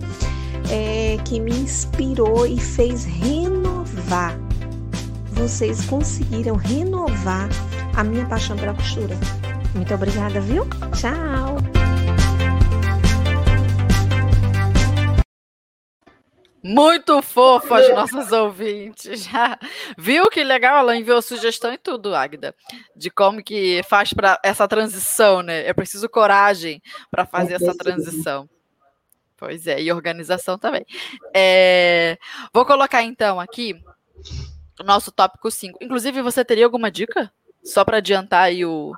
é, 0.71 1.19
que 1.25 1.41
me 1.41 1.53
inspirou 1.53 2.47
e 2.47 2.59
fez 2.59 3.05
renovar. 3.05 4.39
Vocês 5.33 5.85
conseguiram 5.87 6.57
renovar 6.57 7.49
a 7.95 8.05
minha 8.05 8.25
paixão 8.27 8.57
pela 8.57 8.75
costura. 8.75 9.17
Muito 9.75 9.93
obrigada, 9.95 10.41
viu? 10.41 10.67
Tchau! 10.95 11.76
Muito 16.67 17.23
fofa 17.23 17.79
as 17.79 17.89
nossas 17.95 18.33
ouvintes. 18.33 19.25
Já 19.25 19.57
viu 19.97 20.29
que 20.29 20.43
legal? 20.43 20.79
Ela 20.79 20.97
enviou 20.97 21.23
sugestão 21.23 21.73
e 21.73 21.79
tudo, 21.79 22.15
Agda, 22.15 22.55
de 22.95 23.09
como 23.09 23.43
que 23.43 23.83
faz 23.89 24.13
para 24.13 24.39
essa 24.43 24.67
transição, 24.67 25.43
né? 25.43 25.67
É 25.67 25.73
preciso 25.73 26.09
coragem 26.09 26.83
para 27.11 27.25
fazer 27.25 27.55
essa 27.55 27.73
transição. 27.77 28.49
Pois 29.37 29.67
é, 29.67 29.81
e 29.81 29.93
organização 29.93 30.59
também. 30.59 30.85
É... 31.35 32.19
Vou 32.53 32.65
colocar 32.65 33.03
então 33.03 33.39
aqui 33.39 33.81
o 34.81 34.83
nosso 34.83 35.13
tópico 35.13 35.51
5. 35.51 35.79
Inclusive, 35.81 36.21
você 36.23 36.45
teria 36.45 36.65
alguma 36.65 36.91
dica? 36.91 37.31
Só 37.63 37.85
para 37.85 37.99
adiantar 37.99 38.45
aí 38.45 38.65
o. 38.65 38.93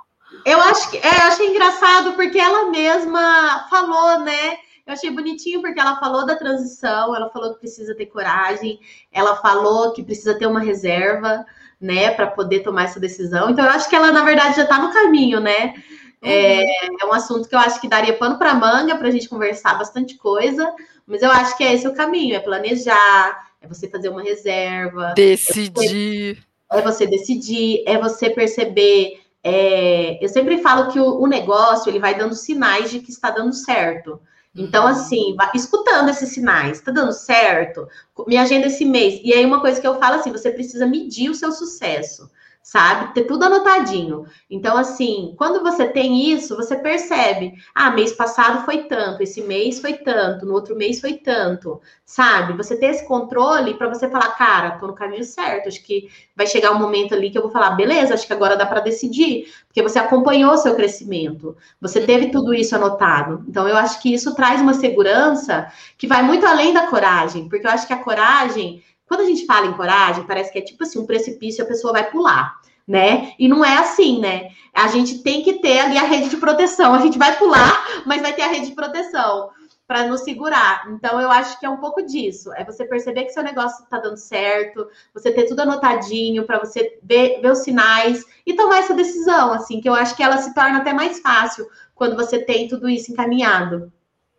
Eu 0.45 0.61
acho 0.61 0.89
que 0.91 0.97
é, 0.97 1.09
achei 1.23 1.47
engraçado 1.47 2.13
porque 2.13 2.39
ela 2.39 2.69
mesma 2.69 3.67
falou, 3.69 4.19
né? 4.21 4.57
Eu 4.89 4.93
achei 4.93 5.11
bonitinho 5.11 5.61
porque 5.61 5.79
ela 5.79 5.99
falou 5.99 6.25
da 6.25 6.35
transição, 6.35 7.15
ela 7.15 7.29
falou 7.29 7.53
que 7.53 7.59
precisa 7.59 7.93
ter 7.93 8.07
coragem, 8.07 8.79
ela 9.11 9.35
falou 9.35 9.93
que 9.93 10.01
precisa 10.01 10.33
ter 10.33 10.47
uma 10.47 10.59
reserva, 10.59 11.45
né, 11.79 12.09
para 12.09 12.25
poder 12.25 12.61
tomar 12.61 12.85
essa 12.85 12.99
decisão. 12.99 13.51
Então, 13.51 13.63
eu 13.63 13.69
acho 13.69 13.87
que 13.87 13.95
ela, 13.95 14.11
na 14.11 14.23
verdade, 14.23 14.55
já 14.55 14.63
está 14.63 14.79
no 14.79 14.91
caminho, 14.91 15.39
né? 15.39 15.75
É, 16.23 16.63
é, 16.87 17.05
um 17.05 17.13
assunto 17.13 17.47
que 17.47 17.53
eu 17.53 17.59
acho 17.59 17.79
que 17.79 17.87
daria 17.87 18.17
pano 18.17 18.39
para 18.39 18.55
manga 18.55 18.97
para 18.97 19.07
a 19.07 19.11
gente 19.11 19.29
conversar 19.29 19.77
bastante 19.77 20.17
coisa, 20.17 20.73
mas 21.05 21.21
eu 21.21 21.31
acho 21.31 21.55
que 21.55 21.63
é 21.63 21.71
esse 21.71 21.87
o 21.87 21.93
caminho: 21.93 22.35
é 22.35 22.39
planejar, 22.39 23.47
é 23.61 23.67
você 23.67 23.87
fazer 23.87 24.09
uma 24.09 24.23
reserva, 24.23 25.13
decidir. 25.15 26.43
É 26.71 26.75
você, 26.75 26.79
é 26.79 26.81
você 26.81 27.07
decidir, 27.07 27.83
é 27.85 27.97
você 27.99 28.29
perceber. 28.31 29.21
É, 29.43 30.17
eu 30.19 30.27
sempre 30.27 30.57
falo 30.57 30.91
que 30.91 30.99
o, 30.99 31.21
o 31.21 31.27
negócio 31.27 31.91
ele 31.91 31.99
vai 31.99 32.17
dando 32.17 32.33
sinais 32.33 32.89
de 32.89 32.99
que 32.99 33.11
está 33.11 33.29
dando 33.29 33.53
certo. 33.53 34.19
Então, 34.55 34.83
uhum. 34.83 34.89
assim, 34.89 35.35
escutando 35.53 36.09
esses 36.09 36.29
sinais, 36.29 36.81
tá 36.81 36.91
dando 36.91 37.13
certo? 37.13 37.87
Me 38.27 38.35
agenda 38.35 38.67
esse 38.67 38.83
mês. 38.83 39.21
E 39.23 39.33
aí, 39.33 39.45
uma 39.45 39.61
coisa 39.61 39.79
que 39.79 39.87
eu 39.87 39.99
falo 39.99 40.15
assim: 40.15 40.31
você 40.31 40.51
precisa 40.51 40.87
medir 40.87 41.29
o 41.29 41.35
seu 41.35 41.51
sucesso. 41.51 42.29
Sabe? 42.61 43.13
Ter 43.13 43.23
tudo 43.23 43.45
anotadinho. 43.45 44.25
Então, 44.49 44.77
assim, 44.77 45.33
quando 45.37 45.61
você 45.61 45.87
tem 45.87 46.31
isso, 46.31 46.55
você 46.55 46.75
percebe, 46.75 47.53
ah, 47.73 47.89
mês 47.89 48.13
passado 48.13 48.63
foi 48.65 48.83
tanto, 48.83 49.23
esse 49.23 49.41
mês 49.41 49.79
foi 49.79 49.93
tanto, 49.93 50.45
no 50.45 50.53
outro 50.53 50.75
mês 50.75 50.99
foi 51.01 51.13
tanto, 51.13 51.81
sabe? 52.05 52.53
Você 52.53 52.77
ter 52.77 52.87
esse 52.87 53.07
controle 53.07 53.73
para 53.73 53.87
você 53.87 54.07
falar, 54.09 54.35
cara, 54.35 54.71
tô 54.77 54.87
no 54.87 54.93
caminho 54.93 55.23
certo, 55.23 55.67
acho 55.67 55.83
que 55.83 56.09
vai 56.35 56.45
chegar 56.45 56.71
um 56.71 56.79
momento 56.79 57.13
ali 57.15 57.31
que 57.31 57.37
eu 57.37 57.41
vou 57.41 57.51
falar, 57.51 57.71
beleza, 57.71 58.13
acho 58.13 58.27
que 58.27 58.33
agora 58.33 58.55
dá 58.55 58.65
para 58.65 58.81
decidir, 58.81 59.51
porque 59.67 59.81
você 59.81 59.97
acompanhou 59.97 60.53
o 60.53 60.57
seu 60.57 60.75
crescimento, 60.75 61.57
você 61.81 62.01
teve 62.01 62.29
tudo 62.29 62.53
isso 62.53 62.75
anotado. 62.75 63.43
Então, 63.47 63.67
eu 63.67 63.77
acho 63.77 64.01
que 64.01 64.13
isso 64.13 64.35
traz 64.35 64.61
uma 64.61 64.73
segurança 64.73 65.71
que 65.97 66.07
vai 66.07 66.21
muito 66.21 66.45
além 66.45 66.73
da 66.73 66.87
coragem, 66.87 67.49
porque 67.49 67.65
eu 67.65 67.71
acho 67.71 67.87
que 67.87 67.93
a 67.93 68.03
coragem 68.03 68.83
quando 69.09 69.21
a 69.21 69.25
gente 69.25 69.47
fala 69.47 69.65
em 69.65 69.73
coragem, 69.73 70.23
parece 70.27 70.51
que 70.51 70.59
é 70.59 70.61
tipo 70.61 70.83
assim, 70.83 70.99
um 70.99 71.05
precipício 71.05 71.63
a 71.63 71.67
pessoa 71.67 71.91
vai 71.91 72.11
pular, 72.11 72.61
né? 72.87 73.33
E 73.39 73.47
não 73.47 73.65
é 73.65 73.79
assim, 73.79 74.21
né? 74.21 74.51
A 74.71 74.87
gente 74.87 75.23
tem 75.23 75.41
que 75.41 75.53
ter 75.53 75.79
ali 75.79 75.97
a 75.97 76.03
rede 76.03 76.29
de 76.29 76.37
proteção. 76.37 76.93
A 76.93 77.01
gente 77.01 77.17
vai 77.17 77.35
pular, 77.35 78.03
mas 78.05 78.21
vai 78.21 78.33
ter 78.33 78.43
a 78.43 78.47
rede 78.47 78.67
de 78.67 78.75
proteção 78.75 79.49
para 79.87 80.05
nos 80.07 80.21
segurar. 80.21 80.87
Então, 80.91 81.19
eu 81.19 81.31
acho 81.31 81.59
que 81.59 81.65
é 81.65 81.69
um 81.69 81.77
pouco 81.77 82.03
disso. 82.03 82.53
É 82.53 82.63
você 82.63 82.85
perceber 82.85 83.23
que 83.23 83.31
seu 83.31 83.41
negócio 83.41 83.83
está 83.83 83.97
dando 83.97 84.17
certo, 84.17 84.87
você 85.11 85.31
ter 85.31 85.45
tudo 85.45 85.61
anotadinho 85.61 86.45
para 86.45 86.59
você 86.59 86.99
ver, 87.01 87.41
ver 87.41 87.51
os 87.51 87.63
sinais 87.63 88.23
e 88.45 88.53
tomar 88.53 88.77
essa 88.77 88.93
decisão, 88.93 89.51
assim, 89.51 89.81
que 89.81 89.89
eu 89.89 89.95
acho 89.95 90.15
que 90.15 90.21
ela 90.21 90.37
se 90.37 90.53
torna 90.53 90.77
até 90.77 90.93
mais 90.93 91.19
fácil 91.19 91.67
quando 91.95 92.15
você 92.15 92.37
tem 92.37 92.67
tudo 92.67 92.87
isso 92.87 93.11
encaminhado. 93.11 93.91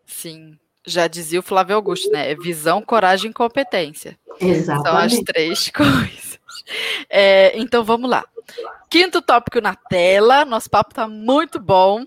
Sim, 0.06 0.56
já 0.86 1.06
dizia 1.06 1.40
o 1.40 1.42
Flávio 1.42 1.76
Augusto, 1.76 2.10
né? 2.10 2.30
É 2.30 2.34
visão, 2.34 2.82
coragem 2.82 3.30
e 3.30 3.34
competência. 3.34 4.18
Exatamente. 4.40 5.14
São 5.14 5.20
as 5.20 5.24
três 5.24 5.70
coisas. 5.74 6.38
É, 7.08 7.58
então 7.58 7.84
vamos 7.84 8.08
lá. 8.08 8.24
Quinto 8.88 9.22
tópico 9.22 9.60
na 9.60 9.74
tela. 9.74 10.44
Nosso 10.44 10.70
papo 10.70 10.90
está 10.92 11.06
muito 11.06 11.60
bom. 11.60 12.04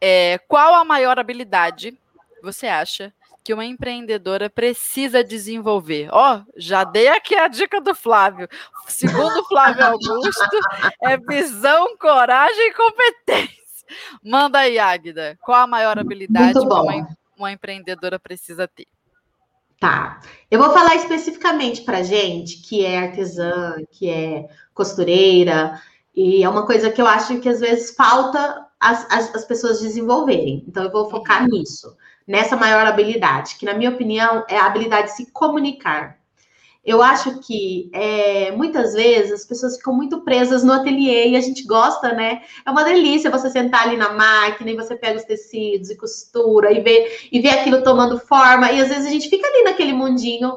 É, 0.00 0.38
qual 0.46 0.74
a 0.74 0.84
maior 0.84 1.18
habilidade 1.18 1.98
você 2.42 2.66
acha 2.66 3.12
que 3.42 3.54
uma 3.54 3.64
empreendedora 3.64 4.48
precisa 4.50 5.22
desenvolver? 5.22 6.08
Ó, 6.12 6.36
oh, 6.36 6.52
já 6.56 6.84
dei 6.84 7.08
aqui 7.08 7.34
a 7.34 7.48
dica 7.48 7.80
do 7.80 7.94
Flávio. 7.94 8.48
Segundo 8.86 9.44
Flávio 9.44 9.84
Augusto, 9.84 10.58
é 11.02 11.16
visão, 11.16 11.96
coragem 11.96 12.68
e 12.68 12.74
competência. 12.74 13.66
Manda 14.22 14.60
aí, 14.60 14.78
Águida. 14.78 15.38
Qual 15.40 15.60
a 15.60 15.66
maior 15.66 15.98
habilidade 15.98 16.52
que 16.52 16.58
uma, 16.58 17.06
uma 17.36 17.52
empreendedora 17.52 18.18
precisa 18.18 18.66
ter? 18.66 18.86
Tá. 19.78 20.20
Eu 20.50 20.58
vou 20.58 20.72
falar 20.72 20.96
especificamente 20.96 21.82
para 21.82 22.02
gente 22.02 22.62
que 22.62 22.84
é 22.84 22.98
artesã, 22.98 23.76
que 23.92 24.08
é 24.08 24.48
costureira, 24.72 25.80
e 26.14 26.42
é 26.42 26.48
uma 26.48 26.64
coisa 26.64 26.90
que 26.90 27.00
eu 27.00 27.06
acho 27.06 27.38
que 27.40 27.48
às 27.48 27.60
vezes 27.60 27.94
falta 27.94 28.66
as, 28.80 29.06
as, 29.10 29.34
as 29.34 29.44
pessoas 29.44 29.80
desenvolverem. 29.80 30.64
Então, 30.66 30.82
eu 30.84 30.90
vou 30.90 31.10
focar 31.10 31.42
uhum. 31.42 31.48
nisso, 31.48 31.94
nessa 32.26 32.56
maior 32.56 32.86
habilidade, 32.86 33.56
que, 33.56 33.66
na 33.66 33.74
minha 33.74 33.90
opinião, 33.90 34.44
é 34.48 34.56
a 34.56 34.66
habilidade 34.66 35.08
de 35.08 35.16
se 35.16 35.30
comunicar. 35.30 36.18
Eu 36.86 37.02
acho 37.02 37.40
que 37.40 37.90
é, 37.92 38.52
muitas 38.52 38.94
vezes 38.94 39.32
as 39.32 39.44
pessoas 39.44 39.76
ficam 39.76 39.92
muito 39.92 40.20
presas 40.20 40.62
no 40.62 40.72
ateliê 40.72 41.30
e 41.30 41.36
a 41.36 41.40
gente 41.40 41.64
gosta, 41.64 42.12
né? 42.12 42.42
É 42.64 42.70
uma 42.70 42.84
delícia 42.84 43.28
você 43.28 43.50
sentar 43.50 43.88
ali 43.88 43.96
na 43.96 44.12
máquina 44.12 44.70
e 44.70 44.76
você 44.76 44.94
pega 44.94 45.18
os 45.18 45.24
tecidos 45.24 45.90
e 45.90 45.96
costura 45.96 46.70
e 46.70 46.80
vê, 46.80 47.28
e 47.32 47.40
vê 47.40 47.48
aquilo 47.48 47.82
tomando 47.82 48.20
forma. 48.20 48.70
E 48.70 48.80
às 48.80 48.88
vezes 48.88 49.06
a 49.06 49.10
gente 49.10 49.28
fica 49.28 49.48
ali 49.48 49.64
naquele 49.64 49.92
mundinho 49.92 50.56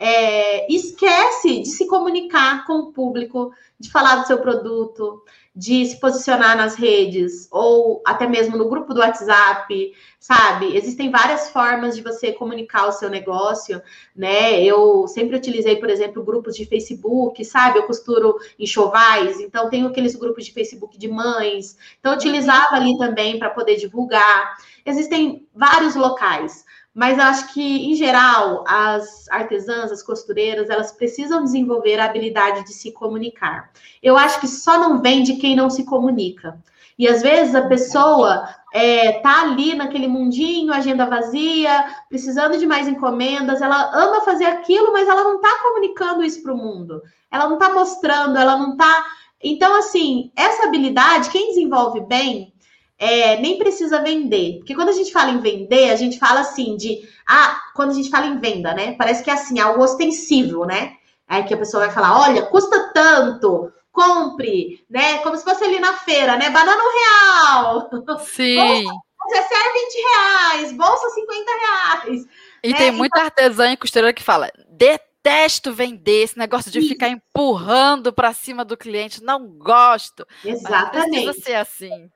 é, 0.00 0.72
esquece 0.72 1.60
de 1.60 1.68
se 1.68 1.86
comunicar 1.86 2.66
com 2.66 2.78
o 2.78 2.92
público, 2.92 3.52
de 3.80 3.90
falar 3.90 4.16
do 4.16 4.26
seu 4.26 4.38
produto, 4.38 5.24
de 5.56 5.84
se 5.84 5.98
posicionar 5.98 6.56
nas 6.56 6.76
redes 6.76 7.48
ou 7.50 8.02
até 8.06 8.26
mesmo 8.26 8.56
no 8.56 8.68
grupo 8.68 8.94
do 8.94 9.00
WhatsApp, 9.00 9.92
sabe? 10.18 10.76
Existem 10.76 11.10
várias 11.10 11.50
formas 11.50 11.96
de 11.96 12.02
você 12.02 12.32
comunicar 12.32 12.86
o 12.86 12.92
seu 12.92 13.10
negócio, 13.10 13.82
né? 14.14 14.62
Eu 14.62 15.08
sempre 15.08 15.36
utilizei, 15.36 15.76
por 15.76 15.90
exemplo, 15.90 16.22
grupos 16.22 16.54
de 16.54 16.66
Facebook, 16.66 17.44
sabe? 17.44 17.78
Eu 17.78 17.84
costuro 17.84 18.36
enxovais, 18.58 19.40
então 19.40 19.68
tenho 19.68 19.88
aqueles 19.88 20.14
grupos 20.14 20.44
de 20.44 20.52
Facebook 20.52 20.96
de 20.96 21.08
mães. 21.08 21.76
Então 21.98 22.14
utilizava 22.14 22.76
ali 22.76 22.96
também 22.98 23.38
para 23.38 23.50
poder 23.50 23.76
divulgar. 23.76 24.56
Existem 24.84 25.48
vários 25.54 25.96
locais. 25.96 26.64
Mas 26.94 27.18
acho 27.18 27.52
que, 27.54 27.90
em 27.90 27.94
geral, 27.94 28.64
as 28.66 29.28
artesãs, 29.28 29.92
as 29.92 30.02
costureiras, 30.02 30.68
elas 30.68 30.90
precisam 30.90 31.44
desenvolver 31.44 32.00
a 32.00 32.06
habilidade 32.06 32.64
de 32.64 32.72
se 32.72 32.92
comunicar. 32.92 33.70
Eu 34.02 34.16
acho 34.16 34.40
que 34.40 34.48
só 34.48 34.78
não 34.78 35.00
vende 35.00 35.36
quem 35.36 35.54
não 35.54 35.70
se 35.70 35.84
comunica. 35.84 36.58
E 36.98 37.08
às 37.08 37.22
vezes 37.22 37.54
a 37.54 37.62
pessoa 37.62 38.46
é, 38.74 39.12
tá 39.20 39.42
ali 39.42 39.74
naquele 39.74 40.06
mundinho, 40.06 40.70
agenda 40.72 41.06
vazia, 41.06 41.86
precisando 42.08 42.58
de 42.58 42.66
mais 42.66 42.86
encomendas, 42.86 43.62
ela 43.62 43.90
ama 43.94 44.20
fazer 44.20 44.44
aquilo, 44.44 44.92
mas 44.92 45.08
ela 45.08 45.24
não 45.24 45.40
tá 45.40 45.60
comunicando 45.62 46.22
isso 46.22 46.42
para 46.42 46.52
o 46.52 46.58
mundo. 46.58 47.00
Ela 47.30 47.48
não 47.48 47.56
tá 47.56 47.72
mostrando, 47.72 48.36
ela 48.36 48.58
não 48.58 48.76
tá. 48.76 49.06
Então, 49.42 49.78
assim, 49.78 50.30
essa 50.36 50.66
habilidade, 50.66 51.30
quem 51.30 51.48
desenvolve 51.48 52.00
bem, 52.00 52.52
é, 53.00 53.40
nem 53.40 53.56
precisa 53.56 54.02
vender. 54.02 54.58
Porque 54.58 54.74
quando 54.74 54.90
a 54.90 54.92
gente 54.92 55.10
fala 55.10 55.30
em 55.30 55.40
vender, 55.40 55.90
a 55.90 55.96
gente 55.96 56.18
fala 56.18 56.40
assim 56.40 56.76
de. 56.76 57.08
Ah, 57.26 57.58
quando 57.74 57.90
a 57.90 57.94
gente 57.94 58.10
fala 58.10 58.26
em 58.26 58.38
venda, 58.38 58.74
né? 58.74 58.92
Parece 58.92 59.24
que 59.24 59.30
é 59.30 59.32
assim, 59.32 59.58
algo 59.58 59.82
ostensível, 59.82 60.66
né? 60.66 60.96
Aí 61.26 61.44
que 61.44 61.54
a 61.54 61.56
pessoa 61.56 61.86
vai 61.86 61.94
falar: 61.94 62.20
olha, 62.20 62.42
custa 62.42 62.92
tanto, 62.92 63.72
compre, 63.90 64.84
né? 64.90 65.18
Como 65.18 65.34
se 65.34 65.44
fosse 65.44 65.64
ali 65.64 65.80
na 65.80 65.94
feira, 65.94 66.36
né? 66.36 66.50
Banana 66.50 66.82
um 66.82 66.92
real. 66.98 67.90
Sim. 68.20 68.84
Bolsa, 68.84 69.48
serve 69.48 69.78
20 69.80 69.94
reais, 69.94 70.72
bolsa 70.72 71.08
50 71.08 71.50
reais. 71.52 72.26
E 72.62 72.70
né? 72.70 72.76
tem 72.76 72.90
muita 72.90 73.18
então... 73.18 73.24
artesã 73.24 73.72
e 73.72 73.78
costureira 73.78 74.12
que 74.12 74.22
fala: 74.22 74.50
detesto 74.68 75.72
vender 75.72 76.24
esse 76.24 76.38
negócio 76.38 76.70
de 76.70 76.82
ficar 76.82 77.08
empurrando 77.08 78.12
para 78.12 78.34
cima 78.34 78.62
do 78.62 78.76
cliente, 78.76 79.22
não 79.22 79.46
gosto. 79.46 80.26
Exatamente. 80.44 81.24
Mas 81.24 81.24
precisa 81.24 81.32
ser 81.32 81.54
assim. 81.54 82.10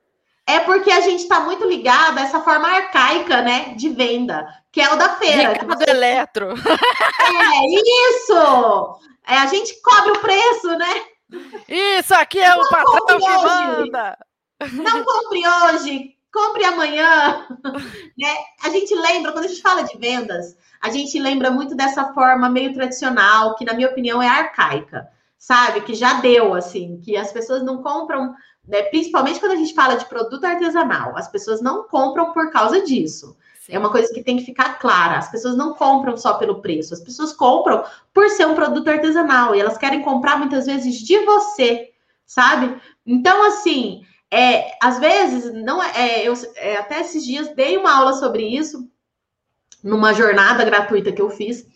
É 0.46 0.60
porque 0.60 0.90
a 0.90 1.00
gente 1.00 1.22
está 1.22 1.40
muito 1.40 1.66
ligado 1.66 2.18
a 2.18 2.22
essa 2.22 2.40
forma 2.40 2.68
arcaica, 2.68 3.40
né, 3.40 3.74
de 3.76 3.88
venda, 3.88 4.46
que 4.70 4.80
é 4.80 4.92
o 4.92 4.96
da 4.96 5.16
feira. 5.16 5.48
Mercado 5.48 5.78
você... 5.78 5.90
eletro. 5.90 6.50
É 6.50 7.66
isso. 8.10 9.00
É, 9.26 9.38
a 9.38 9.46
gente 9.46 9.80
cobre 9.80 10.12
o 10.12 10.20
preço, 10.20 10.68
né? 10.76 11.04
Isso 11.66 12.14
aqui 12.14 12.38
é 12.40 12.50
não 12.50 12.60
o 12.60 12.68
patrão 12.68 13.18
que 13.18 13.28
manda. 13.28 14.18
Não 14.72 15.04
compre 15.04 15.42
hoje, 15.46 16.10
compre 16.30 16.64
amanhã. 16.64 17.46
né? 18.18 18.36
A 18.62 18.68
gente 18.68 18.94
lembra, 18.94 19.32
quando 19.32 19.46
a 19.46 19.48
gente 19.48 19.62
fala 19.62 19.82
de 19.82 19.96
vendas, 19.96 20.56
a 20.80 20.90
gente 20.90 21.18
lembra 21.18 21.50
muito 21.50 21.74
dessa 21.74 22.12
forma 22.12 22.50
meio 22.50 22.74
tradicional, 22.74 23.54
que 23.56 23.64
na 23.64 23.72
minha 23.72 23.88
opinião 23.88 24.22
é 24.22 24.28
arcaica, 24.28 25.08
sabe? 25.38 25.80
Que 25.80 25.94
já 25.94 26.14
deu, 26.14 26.54
assim, 26.54 27.00
que 27.00 27.16
as 27.16 27.32
pessoas 27.32 27.62
não 27.62 27.82
compram 27.82 28.34
né? 28.66 28.82
Principalmente 28.84 29.40
quando 29.40 29.52
a 29.52 29.56
gente 29.56 29.74
fala 29.74 29.96
de 29.96 30.06
produto 30.06 30.44
artesanal, 30.44 31.16
as 31.16 31.28
pessoas 31.28 31.60
não 31.60 31.84
compram 31.84 32.32
por 32.32 32.50
causa 32.50 32.82
disso. 32.82 33.36
Sim. 33.60 33.74
É 33.74 33.78
uma 33.78 33.90
coisa 33.90 34.12
que 34.12 34.22
tem 34.22 34.36
que 34.36 34.44
ficar 34.44 34.78
clara. 34.78 35.18
As 35.18 35.30
pessoas 35.30 35.56
não 35.56 35.74
compram 35.74 36.16
só 36.16 36.34
pelo 36.34 36.60
preço, 36.60 36.92
as 36.92 37.00
pessoas 37.00 37.32
compram 37.32 37.84
por 38.12 38.28
ser 38.30 38.46
um 38.46 38.54
produto 38.54 38.88
artesanal 38.88 39.54
e 39.54 39.60
elas 39.60 39.78
querem 39.78 40.02
comprar 40.02 40.38
muitas 40.38 40.66
vezes 40.66 40.96
de 40.96 41.18
você, 41.24 41.90
sabe? 42.26 42.78
Então, 43.06 43.46
assim, 43.46 44.04
é, 44.30 44.76
às 44.82 44.98
vezes, 44.98 45.52
não 45.52 45.82
é, 45.82 45.92
é 45.94 46.28
eu 46.28 46.34
é, 46.56 46.76
até 46.76 47.00
esses 47.00 47.24
dias 47.24 47.54
dei 47.54 47.76
uma 47.76 47.96
aula 47.96 48.14
sobre 48.14 48.42
isso 48.42 48.88
numa 49.82 50.14
jornada 50.14 50.64
gratuita 50.64 51.12
que 51.12 51.22
eu 51.22 51.30
fiz 51.30 51.66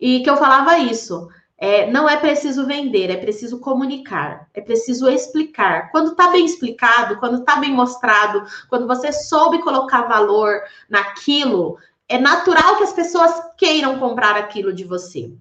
e 0.00 0.20
que 0.20 0.30
eu 0.30 0.36
falava 0.36 0.78
isso. 0.78 1.28
É, 1.66 1.90
não 1.90 2.06
é 2.06 2.18
preciso 2.18 2.66
vender, 2.66 3.08
é 3.08 3.16
preciso 3.16 3.58
comunicar, 3.58 4.50
é 4.52 4.60
preciso 4.60 5.08
explicar. 5.08 5.90
Quando 5.90 6.10
está 6.10 6.28
bem 6.30 6.44
explicado, 6.44 7.16
quando 7.16 7.38
está 7.38 7.56
bem 7.56 7.72
mostrado, 7.72 8.44
quando 8.68 8.86
você 8.86 9.10
soube 9.10 9.62
colocar 9.62 10.02
valor 10.02 10.60
naquilo, 10.90 11.78
é 12.06 12.18
natural 12.18 12.76
que 12.76 12.82
as 12.82 12.92
pessoas 12.92 13.32
queiram 13.56 13.98
comprar 13.98 14.36
aquilo 14.36 14.74
de 14.74 14.84
você. 14.84 15.32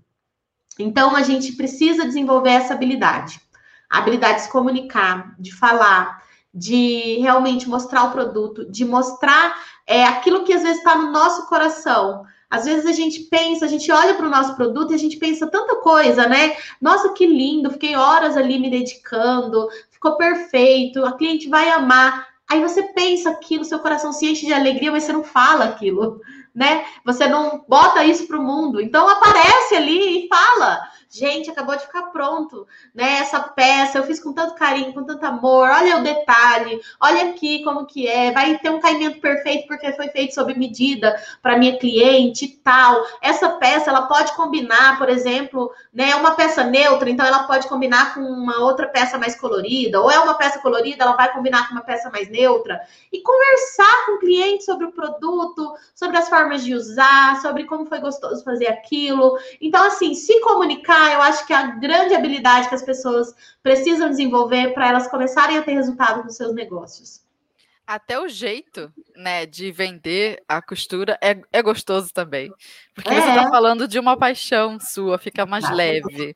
Então, 0.80 1.14
a 1.14 1.24
gente 1.24 1.52
precisa 1.58 2.06
desenvolver 2.06 2.52
essa 2.52 2.74
habilidade. 2.74 3.42
A 3.90 3.98
habilidade 3.98 4.36
de 4.36 4.42
se 4.44 4.50
comunicar, 4.50 5.36
de 5.38 5.54
falar, 5.54 6.24
de 6.54 7.18
realmente 7.20 7.68
mostrar 7.68 8.06
o 8.06 8.12
produto, 8.12 8.64
de 8.72 8.86
mostrar 8.86 9.62
é, 9.86 10.06
aquilo 10.06 10.46
que 10.46 10.54
às 10.54 10.64
vezes 10.64 10.78
está 10.78 10.96
no 10.96 11.12
nosso 11.12 11.48
coração. 11.48 12.24
Às 12.54 12.66
vezes 12.66 12.86
a 12.86 12.92
gente 12.92 13.22
pensa, 13.22 13.66
a 13.66 13.68
gente 13.68 13.92
olha 13.92 14.14
para 14.14 14.28
o 14.28 14.30
nosso 14.30 14.56
produto 14.56 14.92
e 14.92 14.94
a 14.94 15.00
gente 15.00 15.18
pensa 15.18 15.48
tanta 15.48 15.78
coisa, 15.78 16.28
né? 16.28 16.56
Nossa, 16.80 17.12
que 17.14 17.26
lindo, 17.26 17.72
fiquei 17.72 17.96
horas 17.96 18.38
ali 18.38 18.60
me 18.60 18.70
dedicando, 18.70 19.68
ficou 19.90 20.18
perfeito, 20.18 21.04
a 21.04 21.14
cliente 21.14 21.50
vai 21.50 21.68
amar. 21.70 22.28
Aí 22.48 22.62
você 22.62 22.84
pensa 22.84 23.32
aquilo, 23.32 23.66
seu 23.66 23.80
coração 23.80 24.14
se 24.14 24.28
enche 24.28 24.46
de 24.46 24.54
alegria, 24.54 24.92
mas 24.92 25.02
você 25.02 25.12
não 25.12 25.24
fala 25.24 25.66
aquilo, 25.66 26.22
né? 26.54 26.86
Você 27.04 27.26
não 27.26 27.66
bota 27.68 28.06
isso 28.06 28.28
para 28.28 28.38
o 28.38 28.44
mundo. 28.44 28.80
Então 28.80 29.10
aparece 29.10 29.74
ali 29.74 30.26
e 30.26 30.28
fala. 30.28 30.80
Gente, 31.14 31.52
acabou 31.52 31.76
de 31.76 31.84
ficar 31.84 32.04
pronto, 32.08 32.68
né? 32.94 33.20
Essa 33.20 33.40
peça, 33.40 34.00
eu 34.00 34.04
fiz 34.04 34.20
com 34.20 34.34
tanto 34.34 34.56
carinho, 34.56 34.94
com 34.94 35.04
tanto 35.04 35.24
amor, 35.24 35.70
olha 35.70 35.98
o 35.98 36.04
detalhe, 36.04 36.82
olha 37.00 37.30
aqui 37.30 37.64
como 37.64 37.86
que 37.86 38.08
é, 38.08 38.32
vai 38.32 38.58
ter 38.58 38.72
um 38.72 38.80
caimento 38.80 39.22
perfeito 39.22 39.68
porque 39.68 39.94
foi 39.94 40.08
feito 40.10 40.34
sob 40.34 40.56
medida 40.56 41.16
para 41.42 41.58
minha 41.58 41.78
cliente 41.78 42.46
e 42.46 42.48
tal. 42.48 43.06
Essa 43.22 43.50
peça, 43.50 43.92
ela 43.92 44.08
pode 44.08 44.34
combinar, 44.36 44.98
por 44.98 45.08
exemplo, 45.08 45.72
né, 45.94 46.16
uma 46.16 46.32
peça 46.32 46.64
neutra, 46.64 47.10
então 47.10 47.26
ela 47.26 47.44
pode 47.44 47.68
combinar 47.68 48.16
com 48.16 48.22
uma 48.22 48.64
outra 48.64 48.88
peça 48.88 49.18
mais 49.20 49.36
colorida, 49.36 50.02
ou 50.02 50.10
é 50.10 50.18
uma 50.20 50.34
peça 50.34 50.60
colorida, 50.60 51.04
ela 51.04 51.16
vai 51.16 51.32
combinar 51.32 51.68
com 51.68 51.76
uma 51.76 51.84
peça 51.84 52.10
mais 52.10 52.28
neutra, 52.30 52.82
e 53.12 53.22
conversar 53.22 54.06
com 54.08 54.14
o 54.14 54.20
cliente 54.20 54.64
sobre 54.64 54.88
o 54.88 54.92
produto, 54.92 55.76
sobre 55.94 56.18
as 56.18 56.28
formas 56.28 56.64
de 56.64 56.74
usar, 56.74 57.40
sobre 57.42 57.66
como 57.66 57.86
foi 57.86 58.00
gostoso 58.00 58.44
fazer 58.44 58.68
aquilo. 58.68 59.38
Então, 59.62 59.86
assim, 59.86 60.16
se 60.16 60.40
comunicar, 60.42 61.03
eu 61.12 61.22
acho 61.22 61.46
que 61.46 61.54
é 61.54 61.56
a 61.56 61.68
grande 61.68 62.14
habilidade 62.14 62.70
que 62.70 62.76
as 62.76 62.84
pessoas 62.84 63.34
precisam 63.62 64.10
desenvolver 64.10 64.74
para 64.74 64.88
elas 64.88 65.08
começarem 65.08 65.58
a 65.58 65.64
ter 65.64 65.74
resultado 65.74 66.24
nos 66.24 66.36
seus 66.36 66.54
negócios. 66.54 67.22
Até 67.86 68.18
o 68.18 68.30
jeito, 68.30 68.92
né, 69.16 69.46
de 69.46 69.70
vender 69.72 70.42
a 70.48 70.62
costura 70.62 71.18
é, 71.22 71.38
é 71.52 71.62
gostoso 71.62 72.14
também. 72.14 72.50
Porque 72.96 73.10
é. 73.10 73.22
você 73.22 73.30
está 73.30 73.50
falando 73.50 73.88
de 73.88 74.00
uma 74.00 74.16
paixão 74.16 74.80
sua, 74.80 75.18
fica 75.18 75.46
mais 75.46 75.66
ah, 75.66 75.74
leve. 75.74 76.36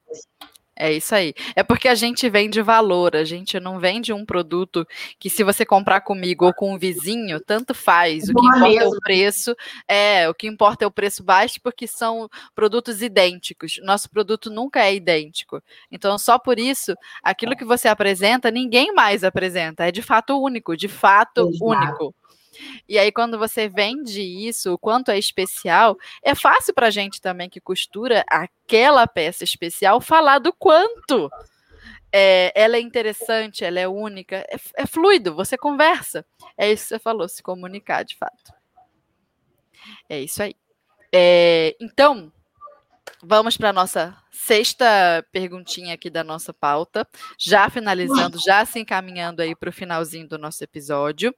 É 0.80 0.93
isso 0.93 1.15
aí. 1.15 1.34
É 1.55 1.63
porque 1.63 1.88
a 1.88 1.95
gente 1.95 2.30
vende 2.30 2.61
valor, 2.61 3.15
a 3.15 3.23
gente 3.23 3.59
não 3.59 3.80
vende 3.80 4.13
um 4.13 4.23
produto 4.23 4.86
que 5.19 5.28
se 5.28 5.43
você 5.43 5.65
comprar 5.65 6.01
comigo 6.01 6.45
ou 6.45 6.53
com 6.53 6.73
um 6.73 6.78
vizinho, 6.78 7.39
tanto 7.39 7.73
faz. 7.73 8.30
O 8.30 8.34
que 8.34 8.45
importa 8.45 8.67
mesmo. 8.67 8.84
é 8.84 8.88
o 8.88 8.99
preço. 8.99 9.55
É, 9.88 10.30
o 10.30 10.36
que 10.36 10.47
importa 10.47 10.86
é 10.86 10.88
o 10.88 10.91
preço 10.91 11.23
baixo, 11.23 11.59
porque 11.63 11.88
são 11.88 12.30
produtos 12.53 13.01
idênticos. 13.01 13.80
Nosso 13.84 14.07
produto 14.09 14.51
nunca 14.51 14.82
é 14.84 14.93
idêntico. 14.93 15.61
Então, 15.91 16.17
só 16.19 16.38
por 16.38 16.59
isso, 16.59 16.93
aquilo 17.23 17.55
que 17.55 17.65
você 17.65 17.88
apresenta, 17.88 18.51
ninguém 18.51 18.93
mais 18.93 19.23
apresenta. 19.23 19.88
É 19.88 19.91
de 19.91 20.03
fato 20.03 20.39
único, 20.39 20.78
de 20.78 20.88
fato 20.88 21.49
Exato. 21.49 21.65
único. 21.65 22.15
E 22.88 22.97
aí, 22.97 23.12
quando 23.12 23.38
você 23.38 23.68
vende 23.68 24.22
isso, 24.22 24.74
o 24.74 24.78
quanto 24.78 25.12
é 25.12 25.18
especial, 25.18 25.97
é 26.24 26.34
fácil 26.34 26.74
para 26.74 26.88
a 26.88 26.91
gente 26.91 27.22
também 27.22 27.49
que 27.49 27.60
costura 27.60 28.24
aquela 28.28 29.05
peça 29.08 29.43
especial 29.43 29.99
falar 30.01 30.39
do 30.39 30.53
quanto 30.53 31.30
é, 32.12 32.51
ela 32.55 32.78
é 32.78 32.80
interessante, 32.80 33.64
ela 33.64 33.80
é 33.80 33.88
única, 33.88 34.38
é, 34.49 34.58
é 34.76 34.86
fluido, 34.86 35.36
você 35.36 35.58
conversa. 35.58 36.26
É 36.58 36.72
isso 36.72 36.84
que 36.84 36.89
você 36.89 36.99
falou, 36.99 37.28
se 37.28 37.43
comunicar 37.43 38.03
de 38.03 38.16
fato. 38.16 38.53
É 40.10 40.20
isso 40.20 40.41
aí. 40.41 40.55
É, 41.14 41.76
então, 41.80 42.32
vamos 43.22 43.58
para 43.58 43.70
a 43.70 43.74
nossa 43.74 44.18
sexta 44.32 45.26
perguntinha 45.32 45.93
aqui 45.93 46.10
da 46.10 46.24
nossa 46.24 46.53
pauta, 46.53 47.08
já 47.38 47.70
finalizando, 47.70 48.38
já 48.39 48.66
se 48.66 48.80
encaminhando 48.80 49.41
aí 49.41 49.55
para 49.55 49.70
o 49.70 49.74
finalzinho 49.74 50.28
do 50.28 50.38
nosso 50.38 50.64
episódio. 50.64 51.34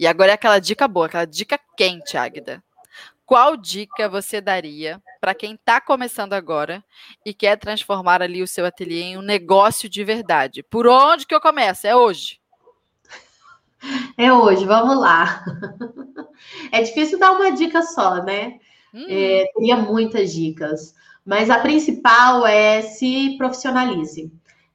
E 0.00 0.06
agora 0.06 0.30
é 0.30 0.34
aquela 0.34 0.58
dica 0.58 0.88
boa, 0.88 1.04
aquela 1.04 1.26
dica 1.26 1.60
quente, 1.76 2.16
Águida. 2.16 2.64
Qual 3.26 3.54
dica 3.54 4.08
você 4.08 4.40
daria 4.40 4.98
para 5.20 5.34
quem 5.34 5.52
está 5.52 5.78
começando 5.78 6.32
agora 6.32 6.82
e 7.24 7.34
quer 7.34 7.58
transformar 7.58 8.22
ali 8.22 8.42
o 8.42 8.46
seu 8.46 8.64
ateliê 8.64 9.02
em 9.02 9.18
um 9.18 9.22
negócio 9.22 9.90
de 9.90 10.02
verdade? 10.02 10.62
Por 10.62 10.86
onde 10.86 11.26
que 11.26 11.34
eu 11.34 11.40
começo? 11.40 11.86
É 11.86 11.94
hoje. 11.94 12.40
É 14.16 14.32
hoje, 14.32 14.64
vamos 14.64 14.98
lá. 14.98 15.44
É 16.72 16.82
difícil 16.82 17.18
dar 17.18 17.32
uma 17.32 17.52
dica 17.52 17.82
só, 17.82 18.22
né? 18.24 18.58
Hum. 18.94 19.04
É, 19.10 19.44
teria 19.54 19.76
muitas 19.76 20.32
dicas, 20.32 20.94
mas 21.24 21.50
a 21.50 21.58
principal 21.58 22.46
é 22.46 22.80
se 22.80 23.36
profissionalize. 23.36 24.32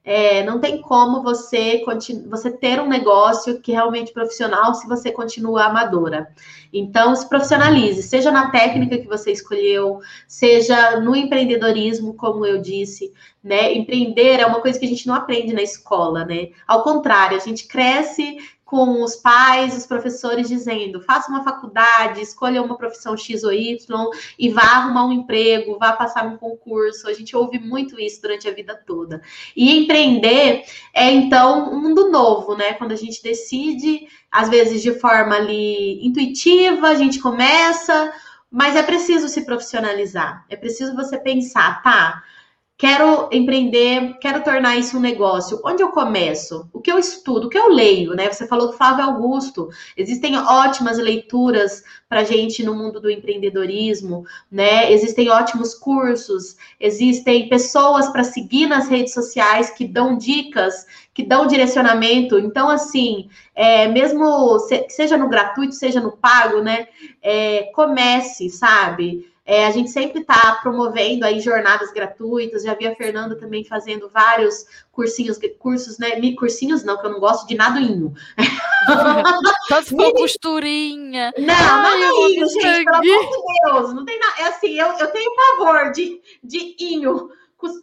É, 0.08 0.44
não 0.44 0.60
tem 0.60 0.80
como 0.80 1.20
você, 1.20 1.82
você 2.30 2.48
ter 2.48 2.80
um 2.80 2.86
negócio 2.86 3.60
que 3.60 3.72
realmente 3.72 4.12
profissional 4.12 4.72
se 4.72 4.86
você 4.86 5.10
continua 5.10 5.64
amadora. 5.64 6.28
Então, 6.72 7.16
se 7.16 7.28
profissionalize, 7.28 8.04
seja 8.04 8.30
na 8.30 8.52
técnica 8.52 8.98
que 8.98 9.08
você 9.08 9.32
escolheu, 9.32 9.98
seja 10.28 11.00
no 11.00 11.16
empreendedorismo, 11.16 12.14
como 12.14 12.46
eu 12.46 12.62
disse, 12.62 13.12
né? 13.42 13.74
Empreender 13.74 14.38
é 14.38 14.46
uma 14.46 14.60
coisa 14.60 14.78
que 14.78 14.86
a 14.86 14.88
gente 14.88 15.08
não 15.08 15.14
aprende 15.14 15.52
na 15.52 15.62
escola, 15.62 16.24
né? 16.24 16.50
Ao 16.68 16.84
contrário, 16.84 17.36
a 17.36 17.40
gente 17.40 17.66
cresce 17.66 18.36
com 18.66 19.04
os 19.04 19.14
pais, 19.14 19.76
os 19.76 19.86
professores 19.86 20.48
dizendo: 20.48 21.00
faça 21.00 21.30
uma 21.30 21.44
faculdade, 21.44 22.20
escolha 22.20 22.60
uma 22.60 22.76
profissão 22.76 23.16
X 23.16 23.44
ou 23.44 23.52
Y 23.52 24.10
e 24.36 24.50
vá 24.50 24.62
arrumar 24.62 25.06
um 25.06 25.12
emprego, 25.12 25.78
vá 25.78 25.92
passar 25.92 26.26
um 26.26 26.36
concurso. 26.36 27.08
A 27.08 27.14
gente 27.14 27.34
ouve 27.34 27.60
muito 27.60 27.98
isso 27.98 28.20
durante 28.20 28.48
a 28.48 28.52
vida 28.52 28.74
toda. 28.84 29.22
E 29.56 29.78
empreender 29.78 30.64
é 30.92 31.10
então 31.10 31.72
um 31.72 31.80
mundo 31.80 32.10
novo, 32.10 32.56
né? 32.56 32.74
Quando 32.74 32.90
a 32.90 32.96
gente 32.96 33.22
decide, 33.22 34.08
às 34.30 34.48
vezes 34.48 34.82
de 34.82 34.98
forma 34.98 35.36
ali 35.36 36.04
intuitiva, 36.04 36.88
a 36.88 36.94
gente 36.96 37.20
começa, 37.20 38.12
mas 38.50 38.74
é 38.74 38.82
preciso 38.82 39.28
se 39.28 39.44
profissionalizar. 39.44 40.44
É 40.48 40.56
preciso 40.56 40.96
você 40.96 41.16
pensar, 41.16 41.80
tá? 41.84 42.20
Quero 42.78 43.30
empreender, 43.32 44.18
quero 44.20 44.44
tornar 44.44 44.76
isso 44.76 44.98
um 44.98 45.00
negócio. 45.00 45.62
Onde 45.64 45.82
eu 45.82 45.88
começo? 45.88 46.68
O 46.74 46.78
que 46.78 46.92
eu 46.92 46.98
estudo? 46.98 47.46
O 47.46 47.48
que 47.48 47.56
eu 47.56 47.70
leio? 47.70 48.14
Né? 48.14 48.30
Você 48.30 48.46
falou 48.46 48.66
do 48.66 48.74
Flávio 48.74 49.02
Augusto. 49.02 49.70
Existem 49.96 50.36
ótimas 50.36 50.98
leituras 50.98 51.82
para 52.06 52.22
gente 52.22 52.62
no 52.62 52.74
mundo 52.74 53.00
do 53.00 53.10
empreendedorismo, 53.10 54.26
né? 54.52 54.92
Existem 54.92 55.30
ótimos 55.30 55.74
cursos, 55.74 56.56
existem 56.78 57.48
pessoas 57.48 58.10
para 58.10 58.22
seguir 58.22 58.66
nas 58.66 58.88
redes 58.88 59.14
sociais 59.14 59.70
que 59.70 59.88
dão 59.88 60.18
dicas, 60.18 60.86
que 61.14 61.22
dão 61.22 61.46
direcionamento. 61.46 62.38
Então, 62.38 62.68
assim, 62.68 63.30
é, 63.54 63.88
mesmo 63.88 64.58
se, 64.58 64.86
seja 64.90 65.16
no 65.16 65.30
gratuito, 65.30 65.74
seja 65.74 65.98
no 65.98 66.12
pago, 66.12 66.60
né? 66.60 66.88
É, 67.22 67.70
comece, 67.74 68.50
sabe? 68.50 69.34
É, 69.46 69.64
a 69.64 69.70
gente 69.70 69.90
sempre 69.90 70.22
está 70.22 70.58
promovendo 70.60 71.24
aí 71.24 71.38
jornadas 71.38 71.92
gratuitas. 71.92 72.64
Já 72.64 72.74
vi 72.74 72.88
a 72.88 72.96
Fernanda 72.96 73.36
também 73.36 73.64
fazendo 73.64 74.10
vários 74.12 74.66
cursinhos, 74.90 75.38
cursos, 75.60 75.98
né? 75.98 76.20
Cursinhos 76.34 76.82
não, 76.82 77.00
que 77.00 77.06
eu 77.06 77.12
não 77.12 77.20
gosto 77.20 77.46
de 77.46 77.54
nadoinho. 77.54 78.12
Só 79.68 79.82
se 79.82 79.94
for 79.94 80.12
costurinha. 80.14 81.32
Não, 81.38 81.54
Ai, 81.54 82.00
não 82.00 82.26
é 82.26 82.48
gente, 82.48 82.84
pelo 82.84 82.96
amor 82.96 83.02
de 83.02 83.62
Deus. 83.64 83.94
Não 83.94 84.04
tem 84.04 84.18
nada. 84.18 84.34
É 84.40 84.44
assim, 84.48 84.74
eu, 84.74 84.88
eu 84.98 85.06
tenho 85.08 85.30
pavor 85.36 85.92
de, 85.92 86.20
de 86.42 86.76
inho 86.80 87.30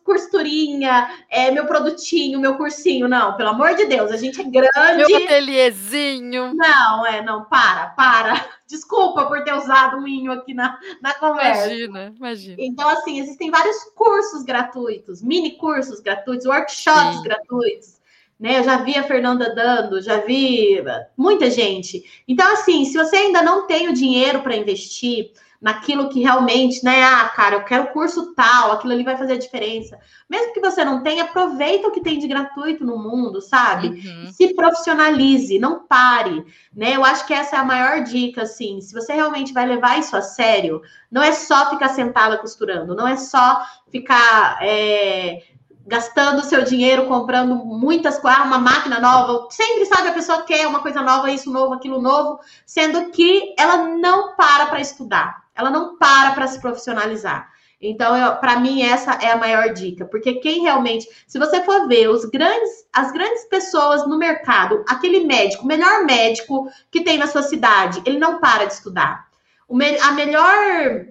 costurinha, 0.03 1.09
é, 1.30 1.51
meu 1.51 1.65
produtinho, 1.65 2.39
meu 2.39 2.55
cursinho. 2.55 3.07
Não, 3.07 3.36
pelo 3.36 3.49
amor 3.49 3.76
de 3.76 3.86
Deus, 3.86 4.11
a 4.11 4.17
gente 4.17 4.39
é 4.39 4.43
grande. 4.43 5.07
Meu 5.07 5.24
ateliêzinho. 5.26 6.53
Não, 6.53 7.05
é, 7.05 7.21
não, 7.24 7.45
para, 7.45 7.88
para. 7.88 8.49
Desculpa 8.67 9.26
por 9.26 9.43
ter 9.43 9.53
usado 9.53 9.97
um 9.97 10.07
inho 10.07 10.32
aqui 10.32 10.53
na, 10.53 10.80
na 11.01 11.13
conversa. 11.13 11.67
Imagina, 11.67 12.13
imagina. 12.15 12.55
Então, 12.59 12.88
assim, 12.89 13.19
existem 13.19 13.51
vários 13.51 13.84
cursos 13.95 14.43
gratuitos, 14.43 15.21
mini 15.21 15.57
cursos 15.57 15.99
gratuitos, 15.99 16.45
workshops 16.45 17.17
Sim. 17.17 17.24
gratuitos. 17.24 18.03
Né, 18.39 18.59
eu 18.59 18.63
já 18.63 18.78
vi 18.78 18.97
a 18.97 19.03
Fernanda 19.03 19.53
dando, 19.55 20.01
já 20.01 20.17
vi 20.17 20.84
muita 21.15 21.49
gente. 21.49 22.03
Então, 22.28 22.51
assim, 22.51 22.84
se 22.84 22.97
você 22.97 23.15
ainda 23.15 23.41
não 23.41 23.67
tem 23.67 23.88
o 23.88 23.93
dinheiro 23.93 24.41
para 24.41 24.55
investir, 24.55 25.32
naquilo 25.64 26.09
que 26.09 26.20
realmente, 26.20 26.84
né? 26.84 27.01
Ah, 27.05 27.30
cara, 27.30 27.55
eu 27.55 27.64
quero 27.64 27.88
curso 27.93 28.34
tal, 28.36 28.74
aquilo 28.74 28.91
ali 28.91 29.01
vai 29.01 29.16
fazer 29.16 29.34
a 29.34 29.39
diferença. 29.39 29.97
Mesmo 30.30 30.53
que 30.53 30.59
você 30.59 30.84
não 30.84 31.01
tenha, 31.01 31.24
aproveita 31.24 31.88
o 31.88 31.91
que 31.91 32.01
tem 32.01 32.20
de 32.20 32.28
gratuito 32.28 32.84
no 32.84 32.97
mundo, 32.97 33.39
sabe? 33.39 33.88
Uhum. 33.88 34.30
Se 34.30 34.53
profissionalize, 34.53 35.57
não 35.57 35.88
pare, 35.88 36.45
né? 36.76 36.97
Eu 36.97 37.05
acho 37.05 37.26
que 37.26 37.34
essa 37.34 37.55
é 37.55 37.59
a 37.59 37.64
maior 37.64 38.03
dica, 38.03 38.41
assim. 38.41 38.82
Se 38.82 38.93
você 38.93 39.14
realmente 39.14 39.53
vai 39.53 39.66
levar 39.66 39.97
isso 39.97 40.18
a 40.18 40.22
sério, 40.22 40.82
não 41.09 41.24
é 41.24 41.32
só 41.32 41.70
ficar 41.70 41.88
sentada 41.89 42.38
costurando, 42.38 42.93
não 42.93 43.07
é 43.07 43.16
só 43.16 43.64
ficar. 43.89 44.57
É 44.61 45.43
gastando 45.86 46.45
seu 46.45 46.64
dinheiro 46.64 47.07
comprando 47.07 47.57
muitas 47.57 48.18
coisas, 48.18 48.39
ah, 48.39 48.45
uma 48.45 48.57
máquina 48.57 49.01
nova, 49.01 49.49
sempre 49.51 49.86
sabe 49.86 50.07
a 50.07 50.14
pessoa 50.14 50.43
quer 50.43 50.66
uma 50.66 50.80
coisa 50.80 51.01
nova, 51.01 51.30
isso 51.30 51.51
novo, 51.51 51.74
aquilo 51.74 52.01
novo, 52.01 52.39
sendo 52.66 53.11
que 53.11 53.53
ela 53.59 53.89
não 53.89 54.34
para 54.34 54.68
para 54.68 54.80
estudar 54.80 55.42
ela 55.56 55.70
não 55.70 55.97
para 55.97 56.32
para 56.32 56.47
se 56.47 56.60
profissionalizar. 56.60 57.51
Então, 57.80 58.16
para 58.39 58.60
mim, 58.60 58.82
essa 58.82 59.12
é 59.16 59.32
a 59.32 59.38
maior 59.38 59.74
dica, 59.74 60.06
porque 60.06 60.36
quem 60.36 60.62
realmente, 60.62 61.06
se 61.28 61.38
você 61.38 61.62
for 61.64 61.86
ver 61.88 62.08
os 62.10 62.24
grandes, 62.26 62.86
as 62.93 63.12
grandes 63.12 63.43
pessoas 63.45 64.08
no 64.08 64.18
mercado, 64.18 64.86
aquele 64.88 65.26
médico, 65.26 65.66
o 65.66 65.68
melhor 65.68 66.06
médico 66.06 66.70
que 66.89 67.01
tem 67.01 67.18
na 67.18 67.28
sua 67.28 67.43
cidade, 67.43 68.01
ele 68.06 68.18
não 68.18 68.39
para 68.39 68.66
de 68.66 68.74
estudar. 68.74 69.28
O 69.68 69.76
a 69.76 70.12
melhor 70.14 71.08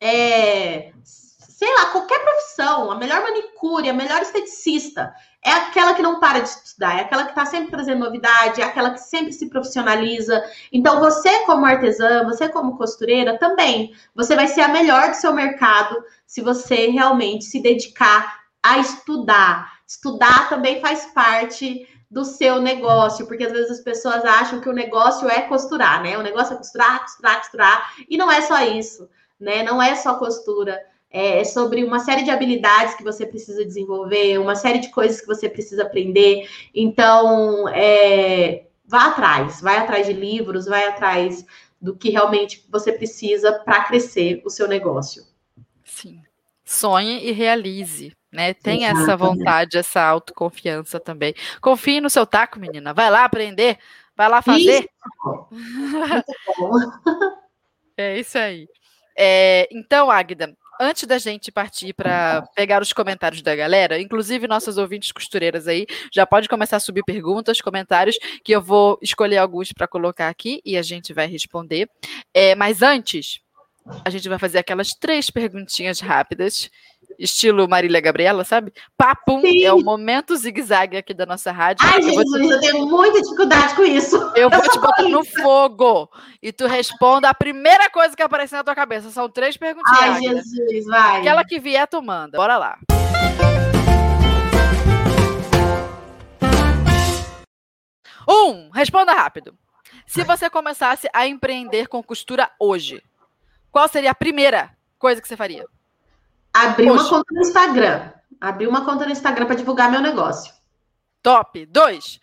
é, 0.00 0.92
sei 1.60 1.68
lá, 1.74 1.90
qualquer 1.92 2.18
profissão, 2.20 2.90
a 2.90 2.96
melhor 2.96 3.20
manicure, 3.20 3.90
a 3.90 3.92
melhor 3.92 4.22
esteticista, 4.22 5.14
é 5.44 5.52
aquela 5.52 5.92
que 5.92 6.00
não 6.00 6.18
para 6.18 6.38
de 6.38 6.48
estudar, 6.48 6.96
é 6.96 7.02
aquela 7.02 7.24
que 7.24 7.32
está 7.32 7.44
sempre 7.44 7.70
trazendo 7.70 8.02
novidade, 8.02 8.62
é 8.62 8.64
aquela 8.64 8.92
que 8.92 9.00
sempre 9.00 9.30
se 9.30 9.50
profissionaliza. 9.50 10.42
Então, 10.72 10.98
você, 10.98 11.40
como 11.40 11.66
artesã, 11.66 12.24
você, 12.24 12.48
como 12.48 12.78
costureira, 12.78 13.36
também, 13.36 13.94
você 14.14 14.34
vai 14.34 14.48
ser 14.48 14.62
a 14.62 14.68
melhor 14.68 15.10
do 15.10 15.16
seu 15.16 15.34
mercado 15.34 16.02
se 16.26 16.40
você 16.40 16.86
realmente 16.86 17.44
se 17.44 17.60
dedicar 17.60 18.40
a 18.62 18.78
estudar. 18.78 19.70
Estudar 19.86 20.48
também 20.48 20.80
faz 20.80 21.12
parte 21.12 21.86
do 22.10 22.24
seu 22.24 22.58
negócio, 22.58 23.26
porque 23.26 23.44
às 23.44 23.52
vezes 23.52 23.70
as 23.70 23.80
pessoas 23.80 24.24
acham 24.24 24.62
que 24.62 24.68
o 24.70 24.72
negócio 24.72 25.28
é 25.28 25.42
costurar, 25.42 26.02
né? 26.02 26.16
O 26.16 26.22
negócio 26.22 26.54
é 26.54 26.56
costurar, 26.56 27.02
costurar, 27.02 27.36
costurar, 27.36 27.92
e 28.08 28.16
não 28.16 28.32
é 28.32 28.40
só 28.40 28.62
isso, 28.62 29.06
né? 29.38 29.62
Não 29.62 29.82
é 29.82 29.94
só 29.94 30.14
costura. 30.14 30.88
É, 31.10 31.40
é 31.40 31.44
sobre 31.44 31.82
uma 31.82 31.98
série 31.98 32.22
de 32.22 32.30
habilidades 32.30 32.94
que 32.94 33.02
você 33.02 33.26
precisa 33.26 33.64
desenvolver, 33.64 34.38
uma 34.38 34.54
série 34.54 34.78
de 34.78 34.90
coisas 34.90 35.20
que 35.20 35.26
você 35.26 35.48
precisa 35.48 35.82
aprender. 35.82 36.48
Então, 36.74 37.68
é, 37.68 38.66
vá 38.86 39.06
atrás, 39.06 39.60
vai 39.60 39.78
atrás 39.78 40.06
de 40.06 40.12
livros, 40.12 40.66
vai 40.66 40.86
atrás 40.86 41.44
do 41.80 41.96
que 41.96 42.10
realmente 42.10 42.64
você 42.70 42.92
precisa 42.92 43.52
para 43.52 43.84
crescer 43.84 44.40
o 44.44 44.50
seu 44.50 44.68
negócio. 44.68 45.24
Sim. 45.84 46.22
Sonhe 46.64 47.26
e 47.26 47.32
realize, 47.32 48.12
né? 48.30 48.54
Tem 48.54 48.84
essa 48.86 49.16
vontade, 49.16 49.76
essa 49.76 50.00
autoconfiança 50.00 51.00
também. 51.00 51.34
Confie 51.60 52.00
no 52.00 52.08
seu 52.08 52.24
taco, 52.24 52.60
menina. 52.60 52.94
Vai 52.94 53.10
lá 53.10 53.24
aprender, 53.24 53.76
vai 54.16 54.28
lá 54.28 54.40
fazer. 54.40 54.88
Isso. 54.88 55.48
é 57.96 58.20
isso 58.20 58.38
aí. 58.38 58.68
É, 59.18 59.68
então, 59.72 60.10
Agda, 60.10 60.56
antes 60.80 61.04
da 61.04 61.18
gente 61.18 61.52
partir 61.52 61.92
para 61.92 62.42
pegar 62.56 62.80
os 62.80 62.92
comentários 62.92 63.42
da 63.42 63.54
galera, 63.54 64.00
inclusive 64.00 64.48
nossas 64.48 64.78
ouvintes 64.78 65.12
costureiras 65.12 65.68
aí, 65.68 65.86
já 66.12 66.26
pode 66.26 66.48
começar 66.48 66.78
a 66.78 66.80
subir 66.80 67.04
perguntas, 67.04 67.60
comentários, 67.60 68.16
que 68.42 68.52
eu 68.52 68.62
vou 68.62 68.98
escolher 69.02 69.36
alguns 69.36 69.72
para 69.72 69.86
colocar 69.86 70.28
aqui 70.28 70.62
e 70.64 70.78
a 70.78 70.82
gente 70.82 71.12
vai 71.12 71.26
responder. 71.26 71.88
É, 72.32 72.54
mas 72.54 72.80
antes, 72.80 73.40
a 74.04 74.10
gente 74.10 74.28
vai 74.28 74.38
fazer 74.38 74.58
aquelas 74.58 74.94
três 74.94 75.30
perguntinhas 75.30 76.00
rápidas 76.00 76.70
estilo 77.20 77.68
Marília 77.68 78.00
Gabriela, 78.00 78.42
sabe? 78.44 78.72
Papum, 78.96 79.42
Sim. 79.42 79.62
é 79.62 79.72
o 79.72 79.84
momento 79.84 80.34
zigue-zague 80.34 80.96
aqui 80.96 81.12
da 81.12 81.26
nossa 81.26 81.52
rádio. 81.52 81.86
Ai, 81.86 82.02
Jesus, 82.02 82.32
eu, 82.32 82.40
te... 82.40 82.48
eu 82.48 82.60
tenho 82.60 82.86
muita 82.86 83.20
dificuldade 83.20 83.74
com 83.74 83.84
isso. 83.84 84.16
Eu 84.34 84.48
vou 84.48 84.62
te 84.62 84.78
botar 84.78 85.02
no 85.02 85.22
fogo 85.24 86.10
e 86.42 86.50
tu 86.50 86.66
responda 86.66 87.28
a 87.28 87.34
primeira 87.34 87.90
coisa 87.90 88.16
que 88.16 88.22
aparecer 88.22 88.56
na 88.56 88.64
tua 88.64 88.74
cabeça. 88.74 89.10
São 89.10 89.28
três 89.28 89.56
perguntinhas. 89.56 90.16
Ai, 90.16 90.22
Jesus, 90.22 90.86
vai. 90.86 91.20
Aquela 91.20 91.44
que 91.44 91.60
vier, 91.60 91.86
tu 91.86 92.00
manda. 92.02 92.38
Bora 92.38 92.56
lá. 92.56 92.78
Um, 98.26 98.70
responda 98.70 99.12
rápido. 99.12 99.54
Se 100.06 100.24
você 100.24 100.48
começasse 100.48 101.08
a 101.12 101.26
empreender 101.26 101.86
com 101.86 102.02
costura 102.02 102.50
hoje, 102.58 103.02
qual 103.70 103.86
seria 103.88 104.10
a 104.10 104.14
primeira 104.14 104.70
coisa 104.98 105.20
que 105.20 105.28
você 105.28 105.36
faria? 105.36 105.64
Abrir 106.52 106.90
uma 106.90 107.08
conta 107.08 107.32
no 107.32 107.40
Instagram. 107.40 108.12
Abrir 108.40 108.66
uma 108.66 108.84
conta 108.84 109.04
no 109.04 109.12
Instagram 109.12 109.46
para 109.46 109.56
divulgar 109.56 109.90
meu 109.90 110.00
negócio. 110.00 110.52
Top. 111.22 111.64
Dois. 111.66 112.18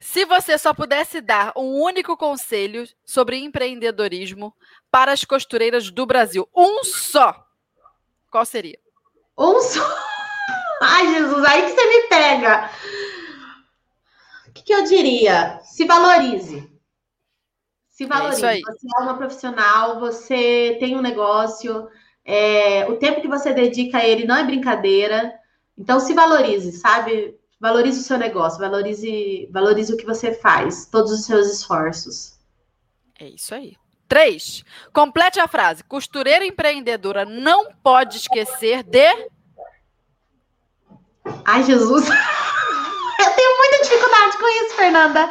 Se 0.00 0.24
você 0.24 0.58
só 0.58 0.74
pudesse 0.74 1.20
dar 1.20 1.52
um 1.56 1.80
único 1.80 2.16
conselho 2.16 2.88
sobre 3.04 3.36
empreendedorismo 3.36 4.52
para 4.90 5.12
as 5.12 5.24
costureiras 5.24 5.90
do 5.90 6.04
Brasil, 6.04 6.48
um 6.54 6.82
só, 6.82 7.46
qual 8.28 8.44
seria? 8.44 8.80
Um 9.38 9.60
só? 9.60 9.80
Ai, 10.82 11.14
Jesus, 11.14 11.44
aí 11.44 11.62
que 11.62 11.68
você 11.70 11.86
me 11.86 12.08
pega. 12.08 12.70
O 14.48 14.52
que, 14.52 14.64
que 14.64 14.74
eu 14.74 14.82
diria? 14.82 15.60
Se 15.62 15.84
valorize. 15.84 16.68
Se 17.88 18.04
valorize. 18.04 18.44
É 18.44 18.60
você 18.60 18.86
é 18.98 19.02
uma 19.02 19.16
profissional, 19.16 20.00
você 20.00 20.76
tem 20.80 20.96
um 20.96 21.00
negócio, 21.00 21.88
é, 22.24 22.86
o 22.88 22.96
tempo 22.96 23.20
que 23.20 23.28
você 23.28 23.52
dedica 23.52 23.98
a 23.98 24.06
ele 24.06 24.26
não 24.26 24.36
é 24.36 24.44
brincadeira. 24.44 25.32
Então, 25.76 25.98
se 25.98 26.14
valorize, 26.14 26.72
sabe? 26.72 27.36
Valorize 27.60 28.00
o 28.00 28.02
seu 28.02 28.18
negócio, 28.18 28.58
valorize, 28.58 29.48
valorize 29.52 29.92
o 29.92 29.96
que 29.96 30.04
você 30.04 30.32
faz, 30.34 30.86
todos 30.86 31.12
os 31.12 31.24
seus 31.24 31.48
esforços. 31.48 32.38
É 33.18 33.26
isso 33.26 33.54
aí. 33.54 33.76
Três. 34.08 34.64
Complete 34.92 35.40
a 35.40 35.48
frase. 35.48 35.82
Costureira 35.84 36.44
empreendedora 36.44 37.24
não 37.24 37.72
pode 37.82 38.18
esquecer 38.18 38.82
de. 38.82 39.30
Ai, 41.44 41.62
Jesus! 41.62 42.08
Eu 43.24 43.30
tenho 43.36 43.58
muita 43.58 43.82
dificuldade 43.82 44.38
com 44.38 44.48
isso, 44.64 44.74
Fernanda. 44.74 45.30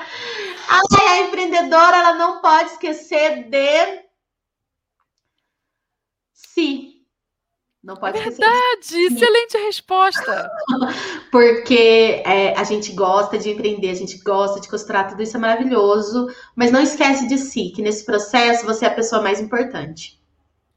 Ai, 0.69 1.07
a 1.07 1.21
empreendedora 1.27 1.97
ela 1.97 2.13
não 2.13 2.41
pode 2.41 2.71
esquecer 2.71 3.43
de 3.49 4.10
si. 6.61 6.91
Não 7.83 7.95
pode 7.95 8.19
é 8.19 8.21
Verdade, 8.21 8.95
excelente 8.95 9.57
resposta. 9.57 10.51
Porque 11.31 12.21
é, 12.23 12.55
a 12.55 12.63
gente 12.63 12.91
gosta 12.93 13.39
de 13.39 13.49
empreender, 13.49 13.89
a 13.89 13.95
gente 13.95 14.19
gosta 14.19 14.59
de 14.59 14.69
costurar, 14.69 15.09
tudo 15.09 15.23
isso 15.23 15.35
é 15.35 15.39
maravilhoso, 15.39 16.27
mas 16.55 16.71
não 16.71 16.79
esquece 16.79 17.27
de 17.27 17.39
si, 17.39 17.71
que 17.75 17.81
nesse 17.81 18.05
processo 18.05 18.65
você 18.65 18.85
é 18.85 18.87
a 18.87 18.93
pessoa 18.93 19.21
mais 19.21 19.39
importante. 19.39 20.21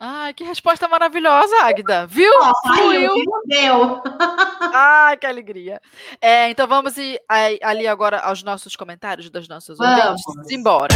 Ai, 0.00 0.34
que 0.34 0.44
resposta 0.44 0.88
maravilhosa, 0.88 1.54
Agda. 1.62 2.06
Viu? 2.06 2.32
Oh. 2.40 3.42
Deu. 3.46 4.02
Ai, 4.72 5.16
que 5.16 5.26
alegria. 5.26 5.80
É, 6.20 6.50
então 6.50 6.66
vamos 6.66 6.96
ir 6.96 7.20
ali 7.28 7.86
agora 7.86 8.18
aos 8.20 8.42
nossos 8.42 8.76
comentários 8.76 9.30
das 9.30 9.46
nossas 9.46 9.78
vamos. 9.78 10.22
ouvintes. 10.26 10.50
Embora. 10.50 10.94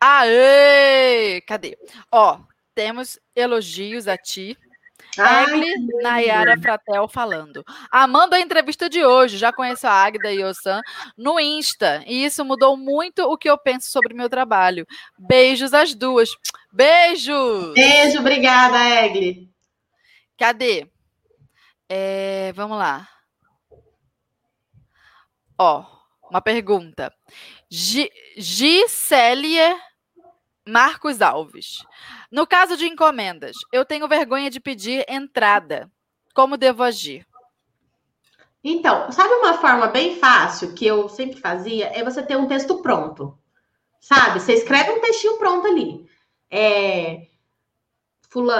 Aê! 0.00 1.40
Cadê? 1.42 1.76
Ó, 2.12 2.40
temos 2.74 3.18
elogios 3.34 4.06
a 4.06 4.16
ti. 4.16 4.56
Egli 5.16 5.74
Nayara 6.02 6.56
Fratel 6.60 7.08
falando. 7.08 7.64
Amando 7.90 8.36
a 8.36 8.40
entrevista 8.40 8.88
de 8.88 9.04
hoje, 9.04 9.36
já 9.36 9.52
conheço 9.52 9.86
a 9.86 9.90
Agda 9.90 10.32
e 10.32 10.44
o 10.44 10.54
Sam 10.54 10.80
no 11.16 11.40
Insta, 11.40 12.04
e 12.06 12.24
isso 12.24 12.44
mudou 12.44 12.76
muito 12.76 13.24
o 13.24 13.36
que 13.36 13.50
eu 13.50 13.58
penso 13.58 13.90
sobre 13.90 14.14
meu 14.14 14.28
trabalho. 14.28 14.86
Beijos 15.18 15.74
às 15.74 15.94
duas. 15.94 16.30
Beijos! 16.72 17.74
Beijo, 17.74 18.20
obrigada, 18.20 18.78
Egli. 19.04 19.50
Cadê? 20.36 20.86
É, 21.88 22.52
vamos 22.54 22.78
lá. 22.78 23.08
Ó, 25.58 25.84
uma 26.30 26.40
pergunta. 26.40 27.12
Gisélia 28.36 29.76
Marcos 30.68 31.22
Alves. 31.22 31.82
No 32.30 32.46
caso 32.46 32.76
de 32.76 32.86
encomendas, 32.86 33.56
eu 33.72 33.86
tenho 33.86 34.06
vergonha 34.06 34.50
de 34.50 34.60
pedir 34.60 35.02
entrada. 35.08 35.90
Como 36.34 36.58
devo 36.58 36.82
agir? 36.82 37.26
Então, 38.62 39.10
sabe 39.10 39.32
uma 39.34 39.54
forma 39.54 39.86
bem 39.86 40.16
fácil 40.16 40.74
que 40.74 40.86
eu 40.86 41.08
sempre 41.08 41.40
fazia? 41.40 41.86
É 41.86 42.04
você 42.04 42.22
ter 42.22 42.36
um 42.36 42.46
texto 42.46 42.82
pronto. 42.82 43.38
Sabe? 43.98 44.40
Você 44.40 44.52
escreve 44.52 44.90
um 44.90 45.00
textinho 45.00 45.38
pronto 45.38 45.66
ali. 45.66 46.06
É, 46.50 47.28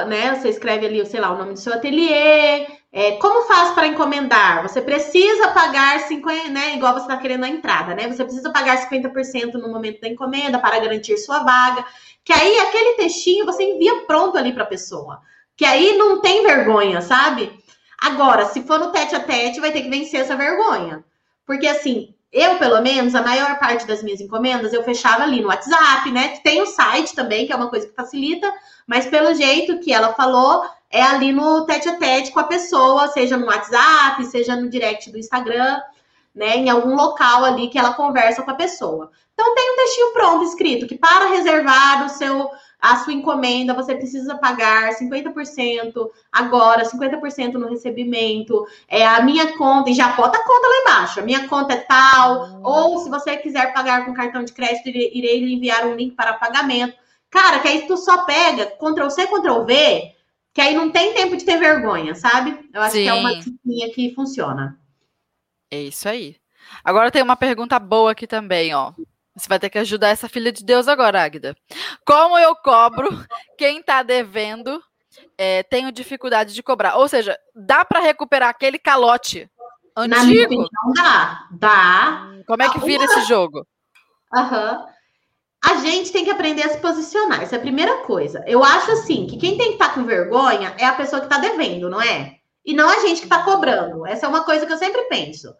né? 0.09 0.35
Você 0.35 0.49
escreve 0.49 0.87
ali, 0.87 1.05
sei 1.05 1.21
lá, 1.21 1.31
o 1.31 1.37
nome 1.37 1.53
do 1.53 1.59
seu 1.59 1.75
ateliê. 1.75 2.78
É, 2.91 3.13
como 3.13 3.47
faz 3.47 3.73
para 3.73 3.87
encomendar? 3.87 4.63
Você 4.63 4.81
precisa 4.81 5.49
pagar 5.49 6.01
50, 6.01 6.49
né? 6.49 6.75
Igual 6.75 6.95
você 6.95 7.01
está 7.01 7.19
querendo 7.19 7.45
a 7.45 7.49
entrada, 7.49 7.95
né? 7.95 8.09
Você 8.09 8.25
precisa 8.25 8.51
pagar 8.51 8.89
50% 8.89 9.55
no 9.55 9.69
momento 9.69 10.01
da 10.01 10.09
encomenda 10.09 10.59
para 10.59 10.79
garantir 10.79 11.17
sua 11.19 11.41
vaga. 11.41 11.85
Que 12.25 12.33
aí 12.33 12.59
aquele 12.61 12.95
textinho 12.95 13.45
você 13.45 13.63
envia 13.63 14.07
pronto 14.07 14.39
ali 14.39 14.53
para 14.53 14.63
a 14.63 14.67
pessoa. 14.67 15.21
Que 15.55 15.67
aí 15.67 15.99
não 15.99 16.21
tem 16.21 16.43
vergonha, 16.43 17.03
sabe? 17.03 17.53
Agora, 18.01 18.47
se 18.47 18.63
for 18.63 18.79
no 18.79 18.91
tete 18.91 19.15
a 19.15 19.21
tete, 19.21 19.61
vai 19.61 19.71
ter 19.71 19.83
que 19.83 19.91
vencer 19.91 20.21
essa 20.21 20.37
vergonha. 20.37 21.05
Porque 21.45 21.67
assim, 21.67 22.15
eu, 22.33 22.57
pelo 22.59 22.81
menos, 22.81 23.15
a 23.15 23.23
maior 23.23 23.59
parte 23.59 23.87
das 23.87 24.03
minhas 24.03 24.21
encomendas 24.21 24.73
eu 24.73 24.83
fechava 24.83 25.25
ali 25.25 25.41
no 25.41 25.49
WhatsApp, 25.49 26.11
né? 26.11 26.39
Tem 26.45 26.63
o 26.63 26.67
site 26.67 27.15
também, 27.15 27.47
que 27.47 27.53
é 27.53 27.57
uma 27.57 27.71
coisa 27.71 27.87
que 27.87 27.95
facilita, 27.95 28.53
mas 28.87 29.07
pelo 29.07 29.35
jeito 29.35 29.81
que 29.81 29.93
ela 29.93 30.15
falou, 30.15 30.65
é 30.91 31.03
ali 31.03 31.33
no 31.33 31.65
tete 31.67 31.89
a 31.89 31.97
tete 31.97 32.33
com 32.33 32.41
a 32.41 32.45
pessoa, 32.45 33.09
seja 33.09 33.37
no 33.37 33.47
WhatsApp, 33.47 34.25
seja 34.27 34.57
no 34.57 34.69
direct 34.69 35.11
do 35.11 35.19
Instagram, 35.19 35.81
né? 36.35 36.57
Em 36.57 36.71
algum 36.71 36.95
local 36.95 37.45
ali 37.45 37.69
que 37.69 37.79
ela 37.79 37.95
conversa 37.95 38.43
com 38.43 38.51
a 38.51 38.55
pessoa. 38.55 39.11
Então 39.35 39.55
tem 39.55 39.73
um 39.73 39.77
textinho 39.77 40.13
pronto 40.13 40.45
escrito 40.45 40.87
que 40.87 40.97
para 40.97 41.31
reservar 41.31 42.07
o 42.07 42.09
seu 42.09 42.51
a 42.81 42.97
sua 42.99 43.13
encomenda, 43.13 43.75
você 43.75 43.95
precisa 43.95 44.37
pagar 44.37 44.91
50% 44.95 46.11
agora, 46.31 46.85
50% 46.85 47.55
no 47.55 47.69
recebimento, 47.69 48.65
é 48.87 49.05
a 49.05 49.21
minha 49.21 49.57
conta, 49.57 49.91
e 49.91 49.95
já 49.95 50.11
bota 50.13 50.39
a 50.39 50.45
conta 50.45 50.69
lá 50.69 50.75
embaixo, 50.83 51.19
a 51.19 51.25
minha 51.25 51.49
conta 51.49 51.75
é 51.75 51.79
tal, 51.79 52.61
ou 52.63 52.99
se 53.01 53.11
você 53.11 53.37
quiser 53.37 53.73
pagar 53.73 54.05
com 54.05 54.15
cartão 54.15 54.45
de 54.45 54.53
crédito, 54.53 54.89
irei 54.89 55.41
lhe 55.41 55.55
enviar 55.55 55.87
um 55.87 55.97
link 55.97 56.15
para 56.15 56.35
pagamento. 56.35 56.95
Cara, 57.29 57.59
que 57.59 57.69
aí 57.69 57.87
tu 57.87 57.97
só 57.97 58.25
pega 58.25 58.67
Ctrl 58.67 59.11
C, 59.11 59.27
Ctrl 59.27 59.65
V, 59.65 60.15
que 60.55 60.61
aí 60.61 60.75
não 60.75 60.91
tem 60.91 61.15
tempo 61.15 61.37
de 61.37 61.45
ter 61.45 61.59
vergonha, 61.59 62.15
sabe? 62.15 62.69
Eu 62.73 62.83
acho 62.83 62.97
Sim. 62.97 63.03
que 63.03 63.09
é 63.09 63.15
uma 63.15 63.35
disciplina 63.35 63.93
que 63.95 64.15
funciona. 64.15 64.79
É 65.71 65.83
isso 65.83 66.09
aí. 66.09 66.37
Agora 66.83 67.11
tem 67.11 67.23
uma 67.23 67.37
pergunta 67.37 67.79
boa 67.79 68.13
aqui 68.13 68.27
também, 68.27 68.75
ó. 68.75 68.93
Você 69.35 69.49
vai 69.49 69.59
ter 69.59 69.71
que 69.71 69.79
ajudar 69.79 70.09
essa 70.09 70.29
filha 70.29 70.51
de 70.51 70.65
Deus 70.65 70.89
agora, 70.89 71.23
Águida. 71.23 71.57
Como 72.05 72.37
eu 72.39 72.57
cobro 72.57 73.09
quem 73.57 73.79
está 73.79 74.03
devendo? 74.03 74.83
É, 75.37 75.63
tenho 75.63 75.93
dificuldade 75.93 76.53
de 76.53 76.63
cobrar. 76.63 76.97
Ou 76.97 77.09
seja, 77.09 77.39
dá 77.55 77.85
para 77.85 78.01
recuperar 78.01 78.49
aquele 78.49 78.79
calote 78.79 79.49
antigo? 79.97 80.69
Não 80.73 80.93
dá. 80.93 81.47
Dá. 81.53 82.31
Como 82.47 82.63
é 82.63 82.69
que 82.69 82.81
vira 82.81 83.05
esse 83.05 83.23
jogo? 83.23 83.67
Aham. 84.35 84.73
Uhum. 84.73 84.98
A 85.65 85.77
gente 85.77 86.13
tem 86.13 86.25
que 86.25 86.31
aprender 86.31 86.63
a 86.63 86.71
se 86.71 86.79
posicionar. 86.79 87.43
Essa 87.43 87.57
é 87.57 87.59
a 87.59 87.63
primeira 87.63 87.99
coisa. 87.99 88.45
Eu 88.47 88.63
acho 88.63 88.93
assim 88.93 89.27
que 89.27 89.37
quem 89.37 89.59
tem 89.59 89.69
que 89.69 89.73
estar 89.75 89.89
tá 89.89 89.95
com 89.95 90.05
vergonha 90.05 90.75
é 90.79 90.85
a 90.85 90.95
pessoa 90.95 91.21
que 91.21 91.27
está 91.27 91.39
devendo, 91.39 91.91
não 91.91 92.01
é? 92.01 92.37
E 92.65 92.75
não 92.75 92.89
a 92.89 93.01
gente 93.01 93.21
que 93.21 93.27
está 93.27 93.43
cobrando. 93.43 94.07
Essa 94.07 94.27
é 94.27 94.29
uma 94.29 94.45
coisa 94.45 94.67
que 94.67 94.73
eu 94.73 94.79
sempre 94.79 95.03
penso. 95.05 95.53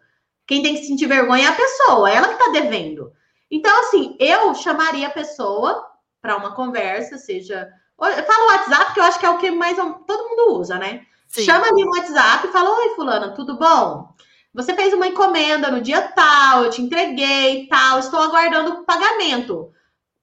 Quem 0.47 0.63
tem 0.63 0.75
que 0.75 0.85
sentir 0.85 1.05
vergonha 1.05 1.45
é 1.45 1.47
a 1.47 1.55
pessoa, 1.55 2.09
ela 2.09 2.27
que 2.27 2.41
está 2.41 2.51
devendo. 2.51 3.11
Então, 3.51 3.77
assim, 3.81 4.15
eu 4.19 4.53
chamaria 4.55 5.07
a 5.07 5.11
pessoa 5.11 5.85
para 6.21 6.37
uma 6.37 6.55
conversa, 6.55 7.17
seja. 7.17 7.67
Fala 7.97 8.45
o 8.45 8.51
WhatsApp, 8.51 8.93
que 8.93 8.99
eu 8.99 9.03
acho 9.03 9.19
que 9.19 9.25
é 9.25 9.29
o 9.29 9.37
que 9.37 9.51
mais 9.51 9.77
todo 9.77 10.29
mundo 10.29 10.59
usa, 10.59 10.77
né? 10.77 11.01
Sim. 11.27 11.43
Chama 11.43 11.67
ali 11.67 11.83
no 11.83 11.91
WhatsApp 11.91 12.47
e 12.47 12.51
fala: 12.51 12.69
Oi, 12.77 12.95
Fulana, 12.95 13.33
tudo 13.33 13.57
bom? 13.57 14.09
Você 14.53 14.73
fez 14.73 14.93
uma 14.93 15.07
encomenda 15.07 15.69
no 15.69 15.81
dia 15.81 16.01
tal, 16.01 16.63
eu 16.63 16.69
te 16.71 16.81
entreguei 16.81 17.67
tal, 17.67 17.99
estou 17.99 18.21
aguardando 18.21 18.71
o 18.71 18.85
pagamento. 18.85 19.71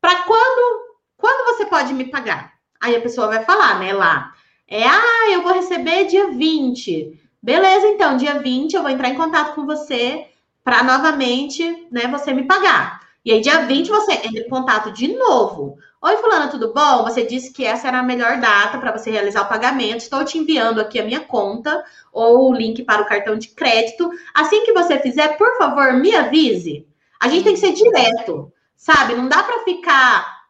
Para 0.07 0.23
quando? 0.23 0.85
Quando 1.17 1.47
você 1.47 1.67
pode 1.67 1.93
me 1.93 2.05
pagar? 2.05 2.53
Aí 2.81 2.95
a 2.95 3.01
pessoa 3.01 3.27
vai 3.27 3.43
falar, 3.43 3.81
né, 3.81 3.93
lá. 3.93 4.33
É, 4.69 4.87
ah, 4.87 5.31
eu 5.33 5.43
vou 5.43 5.53
receber 5.53 6.05
dia 6.05 6.31
20. 6.31 7.21
Beleza, 7.43 7.89
então, 7.89 8.17
dia 8.17 8.39
20 8.39 8.75
eu 8.75 8.83
vou 8.83 8.91
entrar 8.93 9.09
em 9.09 9.17
contato 9.17 9.57
com 9.57 9.67
você 9.67 10.29
para 10.63 10.85
novamente, 10.85 11.89
né, 11.91 12.07
você 12.07 12.33
me 12.33 12.45
pagar. 12.45 13.01
E 13.25 13.33
aí, 13.33 13.41
dia 13.41 13.63
20, 13.63 13.89
você 13.89 14.13
entra 14.13 14.43
em 14.43 14.49
contato 14.49 14.93
de 14.93 15.09
novo. 15.09 15.77
Oi, 16.01 16.17
Fulana, 16.19 16.47
tudo 16.47 16.73
bom? 16.73 17.03
Você 17.03 17.27
disse 17.27 17.53
que 17.53 17.65
essa 17.65 17.89
era 17.89 17.99
a 17.99 18.05
melhor 18.05 18.39
data 18.39 18.79
para 18.79 18.97
você 18.97 19.11
realizar 19.11 19.43
o 19.43 19.49
pagamento. 19.49 20.03
Estou 20.03 20.25
te 20.25 20.39
enviando 20.39 20.81
aqui 20.81 21.01
a 21.01 21.05
minha 21.05 21.23
conta 21.23 21.85
ou 22.13 22.49
o 22.49 22.55
link 22.55 22.85
para 22.85 23.03
o 23.03 23.07
cartão 23.07 23.37
de 23.37 23.49
crédito. 23.49 24.09
Assim 24.33 24.65
que 24.65 24.73
você 24.73 25.01
fizer, 25.01 25.37
por 25.37 25.59
favor, 25.59 25.95
me 25.95 26.15
avise. 26.15 26.87
A 27.19 27.27
gente 27.29 27.43
tem 27.43 27.55
que 27.55 27.61
ser 27.61 27.73
direto, 27.73 28.53
sabe? 28.77 29.15
Não 29.15 29.29
dá 29.29 29.43
para 29.43 29.65
ficar 29.65 30.45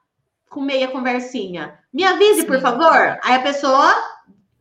com 0.49 0.61
meia 0.61 0.89
conversinha. 0.89 1.79
Me 1.93 2.05
avise, 2.05 2.41
Sim. 2.43 2.47
por 2.47 2.61
favor. 2.61 3.19
Aí 3.23 3.35
a 3.35 3.43
pessoa, 3.43 3.95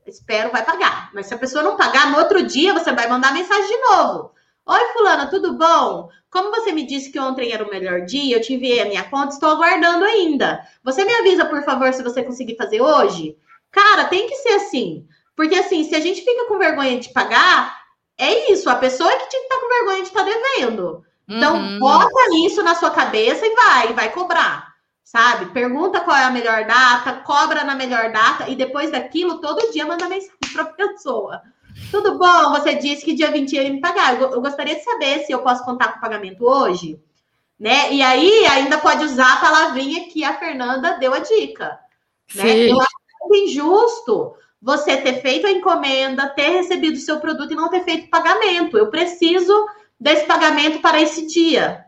espero, 0.06 0.52
vai 0.52 0.64
pagar. 0.64 1.10
Mas 1.14 1.28
se 1.28 1.34
a 1.34 1.38
pessoa 1.38 1.64
não 1.64 1.76
pagar, 1.76 2.12
no 2.12 2.18
outro 2.18 2.44
dia 2.44 2.74
você 2.74 2.92
vai 2.92 3.08
mandar 3.08 3.34
mensagem 3.34 3.68
de 3.68 3.78
novo. 3.78 4.32
Oi, 4.66 4.86
Fulana, 4.94 5.28
tudo 5.28 5.54
bom? 5.54 6.10
Como 6.30 6.52
você 6.52 6.72
me 6.72 6.86
disse 6.86 7.12
que 7.12 7.20
ontem 7.20 7.52
era 7.52 7.64
o 7.64 7.70
melhor 7.70 8.02
dia, 8.02 8.36
eu 8.36 8.42
te 8.42 8.54
enviei 8.54 8.82
a 8.82 8.86
minha 8.86 9.04
conta, 9.04 9.34
estou 9.34 9.50
aguardando 9.50 10.04
ainda. 10.04 10.68
Você 10.84 11.06
me 11.06 11.14
avisa, 11.14 11.46
por 11.46 11.64
favor, 11.64 11.94
se 11.94 12.04
você 12.04 12.24
conseguir 12.24 12.56
fazer 12.56 12.82
hoje? 12.82 13.38
Cara, 13.72 14.06
tem 14.06 14.28
que 14.28 14.36
ser 14.36 14.54
assim. 14.54 15.08
Porque 15.36 15.56
assim, 15.56 15.84
se 15.84 15.96
a 15.96 16.00
gente 16.00 16.22
fica 16.22 16.46
com 16.46 16.58
vergonha 16.58 17.00
de 17.00 17.10
pagar, 17.10 17.80
é 18.18 18.52
isso, 18.52 18.70
a 18.70 18.76
pessoa 18.76 19.12
é 19.12 19.18
que 19.18 19.30
tinha 19.30 19.42
que 19.42 19.54
estar 19.54 19.62
com 19.62 19.70
vergonha 19.70 20.02
de 20.02 20.08
estar 20.08 20.24
tá 20.24 20.30
devendo. 20.30 21.06
Então, 21.28 21.58
uhum. 21.58 21.80
bota 21.80 22.36
isso 22.46 22.62
na 22.62 22.76
sua 22.76 22.92
cabeça 22.92 23.46
e 23.46 23.56
vai, 23.56 23.94
vai 23.94 24.12
cobrar. 24.12 24.74
Sabe? 25.04 25.48
Pergunta 25.48 26.02
qual 26.02 26.18
é 26.18 26.24
a 26.24 26.32
melhor 26.32 26.66
data, 26.66 27.22
cobra 27.24 27.64
na 27.64 27.76
melhor 27.76 28.12
data 28.12 28.50
e 28.50 28.56
depois 28.56 28.92
daquilo, 28.92 29.40
todo 29.40 29.72
dia 29.72 29.86
manda 29.86 30.10
mensagem 30.10 30.36
para 30.54 30.64
a 30.64 30.74
pessoa. 30.74 31.42
Tudo 31.92 32.18
bom? 32.18 32.52
Você 32.52 32.76
disse 32.76 33.04
que 33.04 33.14
dia 33.14 33.32
20 33.32 33.54
ia 33.54 33.70
me 33.70 33.82
pagar. 33.82 34.20
Eu 34.20 34.42
gostaria 34.42 34.76
de 34.76 34.84
saber 34.84 35.20
se 35.20 35.32
eu 35.32 35.40
posso 35.40 35.64
contar 35.64 35.94
com 35.94 35.98
o 35.98 36.02
pagamento 36.02 36.46
hoje. 36.46 37.00
Né? 37.60 37.94
E 37.94 38.02
aí 38.02 38.46
ainda 38.48 38.78
pode 38.78 39.04
usar 39.04 39.34
a 39.34 39.38
palavrinha 39.38 40.10
que 40.10 40.24
a 40.24 40.38
Fernanda 40.38 40.98
deu 40.98 41.14
a 41.14 41.20
dica. 41.20 41.80
Né? 42.34 42.70
Eu 42.70 42.80
acho 42.80 43.44
injusto 43.44 44.36
você 44.62 44.98
ter 44.98 45.22
feito 45.22 45.46
a 45.46 45.52
encomenda, 45.52 46.28
ter 46.30 46.50
recebido 46.50 46.96
o 46.96 47.00
seu 47.00 47.20
produto 47.20 47.52
e 47.52 47.56
não 47.56 47.70
ter 47.70 47.84
feito 47.84 48.10
pagamento. 48.10 48.78
Eu 48.78 48.90
preciso 48.90 49.68
desse 50.00 50.26
pagamento 50.26 50.80
para 50.82 51.02
esse 51.02 51.28
dia. 51.28 51.86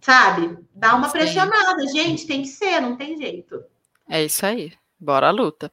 Sabe? 0.00 0.56
Dá 0.74 0.94
uma 0.94 1.08
Sim. 1.08 1.18
pressionada, 1.18 1.86
gente, 1.88 2.26
tem 2.26 2.42
que 2.42 2.48
ser, 2.48 2.80
não 2.80 2.96
tem 2.96 3.16
jeito. 3.16 3.62
É 4.08 4.24
isso 4.24 4.46
aí. 4.46 4.72
Bora 4.98 5.28
à 5.28 5.30
luta. 5.30 5.70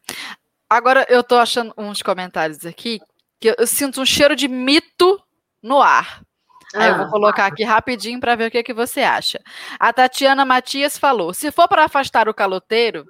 Agora 0.70 1.06
eu 1.10 1.24
tô 1.24 1.36
achando 1.36 1.74
uns 1.78 2.02
comentários 2.02 2.66
aqui 2.66 3.00
que 3.40 3.54
eu, 3.58 3.68
sinto 3.68 4.02
um 4.02 4.06
cheiro 4.06 4.36
de 4.36 4.48
mito 4.48 5.22
no 5.62 5.82
ar. 5.82 6.22
Ah, 6.74 6.84
Aí 6.84 6.90
eu 6.90 6.98
vou 6.98 7.06
ah. 7.06 7.10
colocar 7.10 7.46
aqui 7.46 7.64
rapidinho 7.64 8.20
para 8.20 8.36
ver 8.36 8.48
o 8.48 8.52
que, 8.52 8.64
que 8.64 8.74
você 8.74 9.02
acha. 9.02 9.40
A 9.80 9.94
Tatiana 9.94 10.44
Matias 10.44 10.98
falou: 10.98 11.34
se 11.34 11.52
for 11.52 11.68
para 11.68 11.86
afastar 11.86 12.28
o 12.28 12.34
caloteiro, 12.34 13.06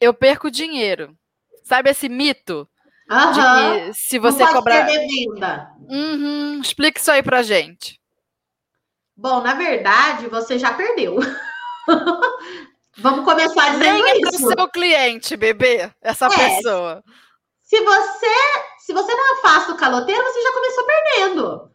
eu 0.00 0.12
perco 0.12 0.50
dinheiro. 0.50 1.16
Sabe 1.64 1.90
esse 1.90 2.08
mito? 2.08 2.68
Uhum. 3.10 3.92
Se 3.94 4.18
você 4.18 4.44
Não 4.44 4.52
cobrar. 4.52 4.86
Uhum. 5.88 6.60
Explica 6.60 7.00
isso 7.00 7.10
aí 7.10 7.22
pra 7.22 7.42
gente. 7.42 7.98
Bom, 9.16 9.40
na 9.40 9.54
verdade, 9.54 10.28
você 10.28 10.58
já 10.58 10.74
perdeu. 10.74 11.18
Vamos 12.98 13.24
começar 13.24 13.70
dizendo 13.70 14.04
Nem 14.04 14.20
isso. 14.20 14.50
É 14.52 14.56
seu 14.56 14.68
cliente, 14.68 15.36
bebê, 15.36 15.90
essa 16.02 16.26
é. 16.26 16.28
pessoa. 16.28 17.02
Se 17.62 17.80
você, 17.80 18.26
se 18.78 18.92
você 18.92 19.14
não 19.14 19.34
afasta 19.34 19.72
o 19.72 19.76
caloteiro, 19.76 20.22
você 20.22 20.42
já 20.42 20.52
começou 20.52 20.86
perdendo. 20.86 21.70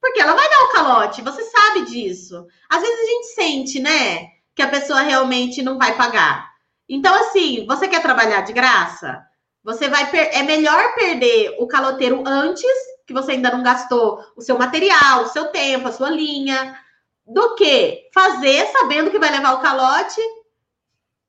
Porque 0.00 0.20
ela 0.20 0.34
vai 0.34 0.48
dar 0.48 0.64
o 0.64 0.72
calote, 0.72 1.22
você 1.22 1.42
sabe 1.44 1.86
disso. 1.86 2.46
Às 2.68 2.80
vezes 2.80 3.00
a 3.00 3.10
gente 3.10 3.26
sente, 3.34 3.80
né, 3.80 4.28
que 4.54 4.62
a 4.62 4.68
pessoa 4.68 5.00
realmente 5.00 5.62
não 5.62 5.78
vai 5.78 5.96
pagar. 5.96 6.50
Então, 6.88 7.14
assim, 7.14 7.66
você 7.66 7.88
quer 7.88 8.02
trabalhar 8.02 8.42
de 8.42 8.52
graça? 8.52 9.20
Você 9.66 9.88
vai 9.88 10.08
é 10.12 10.44
melhor 10.44 10.94
perder 10.94 11.56
o 11.58 11.66
caloteiro 11.66 12.22
antes, 12.24 12.70
que 13.04 13.12
você 13.12 13.32
ainda 13.32 13.50
não 13.50 13.64
gastou 13.64 14.24
o 14.36 14.40
seu 14.40 14.56
material, 14.56 15.24
o 15.24 15.28
seu 15.28 15.46
tempo, 15.46 15.88
a 15.88 15.92
sua 15.92 16.08
linha, 16.08 16.78
do 17.26 17.56
que 17.56 18.08
fazer 18.14 18.64
sabendo 18.68 19.10
que 19.10 19.18
vai 19.18 19.28
levar 19.32 19.54
o 19.54 19.60
calote. 19.60 20.20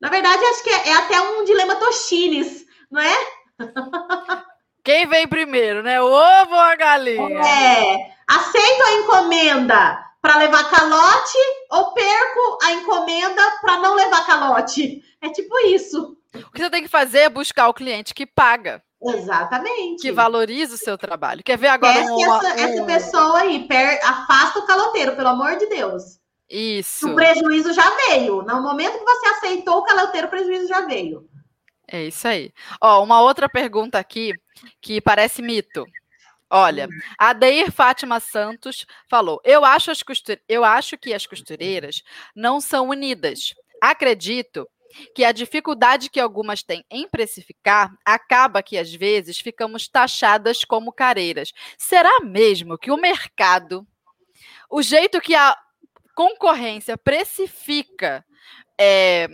Na 0.00 0.08
verdade, 0.08 0.40
acho 0.44 0.62
que 0.62 0.70
é, 0.70 0.88
é 0.88 0.92
até 0.92 1.20
um 1.20 1.44
dilema 1.44 1.74
Toshines, 1.74 2.64
não 2.88 3.02
é? 3.02 3.16
Quem 4.84 5.04
vem 5.08 5.26
primeiro, 5.26 5.82
né? 5.82 6.00
O 6.00 6.06
ovo 6.06 6.54
ou 6.54 6.60
a 6.60 6.76
galinha? 6.76 7.40
É. 7.40 8.12
Aceito 8.28 8.82
a 8.84 8.92
encomenda 8.92 10.04
para 10.22 10.38
levar 10.38 10.70
calote 10.70 11.38
ou 11.72 11.92
perco 11.92 12.58
a 12.62 12.70
encomenda 12.70 13.42
para 13.60 13.78
não 13.80 13.96
levar 13.96 14.24
calote? 14.26 15.02
É 15.20 15.28
tipo 15.28 15.58
isso. 15.66 16.17
O 16.34 16.50
que 16.50 16.58
você 16.58 16.70
tem 16.70 16.82
que 16.82 16.88
fazer 16.88 17.20
é 17.20 17.28
buscar 17.28 17.68
o 17.68 17.74
cliente 17.74 18.14
que 18.14 18.26
paga. 18.26 18.82
Exatamente. 19.00 20.02
Que 20.02 20.12
valoriza 20.12 20.74
o 20.74 20.78
seu 20.78 20.98
trabalho. 20.98 21.42
Quer 21.42 21.56
ver 21.56 21.68
agora 21.68 21.98
essa, 21.98 22.12
um... 22.12 22.42
essa 22.42 22.84
pessoa 22.84 23.38
aí, 23.38 23.66
per, 23.66 24.00
afasta 24.04 24.58
o 24.58 24.66
caloteiro, 24.66 25.14
pelo 25.14 25.28
amor 25.28 25.56
de 25.56 25.66
Deus. 25.66 26.18
Isso. 26.50 27.10
O 27.10 27.14
prejuízo 27.14 27.72
já 27.72 27.88
veio. 28.06 28.42
No 28.42 28.62
momento 28.62 28.98
que 28.98 29.04
você 29.04 29.28
aceitou 29.28 29.78
o 29.78 29.84
caloteiro, 29.84 30.26
o 30.26 30.30
prejuízo 30.30 30.66
já 30.66 30.80
veio. 30.82 31.28
É 31.86 32.04
isso 32.04 32.26
aí. 32.26 32.52
Ó, 32.80 33.02
uma 33.02 33.20
outra 33.20 33.48
pergunta 33.48 33.98
aqui 33.98 34.32
que 34.80 35.00
parece 35.00 35.40
mito. 35.40 35.86
Olha, 36.50 36.86
hum. 36.86 37.00
a 37.18 37.32
Deir 37.32 37.70
Fátima 37.70 38.20
Santos 38.20 38.86
falou: 39.08 39.40
eu 39.44 39.64
acho, 39.64 39.90
as 39.90 40.02
costure... 40.02 40.40
eu 40.48 40.64
acho 40.64 40.96
que 40.96 41.12
as 41.12 41.26
costureiras 41.26 42.02
não 42.34 42.60
são 42.60 42.88
unidas. 42.88 43.54
Acredito 43.80 44.68
que 45.14 45.24
a 45.24 45.32
dificuldade 45.32 46.10
que 46.10 46.20
algumas 46.20 46.62
têm 46.62 46.84
em 46.90 47.08
precificar 47.08 47.92
acaba 48.04 48.62
que 48.62 48.76
às 48.78 48.92
vezes 48.92 49.38
ficamos 49.38 49.88
taxadas 49.88 50.64
como 50.64 50.92
careiras. 50.92 51.52
Será 51.76 52.20
mesmo 52.24 52.78
que 52.78 52.90
o 52.90 52.96
mercado, 52.96 53.86
o 54.70 54.82
jeito 54.82 55.20
que 55.20 55.34
a 55.34 55.56
concorrência 56.14 56.96
precifica 56.96 58.24
é, 58.80 59.28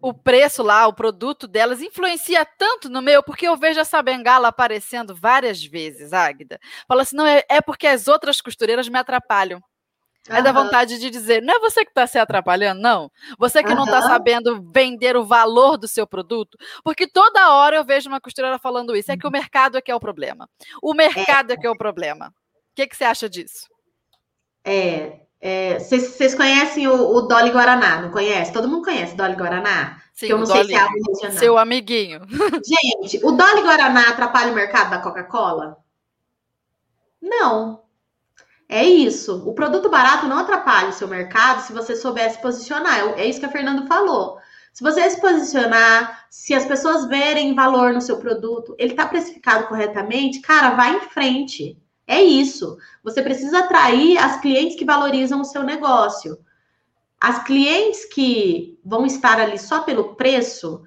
o 0.00 0.14
preço 0.14 0.62
lá, 0.62 0.86
o 0.86 0.92
produto 0.92 1.48
delas, 1.48 1.82
influencia 1.82 2.44
tanto 2.44 2.88
no 2.88 3.02
meu, 3.02 3.22
porque 3.22 3.48
eu 3.48 3.56
vejo 3.56 3.80
essa 3.80 4.00
bengala 4.02 4.48
aparecendo 4.48 5.14
várias 5.14 5.64
vezes, 5.64 6.12
Águida. 6.12 6.58
Fala 6.86 7.02
assim, 7.02 7.16
não, 7.16 7.26
é, 7.26 7.44
é 7.48 7.60
porque 7.60 7.86
as 7.86 8.06
outras 8.06 8.40
costureiras 8.40 8.88
me 8.88 8.98
atrapalham. 8.98 9.60
Aí 10.28 10.42
dá 10.42 10.52
vontade 10.52 10.98
de 10.98 11.08
dizer, 11.10 11.42
não 11.42 11.54
é 11.54 11.58
você 11.58 11.84
que 11.84 11.90
está 11.90 12.06
se 12.06 12.18
atrapalhando, 12.18 12.82
não. 12.82 13.10
Você 13.38 13.62
que 13.62 13.70
uhum. 13.70 13.76
não 13.76 13.84
está 13.84 14.02
sabendo 14.02 14.62
vender 14.72 15.16
o 15.16 15.24
valor 15.24 15.78
do 15.78 15.88
seu 15.88 16.06
produto. 16.06 16.58
Porque 16.84 17.06
toda 17.06 17.54
hora 17.54 17.76
eu 17.76 17.84
vejo 17.84 18.08
uma 18.08 18.20
costureira 18.20 18.58
falando 18.58 18.94
isso. 18.94 19.10
É 19.10 19.16
que 19.16 19.26
o 19.26 19.30
mercado 19.30 19.78
é 19.78 19.80
que 19.80 19.90
é 19.90 19.94
o 19.94 20.00
problema. 20.00 20.48
O 20.82 20.92
mercado 20.92 21.50
é, 21.50 21.54
é 21.54 21.56
que 21.56 21.66
é 21.66 21.70
o 21.70 21.76
problema. 21.76 22.28
O 22.28 22.32
que, 22.74 22.86
que 22.86 22.96
você 22.96 23.04
acha 23.04 23.28
disso? 23.28 23.66
É. 24.64 25.20
Vocês 25.78 26.34
é, 26.34 26.36
conhecem 26.36 26.88
o, 26.88 26.94
o 26.94 27.22
Dolly 27.22 27.50
Guaraná, 27.50 28.02
não 28.02 28.10
conhece? 28.10 28.52
Todo 28.52 28.68
mundo 28.68 28.84
conhece 28.84 29.14
Dolly 29.14 29.36
Guaraná? 29.36 30.02
Sim, 30.12 30.26
que 30.26 30.32
eu 30.32 30.38
não 30.38 30.46
sei 30.46 30.56
Dolly, 30.56 30.68
se 30.68 30.74
é 30.74 30.80
algo 30.80 30.94
regional. 30.96 31.38
Seu 31.38 31.58
amiguinho. 31.58 32.20
Gente, 32.64 33.24
o 33.24 33.30
Dolly 33.32 33.62
Guaraná 33.62 34.10
atrapalha 34.10 34.50
o 34.50 34.54
mercado 34.54 34.90
da 34.90 34.98
Coca-Cola? 34.98 35.78
Não. 37.22 37.87
É 38.68 38.84
isso. 38.84 39.48
O 39.48 39.54
produto 39.54 39.88
barato 39.88 40.26
não 40.26 40.38
atrapalha 40.38 40.90
o 40.90 40.92
seu 40.92 41.08
mercado 41.08 41.62
se 41.62 41.72
você 41.72 41.96
souber 41.96 42.30
se 42.30 42.40
posicionar. 42.40 43.18
É 43.18 43.24
isso 43.24 43.40
que 43.40 43.46
a 43.46 43.50
Fernanda 43.50 43.86
falou. 43.86 44.38
Se 44.74 44.84
você 44.84 45.08
se 45.08 45.20
posicionar, 45.20 46.26
se 46.30 46.54
as 46.54 46.66
pessoas 46.66 47.06
verem 47.06 47.54
valor 47.54 47.92
no 47.92 48.00
seu 48.00 48.18
produto, 48.18 48.76
ele 48.78 48.92
está 48.92 49.06
precificado 49.06 49.66
corretamente, 49.66 50.40
cara, 50.40 50.70
vai 50.70 50.96
em 50.96 51.00
frente. 51.00 51.76
É 52.06 52.22
isso. 52.22 52.76
Você 53.02 53.22
precisa 53.22 53.60
atrair 53.60 54.18
as 54.18 54.40
clientes 54.40 54.76
que 54.76 54.84
valorizam 54.84 55.40
o 55.40 55.44
seu 55.44 55.62
negócio. 55.62 56.38
As 57.20 57.42
clientes 57.42 58.04
que 58.04 58.78
vão 58.84 59.04
estar 59.04 59.40
ali 59.40 59.58
só 59.58 59.80
pelo 59.80 60.14
preço, 60.14 60.82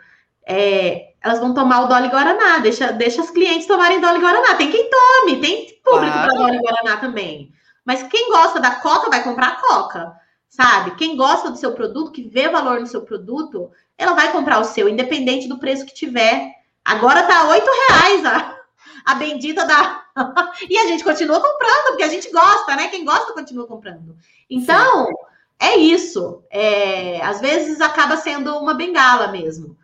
é, 0.48 1.14
elas 1.22 1.40
vão 1.40 1.54
tomar 1.54 1.82
o 1.82 1.88
Dolly 1.88 2.08
Guaraná. 2.08 2.60
Deixa, 2.60 2.92
deixa 2.94 3.22
as 3.22 3.30
clientes 3.30 3.68
tomarem 3.68 4.00
Dolly 4.00 4.20
Guaraná. 4.20 4.56
Tem 4.56 4.72
quem 4.72 4.90
tome, 4.90 5.42
tem 5.42 5.82
público 5.84 6.14
claro. 6.14 6.28
para 6.30 6.38
Dolly 6.38 6.60
Guaraná 6.60 6.98
também. 6.98 7.52
Mas 7.86 8.04
quem 8.04 8.30
gosta 8.30 8.60
da 8.60 8.76
Coca 8.76 9.10
vai 9.10 9.24
comprar 9.24 9.48
a 9.48 9.56
Coca, 9.56 10.14
sabe? 10.48 10.96
Quem 10.96 11.16
gosta 11.16 11.50
do 11.50 11.58
seu 11.58 11.74
produto, 11.74 12.12
que 12.12 12.24
vê 12.24 12.50
valor 12.50 12.80
no 12.80 12.88
seu 12.88 13.02
produto, 13.02 13.72
ela 13.98 14.14
vai 14.14 14.32
comprar 14.32 14.60
o 14.60 14.66
seu, 14.66 14.88
independente 14.88 15.48
do 15.48 15.60
preço 15.60 15.86
que 15.86 15.94
tiver. 15.94 16.52
Agora 16.84 17.24
tá 17.24 17.48
oito 17.50 17.70
reais 17.88 18.26
a, 18.26 18.60
a 19.06 19.16
bendita 19.16 19.66
da. 19.66 20.06
e 20.70 20.78
a 20.78 20.88
gente 20.88 21.04
continua 21.04 21.40
comprando, 21.40 21.88
porque 21.88 22.04
a 22.04 22.10
gente 22.10 22.32
gosta, 22.32 22.76
né? 22.76 22.88
Quem 22.90 23.06
gosta 23.06 23.34
continua 23.34 23.68
comprando. 23.68 24.16
Então, 24.50 25.08
Sim. 25.08 25.14
é 25.60 25.78
isso. 25.78 26.44
É, 26.50 27.22
às 27.24 27.40
vezes 27.40 27.82
acaba 27.82 28.18
sendo 28.18 28.58
uma 28.58 28.74
bengala 28.74 29.28
mesmo. 29.30 29.78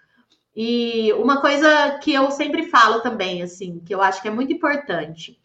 E 0.60 1.14
uma 1.14 1.39
coisa 1.39 2.00
que 2.02 2.12
eu 2.12 2.32
sempre 2.32 2.64
falo 2.64 3.02
também, 3.02 3.43
assim, 3.43 3.80
que 3.86 3.93
eu 3.93 4.02
acho 4.02 4.24
que 4.24 4.28
é 4.28 4.32
muito 4.32 4.52
importante. 4.52 5.39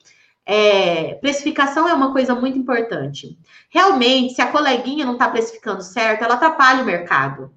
É, 0.45 1.15
precificação 1.15 1.89
é 1.89 1.95
uma 1.95 2.13
coisa 2.13 2.35
muito 2.35 2.59
importante. 2.59 3.39
Realmente, 3.71 4.35
se 4.35 4.43
a 4.43 4.51
coleguinha 4.51 5.05
não 5.05 5.15
está 5.15 5.29
precificando 5.29 5.83
certo, 5.83 6.25
ela 6.25 6.35
atrapalha 6.35 6.83
o 6.83 6.87
mercado. 6.87 7.53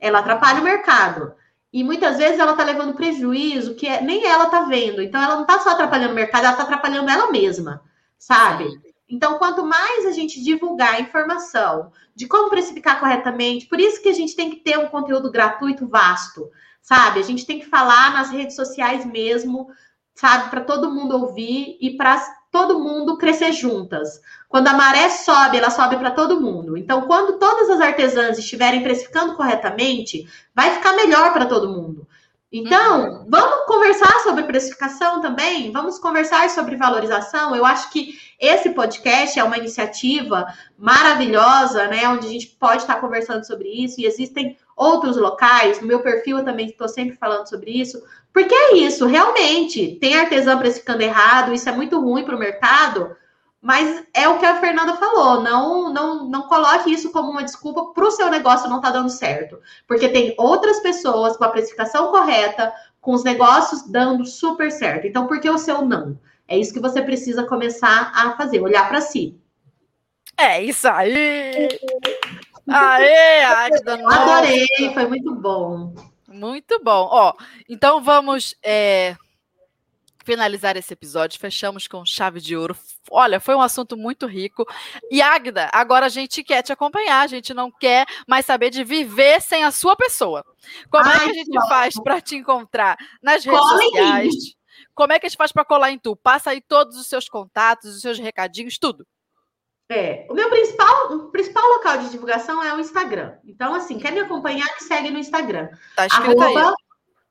Ela 0.00 0.20
atrapalha 0.20 0.60
o 0.60 0.64
mercado. 0.64 1.32
E 1.72 1.84
muitas 1.84 2.16
vezes 2.16 2.38
ela 2.38 2.52
está 2.52 2.64
levando 2.64 2.94
prejuízo 2.94 3.74
que 3.74 3.86
é, 3.86 4.00
nem 4.00 4.24
ela 4.24 4.44
está 4.44 4.62
vendo. 4.62 5.02
Então, 5.02 5.20
ela 5.20 5.34
não 5.34 5.42
está 5.42 5.58
só 5.58 5.70
atrapalhando 5.70 6.12
o 6.12 6.16
mercado, 6.16 6.44
ela 6.44 6.52
está 6.52 6.62
atrapalhando 6.62 7.10
ela 7.10 7.30
mesma, 7.30 7.82
sabe? 8.16 8.66
Então, 9.08 9.38
quanto 9.38 9.64
mais 9.64 10.06
a 10.06 10.12
gente 10.12 10.42
divulgar 10.42 10.94
a 10.94 11.00
informação 11.00 11.90
de 12.14 12.26
como 12.26 12.50
precificar 12.50 13.00
corretamente, 13.00 13.66
por 13.66 13.80
isso 13.80 14.02
que 14.02 14.08
a 14.08 14.14
gente 14.14 14.36
tem 14.36 14.50
que 14.50 14.56
ter 14.56 14.78
um 14.78 14.88
conteúdo 14.88 15.30
gratuito 15.30 15.86
vasto, 15.86 16.50
sabe? 16.82 17.20
A 17.20 17.22
gente 17.22 17.46
tem 17.46 17.58
que 17.58 17.66
falar 17.66 18.12
nas 18.12 18.30
redes 18.30 18.54
sociais 18.54 19.06
mesmo, 19.06 19.68
sabe? 20.18 20.50
Para 20.50 20.62
todo 20.62 20.90
mundo 20.90 21.16
ouvir 21.16 21.78
e 21.80 21.96
para 21.96 22.20
todo 22.50 22.80
mundo 22.80 23.16
crescer 23.16 23.52
juntas. 23.52 24.20
Quando 24.48 24.66
a 24.66 24.74
maré 24.74 25.08
sobe, 25.10 25.58
ela 25.58 25.70
sobe 25.70 25.96
para 25.96 26.10
todo 26.10 26.40
mundo. 26.40 26.76
Então, 26.76 27.02
quando 27.02 27.38
todas 27.38 27.70
as 27.70 27.80
artesãs 27.80 28.36
estiverem 28.36 28.82
precificando 28.82 29.36
corretamente, 29.36 30.28
vai 30.52 30.74
ficar 30.74 30.94
melhor 30.94 31.32
para 31.32 31.46
todo 31.46 31.68
mundo. 31.68 32.04
Então, 32.50 33.10
uhum. 33.10 33.26
vamos 33.28 33.66
conversar 33.66 34.20
sobre 34.24 34.42
precificação 34.42 35.20
também? 35.20 35.70
Vamos 35.70 36.00
conversar 36.00 36.50
sobre 36.50 36.74
valorização? 36.74 37.54
Eu 37.54 37.64
acho 37.64 37.88
que 37.90 38.18
esse 38.40 38.70
podcast 38.70 39.38
é 39.38 39.44
uma 39.44 39.58
iniciativa 39.58 40.46
maravilhosa, 40.76 41.86
né? 41.86 42.08
Onde 42.08 42.26
a 42.26 42.30
gente 42.30 42.48
pode 42.58 42.82
estar 42.82 42.96
conversando 42.96 43.46
sobre 43.46 43.68
isso, 43.68 44.00
e 44.00 44.06
existem 44.06 44.56
outros 44.74 45.16
locais. 45.16 45.80
No 45.80 45.86
meu 45.86 46.00
perfil 46.00 46.38
eu 46.38 46.44
também 46.44 46.68
estou 46.68 46.88
sempre 46.88 47.16
falando 47.16 47.48
sobre 47.48 47.70
isso. 47.70 48.02
Porque 48.32 48.54
é 48.54 48.76
isso, 48.76 49.06
realmente, 49.06 49.96
tem 50.00 50.16
artesã 50.16 50.56
precificando 50.58 51.02
errado, 51.02 51.52
isso 51.52 51.68
é 51.68 51.72
muito 51.72 52.00
ruim 52.00 52.24
para 52.24 52.36
o 52.36 52.38
mercado, 52.38 53.16
mas 53.60 54.04
é 54.14 54.28
o 54.28 54.38
que 54.38 54.46
a 54.46 54.60
Fernanda 54.60 54.96
falou, 54.96 55.42
não, 55.42 55.92
não, 55.92 56.28
não 56.28 56.42
coloque 56.42 56.92
isso 56.92 57.10
como 57.10 57.30
uma 57.30 57.42
desculpa 57.42 57.92
para 57.92 58.06
o 58.06 58.10
seu 58.10 58.30
negócio 58.30 58.68
não 58.68 58.76
estar 58.76 58.92
tá 58.92 58.98
dando 58.98 59.10
certo. 59.10 59.58
Porque 59.86 60.08
tem 60.08 60.34
outras 60.38 60.80
pessoas 60.80 61.36
com 61.36 61.44
a 61.44 61.48
precificação 61.48 62.12
correta, 62.12 62.72
com 63.00 63.12
os 63.12 63.24
negócios 63.24 63.82
dando 63.90 64.24
super 64.24 64.70
certo. 64.70 65.06
Então, 65.06 65.26
por 65.26 65.40
que 65.40 65.50
o 65.50 65.58
seu 65.58 65.82
não? 65.82 66.18
É 66.46 66.56
isso 66.56 66.72
que 66.72 66.80
você 66.80 67.02
precisa 67.02 67.44
começar 67.44 68.12
a 68.14 68.36
fazer, 68.36 68.60
olhar 68.60 68.88
para 68.88 69.00
si. 69.00 69.36
É 70.36 70.62
isso 70.62 70.88
aí! 70.88 71.68
Aê, 72.68 73.42
Agda! 73.42 73.94
Adorei, 74.06 74.66
foi 74.94 75.06
muito 75.06 75.34
bom. 75.34 75.94
Muito 76.38 76.78
bom. 76.82 77.08
Ó, 77.10 77.34
então 77.68 78.00
vamos 78.00 78.54
é, 78.62 79.16
finalizar 80.24 80.76
esse 80.76 80.92
episódio. 80.92 81.40
Fechamos 81.40 81.88
com 81.88 82.04
chave 82.04 82.40
de 82.40 82.56
ouro. 82.56 82.76
Olha, 83.10 83.40
foi 83.40 83.54
um 83.54 83.60
assunto 83.60 83.96
muito 83.96 84.26
rico. 84.26 84.64
E 85.10 85.20
Agda, 85.20 85.68
agora 85.72 86.06
a 86.06 86.10
gente 86.10 86.44
quer 86.44 86.62
te 86.62 86.72
acompanhar. 86.72 87.22
A 87.22 87.26
gente 87.26 87.52
não 87.52 87.72
quer 87.72 88.06
mais 88.26 88.46
saber 88.46 88.70
de 88.70 88.84
viver 88.84 89.40
sem 89.40 89.64
a 89.64 89.72
sua 89.72 89.96
pessoa. 89.96 90.44
Como 90.90 91.04
Ai, 91.04 91.16
é 91.16 91.18
que 91.18 91.30
a 91.30 91.34
gente 91.34 91.68
faz 91.68 91.94
para 92.00 92.20
te 92.20 92.36
encontrar 92.36 92.96
nas 93.20 93.44
redes 93.44 93.68
sociais? 93.68 94.34
Como 94.94 95.12
é 95.12 95.18
que 95.18 95.26
a 95.26 95.28
gente 95.28 95.38
faz 95.38 95.50
para 95.50 95.64
colar 95.64 95.90
em 95.90 95.98
tu? 95.98 96.14
Passa 96.14 96.50
aí 96.50 96.60
todos 96.60 96.96
os 96.96 97.08
seus 97.08 97.28
contatos, 97.28 97.96
os 97.96 98.00
seus 98.00 98.18
recadinhos, 98.18 98.78
tudo. 98.78 99.04
É, 99.90 100.26
o 100.28 100.34
meu 100.34 100.50
principal, 100.50 101.12
o 101.12 101.30
principal 101.30 101.66
local 101.66 101.98
de 101.98 102.10
divulgação 102.10 102.62
é 102.62 102.74
o 102.74 102.80
Instagram. 102.80 103.32
Então, 103.46 103.74
assim, 103.74 103.98
quer 103.98 104.12
me 104.12 104.20
acompanhar, 104.20 104.66
me 104.66 104.86
segue 104.86 105.10
no 105.10 105.18
Instagram. 105.18 105.70
Tá 105.96 106.06
escrito 106.06 106.42
Arroba 106.42 106.70
aí. 106.70 106.74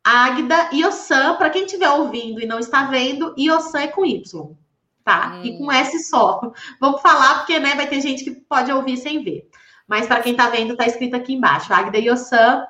Agda 0.03 0.69
Iosan, 0.73 1.35
para 1.35 1.49
quem 1.49 1.65
estiver 1.65 1.89
ouvindo 1.89 2.41
e 2.41 2.47
não 2.47 2.57
está 2.57 2.85
vendo, 2.85 3.35
Iosan 3.37 3.81
é 3.81 3.87
com 3.87 4.05
Y, 4.05 4.55
tá? 5.03 5.33
Hum. 5.35 5.41
E 5.43 5.57
com 5.57 5.71
S 5.71 5.99
só. 6.09 6.39
Vamos 6.81 7.01
falar, 7.01 7.39
porque 7.39 7.59
né, 7.59 7.75
vai 7.75 7.87
ter 7.87 8.01
gente 8.01 8.23
que 8.23 8.31
pode 8.31 8.71
ouvir 8.71 8.97
sem 8.97 9.23
ver. 9.23 9.47
Mas 9.85 10.07
para 10.07 10.21
quem 10.21 10.31
está 10.31 10.49
vendo, 10.49 10.71
está 10.71 10.87
escrito 10.87 11.15
aqui 11.15 11.33
embaixo, 11.33 11.73
Agda 11.73 11.99
Iosan. 11.99 12.65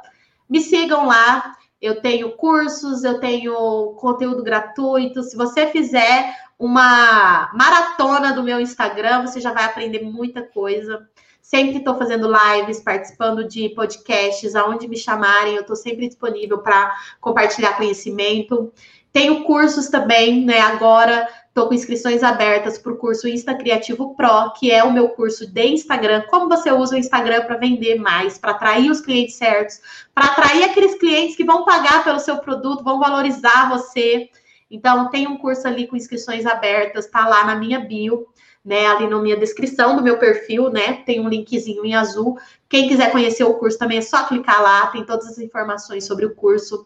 Me 0.50 0.60
sigam 0.60 1.06
lá. 1.06 1.56
Eu 1.80 2.02
tenho 2.02 2.32
cursos, 2.32 3.04
eu 3.04 3.20
tenho 3.20 3.96
conteúdo 4.00 4.44
gratuito. 4.44 5.22
Se 5.22 5.38
você 5.38 5.68
fizer 5.68 6.36
uma 6.60 7.51
maratona 7.53 8.34
do 8.34 8.43
meu 8.43 8.60
Instagram, 8.60 9.22
você 9.22 9.39
já 9.39 9.53
vai 9.53 9.66
aprender 9.66 10.01
muita 10.01 10.41
coisa. 10.41 11.08
Sempre 11.41 11.78
estou 11.78 11.97
fazendo 11.97 12.30
lives, 12.30 12.82
participando 12.82 13.47
de 13.47 13.70
podcasts, 13.70 14.55
aonde 14.55 14.88
me 14.88 14.97
chamarem, 14.97 15.55
eu 15.55 15.62
estou 15.62 15.76
sempre 15.76 16.08
disponível 16.08 16.58
para 16.58 16.93
compartilhar 17.22 17.78
conhecimento. 17.78 18.74
Tenho 19.14 19.43
cursos 19.45 19.88
também, 19.88 20.43
né? 20.43 20.60
Agora 20.60 21.28
estou 21.47 21.68
com 21.68 21.74
inscrições 21.74 22.22
abertas 22.22 22.78
para 22.78 22.91
o 22.91 22.97
curso 22.97 23.28
Insta 23.28 23.55
Criativo 23.55 24.14
Pro, 24.16 24.53
que 24.60 24.70
é 24.72 24.84
o 24.84 24.91
meu 24.91 25.10
curso 25.10 25.47
de 25.47 25.68
Instagram. 25.68 26.24
Como 26.30 26.49
você 26.49 26.72
usa 26.72 26.95
o 26.95 26.99
Instagram 26.99 27.45
para 27.45 27.58
vender 27.58 27.95
mais, 27.95 28.38
para 28.38 28.51
atrair 28.51 28.91
os 28.91 29.01
clientes 29.01 29.36
certos, 29.36 29.80
para 30.14 30.26
atrair 30.26 30.66
aqueles 30.66 30.95
clientes 30.95 31.36
que 31.36 31.43
vão 31.43 31.66
pagar 31.66 32.03
pelo 32.03 32.20
seu 32.20 32.38
produto, 32.38 32.84
vão 32.84 32.99
valorizar 32.99 33.70
você. 33.70 34.30
Então, 34.70 35.09
tem 35.09 35.28
um 35.28 35.38
curso 35.38 35.68
ali 35.68 35.88
com 35.88 35.95
inscrições 35.95 36.45
abertas, 36.45 37.07
tá 37.07 37.28
lá 37.28 37.45
na 37.45 37.55
minha 37.55 37.80
bio, 37.80 38.28
né? 38.68 38.86
Ali 38.88 39.07
na 39.07 39.18
minha 39.20 39.38
descrição 39.38 39.95
do 39.95 40.03
meu 40.03 40.18
perfil, 40.20 40.70
né? 40.70 40.93
Tem 41.05 41.22
um 41.22 41.30
linkzinho 41.30 41.86
em 41.86 41.95
azul. 41.95 42.38
Quem 42.68 42.89
quiser 42.89 43.11
conhecer 43.11 43.45
o 43.45 43.53
curso 43.53 43.80
também 43.80 43.99
é 43.99 44.01
só 44.01 44.26
clicar 44.26 44.61
lá, 44.61 44.88
tem 44.88 45.05
todas 45.05 45.28
as 45.28 45.39
informações 45.39 46.05
sobre 46.05 46.26
o 46.26 46.36
curso. 46.36 46.86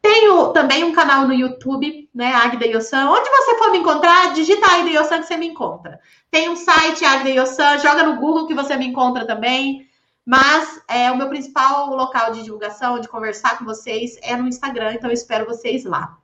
Tenho 0.00 0.52
também 0.52 0.84
um 0.84 0.92
canal 0.92 1.26
no 1.26 1.34
YouTube, 1.34 2.08
né, 2.14 2.32
Agda 2.32 2.64
Yosan. 2.66 3.10
Onde 3.10 3.28
você 3.28 3.58
for 3.58 3.70
me 3.72 3.78
encontrar, 3.78 4.32
digita 4.32 4.66
Agda 4.66 4.88
Yosan 4.88 5.20
que 5.20 5.26
você 5.26 5.36
me 5.36 5.48
encontra. 5.48 6.00
Tem 6.30 6.48
um 6.48 6.56
site, 6.56 7.04
Agda 7.04 7.28
Yosan, 7.28 7.78
joga 7.78 8.04
no 8.04 8.16
Google 8.16 8.46
que 8.46 8.54
você 8.54 8.76
me 8.76 8.86
encontra 8.86 9.26
também. 9.26 9.86
Mas 10.24 10.80
é, 10.88 11.10
o 11.10 11.16
meu 11.16 11.28
principal 11.28 11.94
local 11.94 12.32
de 12.32 12.42
divulgação, 12.42 13.00
de 13.00 13.08
conversar 13.08 13.58
com 13.58 13.64
vocês, 13.64 14.18
é 14.22 14.36
no 14.36 14.46
Instagram, 14.46 14.94
então 14.94 15.10
eu 15.10 15.14
espero 15.14 15.46
vocês 15.46 15.84
lá. 15.84 16.16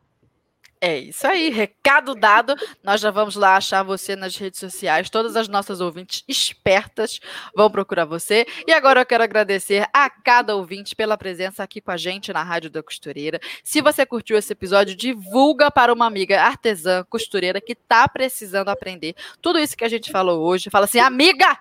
É 0.87 0.99
isso 0.99 1.27
aí, 1.27 1.49
recado 1.49 2.15
dado. 2.15 2.55
Nós 2.83 3.01
já 3.01 3.11
vamos 3.11 3.37
lá 3.37 3.57
achar 3.57 3.83
você 3.83 4.15
nas 4.15 4.37
redes 4.37 4.61
sociais. 4.61 5.09
Todas 5.09 5.35
as 5.35 5.49
nossas 5.49 5.81
ouvintes 5.81 6.23
espertas 6.29 7.21
vão 7.57 7.71
procurar 7.71 8.05
você. 8.05 8.45
E 8.67 8.71
agora 8.71 9.01
eu 9.01 9.07
quero 9.07 9.25
agradecer 9.25 9.89
a 9.95 10.11
cada 10.11 10.55
ouvinte 10.55 10.95
pela 10.95 11.17
presença 11.17 11.63
aqui 11.63 11.81
com 11.81 11.91
a 11.91 11.97
gente 11.97 12.31
na 12.35 12.43
Rádio 12.43 12.69
da 12.69 12.83
Costureira. 12.83 13.41
Se 13.63 13.81
você 13.81 14.05
curtiu 14.05 14.37
esse 14.37 14.53
episódio, 14.53 14.95
divulga 14.95 15.71
para 15.71 15.91
uma 15.91 16.05
amiga 16.05 16.43
artesã, 16.43 17.03
costureira 17.09 17.63
que 17.63 17.73
está 17.73 18.07
precisando 18.07 18.69
aprender 18.69 19.15
tudo 19.41 19.59
isso 19.59 19.79
que 19.79 19.85
a 19.85 19.89
gente 19.89 20.13
falou 20.13 20.43
hoje. 20.43 20.69
Fala 20.69 20.85
assim, 20.85 20.99
amiga, 20.99 21.59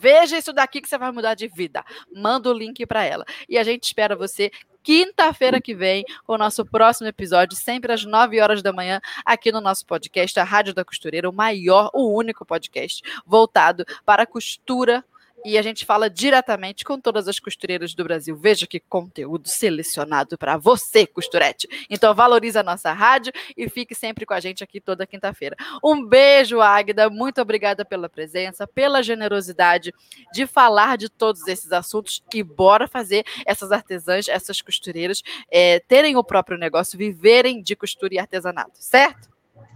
Veja 0.00 0.38
isso 0.38 0.52
daqui 0.52 0.80
que 0.80 0.88
você 0.88 0.96
vai 0.96 1.10
mudar 1.10 1.34
de 1.34 1.48
vida. 1.48 1.84
Manda 2.14 2.48
o 2.48 2.52
link 2.52 2.86
para 2.86 3.02
ela. 3.02 3.24
E 3.48 3.58
a 3.58 3.64
gente 3.64 3.82
espera 3.82 4.14
você 4.14 4.48
quinta-feira 4.88 5.60
que 5.60 5.74
vem 5.74 6.02
com 6.24 6.32
o 6.32 6.38
nosso 6.38 6.64
próximo 6.64 7.08
episódio, 7.08 7.54
sempre 7.54 7.92
às 7.92 8.06
9 8.06 8.40
horas 8.40 8.62
da 8.62 8.72
manhã, 8.72 9.02
aqui 9.22 9.52
no 9.52 9.60
nosso 9.60 9.84
podcast, 9.84 10.40
a 10.40 10.44
Rádio 10.44 10.72
da 10.72 10.82
Costureira, 10.82 11.28
o 11.28 11.32
maior, 11.32 11.90
o 11.92 12.10
único 12.16 12.42
podcast 12.46 13.02
voltado 13.26 13.84
para 14.02 14.22
a 14.22 14.26
costura 14.26 15.04
e 15.44 15.56
a 15.56 15.62
gente 15.62 15.84
fala 15.84 16.10
diretamente 16.10 16.84
com 16.84 17.00
todas 17.00 17.28
as 17.28 17.38
costureiras 17.38 17.94
do 17.94 18.04
Brasil. 18.04 18.36
Veja 18.36 18.66
que 18.66 18.80
conteúdo 18.80 19.48
selecionado 19.48 20.36
para 20.36 20.56
você, 20.56 21.06
costurete. 21.06 21.68
Então 21.88 22.14
valorize 22.14 22.58
a 22.58 22.62
nossa 22.62 22.92
rádio 22.92 23.32
e 23.56 23.68
fique 23.68 23.94
sempre 23.94 24.26
com 24.26 24.34
a 24.34 24.40
gente 24.40 24.64
aqui 24.64 24.80
toda 24.80 25.06
quinta-feira. 25.06 25.56
Um 25.82 26.04
beijo, 26.04 26.60
Águida. 26.60 27.08
Muito 27.08 27.40
obrigada 27.40 27.84
pela 27.84 28.08
presença, 28.08 28.66
pela 28.66 29.02
generosidade 29.02 29.92
de 30.32 30.46
falar 30.46 30.96
de 30.96 31.08
todos 31.08 31.46
esses 31.46 31.72
assuntos 31.72 32.22
e 32.34 32.42
bora 32.42 32.88
fazer 32.88 33.24
essas 33.46 33.72
artesãs, 33.72 34.28
essas 34.28 34.60
costureiras 34.60 35.22
é, 35.50 35.80
terem 35.80 36.16
o 36.16 36.24
próprio 36.24 36.58
negócio, 36.58 36.98
viverem 36.98 37.62
de 37.62 37.76
costura 37.76 38.14
e 38.14 38.18
artesanato, 38.18 38.72
certo? 38.74 39.28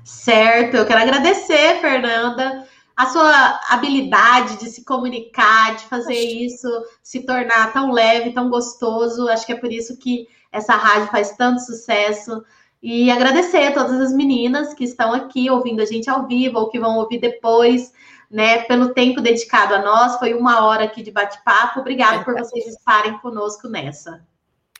Certo. 0.04 0.76
Eu 0.76 0.86
quero 0.86 1.00
agradecer, 1.00 1.80
Fernanda 1.80 2.66
a 2.97 3.07
sua 3.07 3.61
habilidade 3.68 4.59
de 4.59 4.70
se 4.70 4.84
comunicar, 4.84 5.76
de 5.76 5.84
fazer 5.84 6.14
isso 6.18 6.68
se 7.03 7.24
tornar 7.24 7.72
tão 7.72 7.90
leve, 7.90 8.32
tão 8.32 8.51
gostoso. 8.51 9.28
Acho 9.28 9.47
que 9.47 9.53
é 9.53 9.57
por 9.57 9.72
isso 9.72 9.99
que 9.99 10.28
essa 10.51 10.74
rádio 10.74 11.09
faz 11.09 11.36
tanto 11.36 11.61
sucesso. 11.61 12.45
E 12.82 13.11
agradecer 13.11 13.68
a 13.68 13.72
todas 13.72 14.01
as 14.01 14.12
meninas 14.12 14.74
que 14.74 14.84
estão 14.84 15.12
aqui 15.12 15.49
ouvindo 15.49 15.80
a 15.80 15.86
gente 15.86 16.11
ao 16.11 16.26
vivo 16.26 16.59
ou 16.59 16.68
que 16.68 16.80
vão 16.80 16.99
ouvir 16.99 17.18
depois, 17.18 17.93
né? 18.30 18.62
Pelo 18.64 18.93
tempo 18.93 19.20
dedicado 19.20 19.74
a 19.74 19.82
nós. 19.82 20.18
Foi 20.18 20.34
uma 20.34 20.64
hora 20.64 20.84
aqui 20.84 21.03
de 21.03 21.12
bate-papo. 21.12 21.80
Obrigada 21.80 22.24
por 22.24 22.34
vocês 22.34 22.66
estarem 22.66 23.18
conosco 23.18 23.68
nessa. 23.68 24.26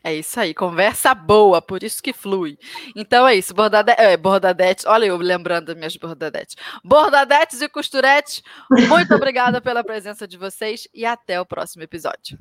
É 0.05 0.15
isso 0.15 0.39
aí, 0.41 0.53
conversa 0.53 1.15
boa, 1.15 1.63
por 1.63 1.83
isso 1.83 2.03
que 2.03 2.13
flui. 2.13 2.59
Então 2.97 3.27
é 3.27 3.35
isso, 3.35 3.55
bordade, 3.55 3.93
é, 3.97 4.17
bordadetes, 4.17 4.85
olha 4.85 5.07
eu 5.07 5.17
lembrando 5.17 5.67
das 5.67 5.77
minhas 5.77 5.97
bordadetes. 5.97 6.57
Bordadetes 6.85 7.61
e 7.61 7.69
costuretes, 7.69 8.43
muito 8.89 9.15
obrigada 9.15 9.61
pela 9.61 9.85
presença 9.85 10.27
de 10.27 10.37
vocês 10.37 10.89
e 10.93 11.05
até 11.05 11.41
o 11.41 11.47
próximo 11.47 11.83
episódio. 11.83 12.39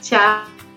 Tchau. 0.00 0.71